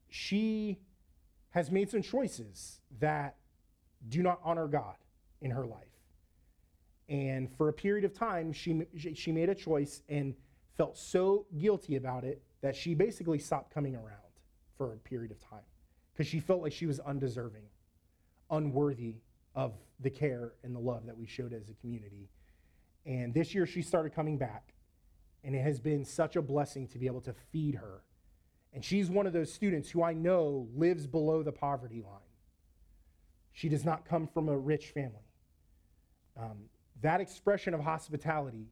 she 0.09 0.81
has 1.51 1.71
made 1.71 1.89
some 1.89 2.03
choices 2.03 2.81
that 2.99 3.37
do 4.09 4.25
not 4.25 4.41
honor 4.43 4.67
God 4.67 4.97
in 5.41 5.53
her 5.53 5.65
life. 5.65 5.87
And 7.09 7.49
for 7.57 7.69
a 7.69 7.73
period 7.73 8.05
of 8.05 8.13
time, 8.13 8.53
she, 8.53 8.87
she 9.15 9.31
made 9.31 9.49
a 9.49 9.55
choice 9.55 10.03
and 10.09 10.35
felt 10.77 10.99
so 10.99 11.47
guilty 11.57 11.95
about 11.95 12.25
it 12.25 12.43
that 12.61 12.75
she 12.75 12.95
basically 12.95 13.39
stopped 13.39 13.73
coming 13.73 13.95
around 13.95 14.17
for 14.77 14.95
a 14.95 14.97
period 14.97 15.31
of 15.31 15.39
time 15.39 15.63
because 16.19 16.29
she 16.29 16.41
felt 16.41 16.61
like 16.61 16.73
she 16.73 16.85
was 16.85 17.01
undeserving, 17.01 17.63
unworthy 18.51 19.15
of 19.55 19.73
the 20.01 20.11
care 20.11 20.53
and 20.63 20.75
the 20.75 20.81
love 20.81 21.07
that 21.07 21.17
we 21.17 21.27
showed 21.27 21.55
as 21.55 21.71
a 21.71 21.75
community. 21.75 22.29
And 23.07 23.33
this 23.33 23.55
year 23.55 23.65
she 23.65 23.81
started 23.81 24.13
coming 24.13 24.37
back, 24.37 24.75
and 25.45 25.55
it 25.55 25.63
has 25.63 25.81
been 25.81 26.05
such 26.05 26.37
a 26.37 26.43
blessing 26.43 26.89
to 26.89 26.99
be 26.99 27.07
able 27.07 27.23
to 27.23 27.33
feed 27.53 27.77
her 27.77 28.03
and 28.73 28.85
she's 28.85 29.11
one 29.11 29.27
of 29.27 29.33
those 29.33 29.53
students 29.53 29.91
who 29.91 30.03
I 30.03 30.13
know 30.13 30.69
lives 30.77 31.07
below 31.07 31.43
the 31.43 31.53
poverty 31.53 32.03
line. 32.03 32.21
She 33.53 33.69
does 33.69 33.85
not 33.85 34.05
come 34.05 34.27
from 34.27 34.49
a 34.49 34.57
rich 34.57 34.91
family. 34.91 35.19
Um, 36.37 36.69
that 37.01 37.21
expression 37.21 37.75
of 37.75 37.81
hospitality, 37.81 38.67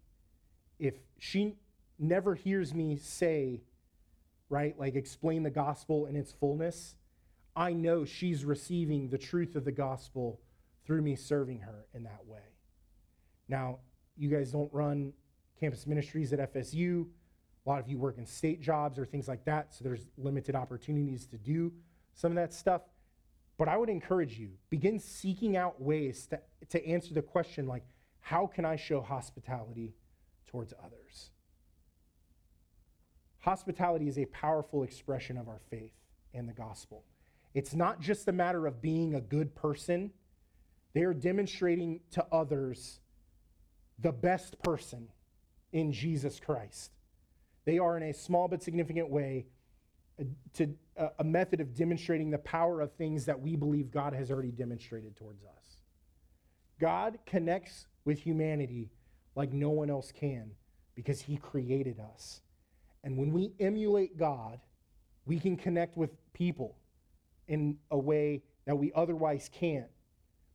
if 0.78 0.94
she 1.18 1.56
never 1.98 2.34
hears 2.34 2.74
me 2.74 2.96
say, 2.96 3.62
right, 4.48 4.78
like 4.78 4.94
explain 4.94 5.42
the 5.42 5.50
gospel 5.50 6.06
in 6.06 6.14
its 6.14 6.32
fullness, 6.32 6.94
I 7.56 7.72
know 7.72 8.04
she's 8.04 8.44
receiving 8.44 9.08
the 9.08 9.16
truth 9.16 9.56
of 9.56 9.64
the 9.64 9.72
gospel 9.72 10.40
through 10.84 11.00
me 11.00 11.16
serving 11.16 11.60
her 11.60 11.86
in 11.94 12.04
that 12.04 12.26
way. 12.26 12.52
Now, 13.48 13.78
you 14.16 14.28
guys 14.28 14.52
don't 14.52 14.72
run 14.72 15.14
campus 15.58 15.86
ministries 15.86 16.32
at 16.34 16.52
FSU. 16.52 17.06
A 17.64 17.68
lot 17.68 17.80
of 17.80 17.88
you 17.88 17.98
work 17.98 18.18
in 18.18 18.26
state 18.26 18.60
jobs 18.60 18.98
or 18.98 19.06
things 19.06 19.26
like 19.26 19.44
that, 19.46 19.74
so 19.74 19.82
there's 19.82 20.06
limited 20.18 20.54
opportunities 20.54 21.26
to 21.26 21.38
do 21.38 21.72
some 22.14 22.30
of 22.30 22.36
that 22.36 22.52
stuff. 22.52 22.82
But 23.58 23.68
I 23.68 23.76
would 23.78 23.88
encourage 23.88 24.38
you, 24.38 24.50
begin 24.68 24.98
seeking 24.98 25.56
out 25.56 25.80
ways 25.80 26.26
to, 26.26 26.40
to 26.68 26.86
answer 26.86 27.14
the 27.14 27.22
question 27.22 27.66
like, 27.66 27.84
how 28.20 28.46
can 28.46 28.64
I 28.64 28.76
show 28.76 29.00
hospitality 29.00 29.94
towards 30.46 30.74
others? 30.84 31.30
Hospitality 33.38 34.08
is 34.08 34.18
a 34.18 34.26
powerful 34.26 34.82
expression 34.82 35.38
of 35.38 35.48
our 35.48 35.60
faith 35.70 35.92
and 36.34 36.48
the 36.48 36.52
gospel. 36.52 37.04
It's 37.56 37.74
not 37.74 38.00
just 38.00 38.28
a 38.28 38.32
matter 38.32 38.66
of 38.66 38.82
being 38.82 39.14
a 39.14 39.20
good 39.20 39.54
person, 39.54 40.10
they 40.92 41.04
are 41.04 41.14
demonstrating 41.14 42.00
to 42.10 42.26
others 42.30 43.00
the 43.98 44.12
best 44.12 44.62
person 44.62 45.08
in 45.72 45.90
Jesus 45.90 46.38
Christ. 46.38 46.90
They 47.64 47.78
are, 47.78 47.96
in 47.96 48.02
a 48.02 48.12
small 48.12 48.46
but 48.46 48.62
significant 48.62 49.08
way, 49.08 49.46
a, 50.18 50.24
to, 50.58 50.74
a, 50.98 51.08
a 51.20 51.24
method 51.24 51.62
of 51.62 51.74
demonstrating 51.74 52.30
the 52.30 52.36
power 52.36 52.82
of 52.82 52.92
things 52.92 53.24
that 53.24 53.40
we 53.40 53.56
believe 53.56 53.90
God 53.90 54.12
has 54.12 54.30
already 54.30 54.50
demonstrated 54.50 55.16
towards 55.16 55.42
us. 55.42 55.78
God 56.78 57.18
connects 57.24 57.86
with 58.04 58.18
humanity 58.18 58.90
like 59.34 59.54
no 59.54 59.70
one 59.70 59.88
else 59.88 60.12
can 60.12 60.50
because 60.94 61.22
he 61.22 61.38
created 61.38 62.00
us. 62.00 62.42
And 63.02 63.16
when 63.16 63.32
we 63.32 63.52
emulate 63.58 64.18
God, 64.18 64.60
we 65.24 65.40
can 65.40 65.56
connect 65.56 65.96
with 65.96 66.10
people 66.34 66.76
in 67.48 67.78
a 67.90 67.98
way 67.98 68.42
that 68.66 68.76
we 68.76 68.92
otherwise 68.94 69.50
can't 69.52 69.86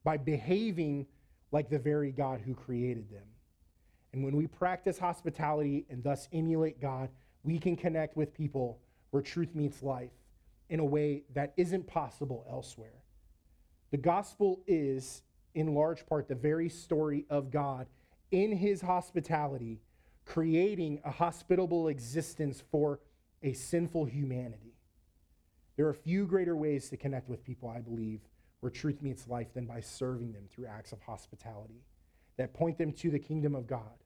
by 0.04 0.18
behaving 0.18 1.06
like 1.52 1.70
the 1.70 1.80
very 1.80 2.12
God 2.12 2.42
who 2.42 2.54
created 2.54 3.10
them. 3.12 3.28
And 4.14 4.24
when 4.24 4.36
we 4.36 4.48
practice 4.48 4.98
hospitality 4.98 5.86
and 5.90 6.04
thus 6.04 6.28
emulate 6.34 6.82
God, 6.82 7.10
we 7.44 7.60
can 7.60 7.76
connect 7.76 8.18
with 8.18 8.34
people 8.34 8.80
where 9.12 9.22
truth 9.22 9.56
meets 9.56 9.82
life 9.82 10.12
in 10.70 10.80
a 10.80 10.86
way 10.86 11.24
that 11.34 11.54
isn't 11.58 11.88
possible 11.88 12.46
elsewhere. 12.50 13.04
The 13.92 13.98
gospel 13.98 14.62
is, 14.68 15.22
in 15.54 15.74
large 15.74 16.06
part, 16.06 16.28
the 16.28 16.36
very 16.36 16.70
story 16.70 17.26
of 17.30 17.52
God 17.52 17.88
in 18.32 18.56
his 18.56 18.82
hospitality, 18.82 19.82
creating 20.26 21.02
a 21.04 21.12
hospitable 21.12 21.90
existence 21.90 22.64
for 22.72 23.00
a 23.44 23.54
sinful 23.54 24.06
humanity. 24.06 24.76
There 25.78 25.88
are 25.88 25.94
few 25.94 26.26
greater 26.26 26.56
ways 26.56 26.90
to 26.90 26.98
connect 26.98 27.30
with 27.30 27.44
people, 27.44 27.70
I 27.70 27.80
believe, 27.80 28.22
where 28.60 28.70
truth 28.70 29.02
meets 29.02 29.28
life 29.28 29.54
than 29.54 29.66
by 29.66 29.80
serving 29.80 30.34
them 30.34 30.44
through 30.50 30.68
acts 30.68 30.92
of 30.92 31.02
hospitality 31.02 31.84
that 32.38 32.54
point 32.54 32.78
them 32.78 32.92
to 32.94 33.10
the 33.10 33.20
kingdom 33.20 33.56
of 33.56 33.68
God 33.68 34.02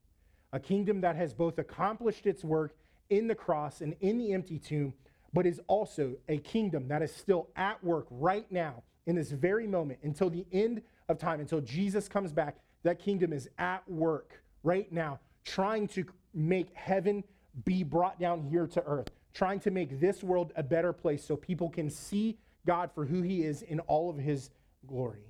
a 0.55 0.59
kingdom 0.59 1.01
that 1.01 1.17
has 1.17 1.33
both 1.33 1.59
accomplished 1.59 2.25
its 2.25 2.43
work 2.43 2.77
in 3.09 3.27
the 3.27 3.35
cross 3.35 3.81
and 3.81 3.93
in 3.99 4.17
the 4.17 4.31
empty 4.31 4.57
tomb, 4.57 4.93
but 5.33 5.45
is 5.45 5.59
also 5.67 6.15
a 6.29 6.37
kingdom 6.37 6.87
that 6.87 7.01
is 7.01 7.13
still 7.13 7.49
at 7.57 7.83
work 7.83 8.07
right 8.09 8.49
now 8.49 8.81
in 9.05 9.15
this 9.15 9.31
very 9.31 9.67
moment 9.67 9.99
until 10.03 10.29
the 10.29 10.45
end 10.53 10.81
of 11.09 11.19
time, 11.19 11.41
until 11.41 11.59
Jesus 11.59 12.07
comes 12.07 12.31
back. 12.31 12.55
That 12.83 12.99
kingdom 12.99 13.33
is 13.33 13.49
at 13.57 13.87
work 13.89 14.41
right 14.63 14.89
now, 14.93 15.19
trying 15.43 15.89
to 15.89 16.05
make 16.33 16.73
heaven 16.73 17.25
be 17.65 17.83
brought 17.83 18.17
down 18.17 18.41
here 18.41 18.65
to 18.65 18.83
earth, 18.85 19.09
trying 19.35 19.59
to 19.59 19.69
make 19.69 19.99
this 19.99 20.23
world 20.23 20.53
a 20.55 20.63
better 20.63 20.93
place 20.93 21.23
so 21.23 21.35
people 21.35 21.69
can 21.69 21.89
see 21.89 22.39
God 22.65 22.89
for 22.95 23.05
who 23.05 23.21
he 23.21 23.43
is 23.43 23.61
in 23.61 23.81
all 23.81 24.09
of 24.09 24.17
his 24.17 24.49
glory. 24.87 25.27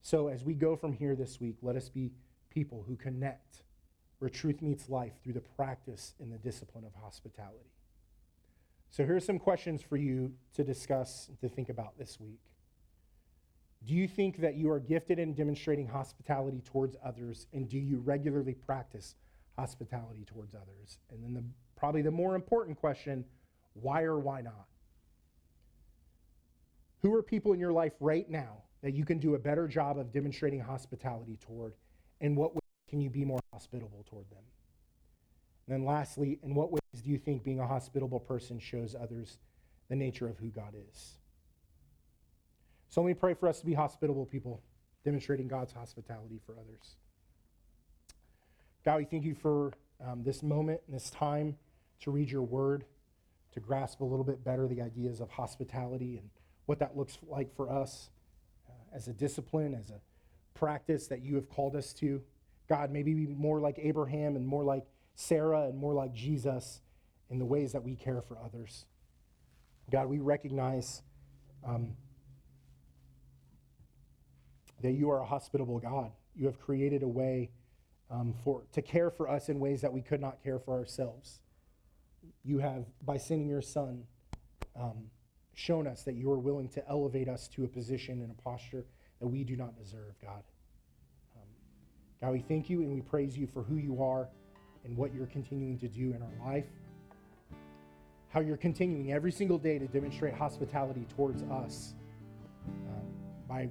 So, 0.00 0.28
as 0.28 0.44
we 0.44 0.54
go 0.54 0.76
from 0.76 0.92
here 0.92 1.16
this 1.16 1.40
week, 1.40 1.56
let 1.60 1.76
us 1.76 1.88
be 1.88 2.12
people 2.48 2.84
who 2.86 2.96
connect 2.96 3.64
where 4.20 4.30
truth 4.30 4.62
meets 4.62 4.88
life 4.88 5.12
through 5.22 5.34
the 5.34 5.40
practice 5.40 6.14
and 6.20 6.32
the 6.32 6.38
discipline 6.38 6.84
of 6.84 6.94
hospitality. 6.94 7.72
So, 8.90 9.04
here's 9.04 9.26
some 9.26 9.38
questions 9.38 9.82
for 9.82 9.96
you 9.96 10.32
to 10.54 10.64
discuss 10.64 11.28
and 11.28 11.38
to 11.40 11.48
think 11.48 11.68
about 11.68 11.98
this 11.98 12.18
week. 12.20 12.40
Do 13.84 13.94
you 13.94 14.08
think 14.08 14.38
that 14.38 14.54
you 14.54 14.70
are 14.70 14.80
gifted 14.80 15.18
in 15.18 15.34
demonstrating 15.34 15.88
hospitality 15.88 16.62
towards 16.64 16.96
others, 17.04 17.46
and 17.52 17.68
do 17.68 17.78
you 17.78 17.98
regularly 17.98 18.54
practice 18.54 19.16
hospitality 19.58 20.24
towards 20.24 20.54
others? 20.54 20.98
And 21.10 21.22
then, 21.22 21.34
the, 21.34 21.44
probably 21.76 22.02
the 22.02 22.10
more 22.10 22.34
important 22.34 22.78
question 22.78 23.24
why 23.74 24.02
or 24.02 24.18
why 24.18 24.40
not? 24.40 24.66
Who 27.02 27.14
are 27.14 27.22
people 27.22 27.52
in 27.52 27.60
your 27.60 27.72
life 27.72 27.92
right 28.00 28.28
now 28.28 28.62
that 28.82 28.92
you 28.92 29.04
can 29.04 29.18
do 29.18 29.34
a 29.34 29.38
better 29.38 29.68
job 29.68 29.98
of 29.98 30.12
demonstrating 30.12 30.60
hospitality 30.60 31.38
toward? 31.40 31.74
And 32.20 32.36
what 32.36 32.54
ways 32.54 32.60
can 32.88 33.00
you 33.00 33.10
be 33.10 33.24
more 33.24 33.40
hospitable 33.52 34.04
toward 34.08 34.28
them? 34.30 34.42
And 35.66 35.74
then, 35.74 35.84
lastly, 35.84 36.38
in 36.42 36.54
what 36.54 36.72
ways 36.72 37.02
do 37.02 37.10
you 37.10 37.18
think 37.18 37.44
being 37.44 37.60
a 37.60 37.66
hospitable 37.66 38.20
person 38.20 38.58
shows 38.58 38.96
others 39.00 39.38
the 39.88 39.96
nature 39.96 40.28
of 40.28 40.38
who 40.38 40.48
God 40.48 40.74
is? 40.90 41.18
So 42.88 43.02
let 43.02 43.08
me 43.08 43.14
pray 43.14 43.34
for 43.34 43.48
us 43.48 43.60
to 43.60 43.66
be 43.66 43.74
hospitable 43.74 44.24
people, 44.24 44.62
demonstrating 45.04 45.46
God's 45.46 45.72
hospitality 45.72 46.40
for 46.44 46.54
others. 46.54 46.96
God, 48.84 48.98
we 48.98 49.04
thank 49.04 49.24
you 49.24 49.34
for 49.34 49.72
um, 50.06 50.22
this 50.22 50.42
moment 50.42 50.80
and 50.86 50.94
this 50.94 51.10
time 51.10 51.56
to 52.00 52.10
read 52.10 52.30
your 52.30 52.42
word, 52.42 52.84
to 53.52 53.60
grasp 53.60 54.00
a 54.00 54.04
little 54.04 54.24
bit 54.24 54.44
better 54.44 54.68
the 54.68 54.80
ideas 54.80 55.20
of 55.20 55.30
hospitality 55.30 56.16
and 56.18 56.30
what 56.66 56.78
that 56.78 56.96
looks 56.96 57.18
like 57.26 57.54
for 57.56 57.70
us 57.70 58.10
uh, 58.68 58.96
as 58.96 59.08
a 59.08 59.12
discipline, 59.12 59.74
as 59.74 59.90
a 59.90 60.00
practice 60.54 61.08
that 61.08 61.22
you 61.22 61.34
have 61.34 61.48
called 61.48 61.74
us 61.74 61.92
to. 61.94 62.22
God, 62.68 62.90
maybe 62.90 63.14
be 63.14 63.26
more 63.26 63.60
like 63.60 63.78
Abraham 63.78 64.36
and 64.36 64.46
more 64.46 64.62
like 64.62 64.84
Sarah 65.14 65.62
and 65.62 65.76
more 65.76 65.94
like 65.94 66.12
Jesus 66.12 66.80
in 67.30 67.38
the 67.38 67.44
ways 67.44 67.72
that 67.72 67.82
we 67.82 67.96
care 67.96 68.22
for 68.22 68.38
others. 68.44 68.84
God, 69.90 70.08
we 70.08 70.18
recognize 70.18 71.02
um, 71.66 71.96
that 74.82 74.92
you 74.92 75.10
are 75.10 75.20
a 75.20 75.26
hospitable 75.26 75.78
God. 75.78 76.12
You 76.36 76.46
have 76.46 76.60
created 76.60 77.02
a 77.02 77.08
way 77.08 77.50
um, 78.10 78.34
for, 78.44 78.62
to 78.72 78.82
care 78.82 79.10
for 79.10 79.28
us 79.28 79.48
in 79.48 79.60
ways 79.60 79.80
that 79.82 79.92
we 79.92 80.00
could 80.00 80.20
not 80.20 80.42
care 80.42 80.58
for 80.58 80.74
ourselves. 80.74 81.40
You 82.44 82.58
have, 82.58 82.84
by 83.04 83.16
sending 83.16 83.48
your 83.48 83.62
Son, 83.62 84.04
um, 84.78 85.10
shown 85.54 85.86
us 85.86 86.02
that 86.04 86.14
you 86.14 86.30
are 86.30 86.38
willing 86.38 86.68
to 86.68 86.88
elevate 86.88 87.28
us 87.28 87.48
to 87.48 87.64
a 87.64 87.68
position 87.68 88.20
and 88.22 88.30
a 88.30 88.42
posture 88.42 88.84
that 89.20 89.26
we 89.26 89.44
do 89.44 89.56
not 89.56 89.76
deserve, 89.76 90.14
God. 90.22 90.42
Um, 91.36 91.48
God, 92.20 92.32
we 92.32 92.40
thank 92.40 92.70
you 92.70 92.82
and 92.82 92.94
we 92.94 93.00
praise 93.00 93.36
you 93.36 93.46
for 93.46 93.62
who 93.62 93.76
you 93.76 94.02
are 94.02 94.28
and 94.84 94.96
what 94.96 95.12
you're 95.12 95.26
continuing 95.26 95.78
to 95.78 95.88
do 95.88 96.14
in 96.14 96.22
our 96.22 96.52
life. 96.52 96.66
How 98.30 98.40
you're 98.40 98.56
continuing 98.56 99.12
every 99.12 99.32
single 99.32 99.58
day 99.58 99.78
to 99.78 99.86
demonstrate 99.86 100.34
hospitality 100.34 101.06
towards 101.16 101.42
us 101.42 101.94
um, 102.68 103.06
by 103.48 103.68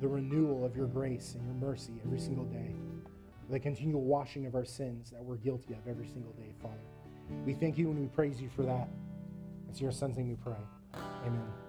the 0.00 0.08
renewal 0.08 0.64
of 0.64 0.76
your 0.76 0.86
grace 0.86 1.34
and 1.34 1.44
your 1.44 1.54
mercy 1.54 1.92
every 2.04 2.18
single 2.18 2.44
day, 2.44 2.74
the 3.50 3.60
continual 3.60 4.02
washing 4.02 4.46
of 4.46 4.54
our 4.54 4.64
sins 4.64 5.10
that 5.10 5.22
we're 5.22 5.36
guilty 5.36 5.72
of 5.74 5.86
every 5.88 6.06
single 6.06 6.32
day, 6.32 6.52
Father. 6.60 6.74
We 7.44 7.54
thank 7.54 7.78
you 7.78 7.90
and 7.90 8.00
we 8.00 8.06
praise 8.06 8.40
you 8.40 8.48
for 8.54 8.62
that. 8.62 8.88
It's 9.68 9.80
your 9.80 9.92
son's 9.92 10.16
name 10.16 10.28
we 10.28 10.36
pray. 10.36 10.56
Amen. 11.26 11.65